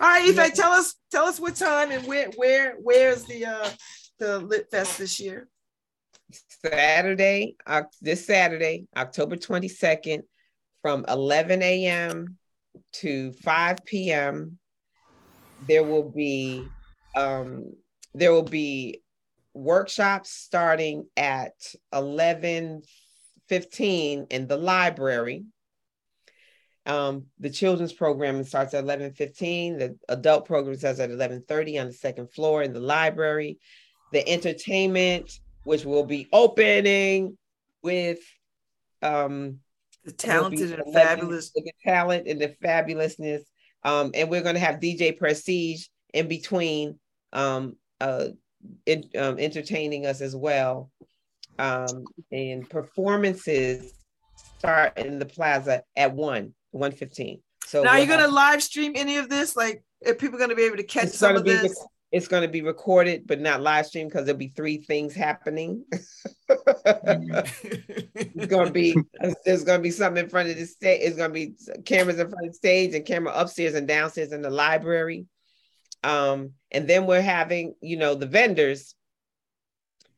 [0.00, 3.70] right, Ife, tell us tell us what time and where where where's the uh
[4.18, 5.48] the Lit Fest this year?
[6.64, 10.22] Saturday, uh, this Saturday, October 22nd,
[10.82, 12.36] from 11 a.m.
[12.92, 14.58] to 5 p.m.
[15.66, 16.64] There will be
[17.16, 17.72] um,
[18.14, 19.02] there will be
[19.54, 21.52] workshops starting at
[21.92, 22.82] 11
[23.48, 25.44] 15 in the library.
[26.86, 31.78] Um, the children's program starts at 11 15 the adult program starts at 11 30
[31.78, 33.58] on the second floor in the library.
[34.12, 35.30] The entertainment
[35.64, 37.36] which will be opening
[37.82, 38.20] with
[39.02, 39.58] um,
[40.04, 43.42] the talented and fabulous the talent and the fabulousness.
[43.82, 46.98] Um, and we're going to have dj prestige in between
[47.32, 48.28] um, uh,
[48.86, 50.90] it, um, entertaining us as well.
[51.58, 53.92] Um, and performances
[54.58, 57.42] start in the plaza at 1, 115.
[57.66, 59.56] So now, are you going to live stream any of this?
[59.56, 61.62] Like, are people going to be able to catch some of this?
[61.62, 65.14] Rec- it's going to be recorded, but not live stream because there'll be three things
[65.14, 65.84] happening.
[65.92, 66.24] it's
[68.46, 68.96] going to be
[69.44, 71.00] there's going to be something in front of the stage.
[71.02, 71.54] It's going to be
[71.84, 75.26] cameras in front of the stage and camera upstairs and downstairs in the library.
[76.02, 78.94] Um, and then we're having, you know, the vendors.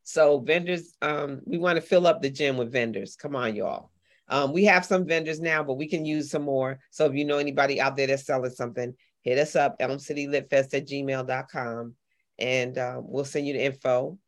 [0.05, 3.17] So vendors, um, we want to fill up the gym with vendors.
[3.17, 3.91] Come on, y'all.
[4.29, 6.79] Um, we have some vendors now, but we can use some more.
[6.91, 10.87] So if you know anybody out there that's selling something, hit us up, elmcitylitfest at
[10.87, 11.95] gmail.com,
[12.39, 14.19] and uh, we'll send you the info.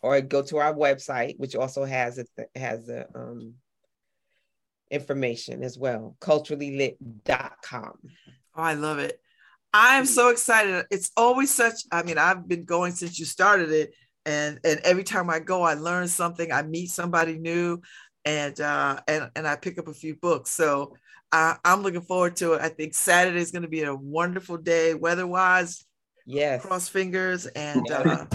[0.00, 3.54] Or go to our website, which also has it has the um,
[4.90, 7.98] information as well, culturallylit.com.
[8.56, 9.20] Oh, I love it.
[9.80, 10.86] I'm so excited.
[10.90, 13.94] It's always such, I mean, I've been going since you started it.
[14.26, 16.52] And, and every time I go, I learn something.
[16.52, 17.80] I meet somebody new,
[18.26, 20.50] and uh, and and I pick up a few books.
[20.50, 20.96] So
[21.32, 22.60] I, I'm looking forward to it.
[22.60, 25.86] I think Saturday is going to be a wonderful day, weather-wise.
[26.26, 26.60] Yes.
[26.60, 28.26] Cross fingers and uh,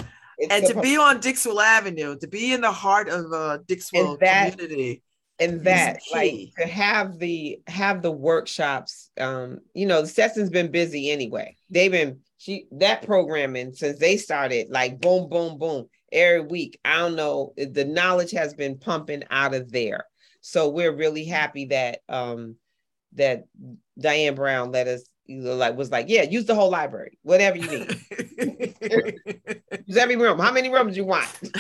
[0.50, 4.54] and to be on Dixwell Avenue, to be in the heart of uh, Dixwell that,
[4.54, 5.04] community.
[5.44, 9.10] And that, like, to have the have the workshops.
[9.20, 11.56] Um, you know, the session's been busy anyway.
[11.70, 16.80] They've been she that programming since they started, like boom, boom, boom, every week.
[16.84, 17.54] I don't know.
[17.58, 20.06] The knowledge has been pumping out of there.
[20.42, 22.56] So we're really happy that um
[23.14, 23.44] that
[24.00, 27.98] Diane Brown let us like was like, yeah, use the whole library, whatever you need.
[29.86, 30.40] use every room.
[30.40, 31.28] How many rooms you want?
[31.42, 31.54] and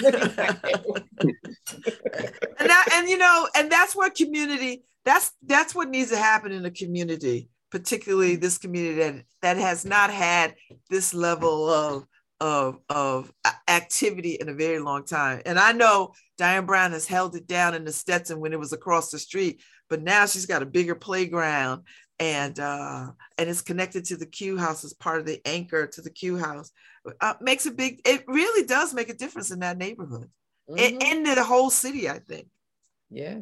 [2.59, 4.83] that, and you know, and that's what community.
[5.05, 8.41] That's that's what needs to happen in a community, particularly mm-hmm.
[8.41, 10.55] this community that that has not had
[10.89, 12.05] this level of
[12.41, 15.41] of of uh, activity in a very long time.
[15.45, 18.73] And I know Diane Brown has held it down in the Stetson when it was
[18.73, 21.83] across the street, but now she's got a bigger playground
[22.19, 23.07] and uh,
[23.37, 26.37] and it's connected to the Q house as part of the anchor to the Q
[26.37, 26.71] house.
[27.19, 28.01] Uh, makes a big.
[28.05, 30.29] It really does make a difference in that neighborhood
[30.69, 30.79] mm-hmm.
[30.79, 32.09] and, in the whole city.
[32.09, 32.47] I think.
[33.09, 33.39] Yeah.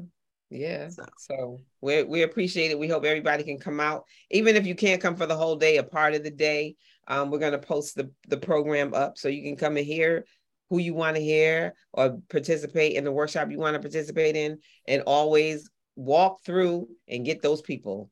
[0.49, 0.89] Yeah.
[0.89, 1.05] So.
[1.17, 2.79] so, we we appreciate it.
[2.79, 5.77] We hope everybody can come out, even if you can't come for the whole day,
[5.77, 6.75] a part of the day.
[7.07, 10.25] Um, we're gonna post the the program up so you can come and hear
[10.69, 14.59] who you want to hear or participate in the workshop you want to participate in,
[14.87, 18.09] and always walk through and get those people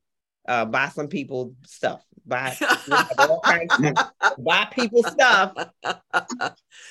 [0.50, 2.04] uh, buy some people stuff.
[2.26, 2.58] Buy
[4.38, 5.54] buy people stuff.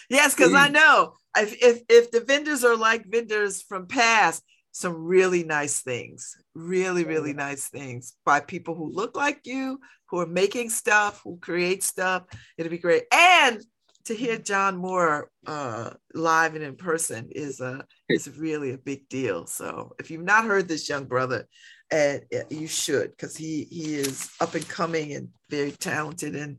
[0.09, 4.95] yes, because I know if, if if the vendors are like vendors from past, some
[4.95, 10.27] really nice things, really really nice things by people who look like you, who are
[10.27, 12.25] making stuff, who create stuff.
[12.57, 13.05] It'll be great.
[13.13, 13.63] And
[14.05, 19.09] to hear John Moore uh, live and in person is a is really a big
[19.09, 19.47] deal.
[19.47, 21.47] So if you've not heard this young brother,
[21.91, 26.59] and you should because he he is up and coming and very talented and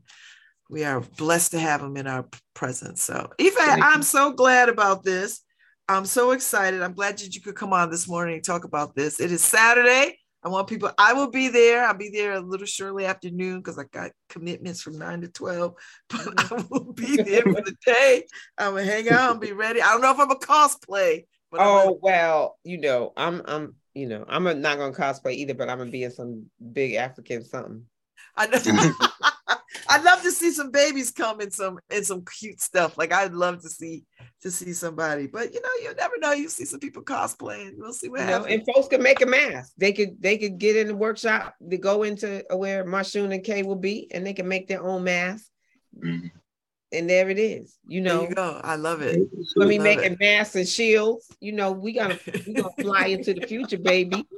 [0.68, 3.02] we are blessed to have him in our presence.
[3.02, 5.42] So Ife, i'm so glad about this.
[5.88, 6.82] I'm so excited.
[6.82, 9.20] I'm glad that you could come on this morning and talk about this.
[9.20, 10.16] It is saturday.
[10.42, 11.84] I want people i will be there.
[11.84, 15.74] I'll be there a little shortly afternoon because i got commitments from 9 to 12
[16.10, 16.66] but i mm-hmm.
[16.70, 18.24] will be there for the day.
[18.58, 19.82] I'm gonna hang out and be ready.
[19.82, 24.06] I don't know if i'm a cosplay but oh well you know i'm i'm you
[24.06, 27.84] know, I'm not gonna cosplay either, but I'm gonna be in some big African something.
[28.36, 28.58] I know.
[29.88, 32.96] I'd love to see some babies come in some in some cute stuff.
[32.96, 34.04] Like I'd love to see
[34.42, 36.32] to see somebody, but you know, you never know.
[36.32, 37.72] You see some people cosplaying.
[37.76, 38.46] We'll see what you happens.
[38.46, 39.72] Know, and folks can make a mask.
[39.76, 41.54] They could they could get in the workshop.
[41.60, 45.04] They go into where Marshawn and Kay will be, and they can make their own
[45.04, 45.46] mask.
[45.98, 46.28] Mm-hmm
[46.92, 47.76] and there it is.
[47.86, 48.60] You know, there you go.
[48.62, 49.28] I love it.
[49.56, 51.26] Let me making masks and shields.
[51.40, 54.26] You know, we gotta we gonna fly into the future, baby.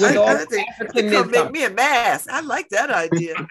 [0.00, 0.34] With all
[1.10, 2.30] come make me a mask.
[2.30, 3.34] I like that idea.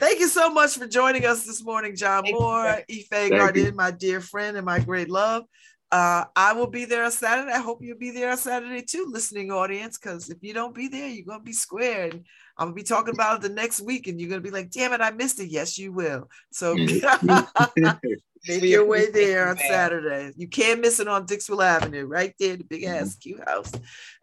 [0.00, 3.92] Thank you so much for joining us this morning, John Thank Moore, Ife Gardin, my
[3.92, 5.44] dear friend and my great love.
[5.92, 7.52] Uh, I will be there on Saturday.
[7.52, 10.88] I hope you'll be there on Saturday too, listening audience, because if you don't be
[10.88, 12.24] there, you're gonna be squared.
[12.56, 14.92] I'm gonna be talking about it the next week, and you're gonna be like, "Damn
[14.92, 16.28] it, I missed it." Yes, you will.
[16.52, 16.74] So
[18.48, 20.32] make your way there on Saturday.
[20.36, 23.02] You can't miss it on Dixwell Avenue, right there, the big mm-hmm.
[23.02, 23.72] ass Q House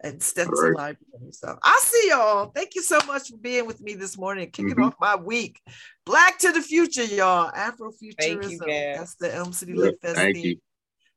[0.00, 0.76] and Stetson right.
[0.76, 1.32] Library.
[1.32, 2.46] So I'll see y'all.
[2.54, 4.84] Thank you so much for being with me this morning, kicking mm-hmm.
[4.84, 5.60] off my week.
[6.06, 7.50] Black to the future, y'all.
[7.52, 8.96] Afrofuturism.
[8.96, 10.16] That's the Elm City Lit Fest.
[10.16, 10.56] Thank you.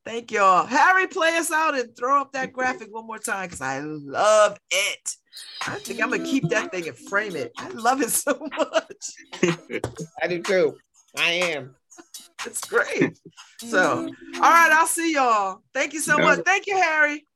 [0.04, 0.66] Thank y'all.
[0.66, 4.56] Harry, play us out and throw up that graphic one more time because I love
[4.70, 5.10] it.
[5.66, 7.52] I think I'm gonna keep that thing and frame it.
[7.58, 9.42] I love it so much.
[10.22, 10.76] I do too.
[11.16, 11.74] I am.
[12.44, 13.18] It's great.
[13.58, 15.62] So, all right, I'll see y'all.
[15.74, 16.40] Thank you so much.
[16.44, 17.26] Thank you, Harry.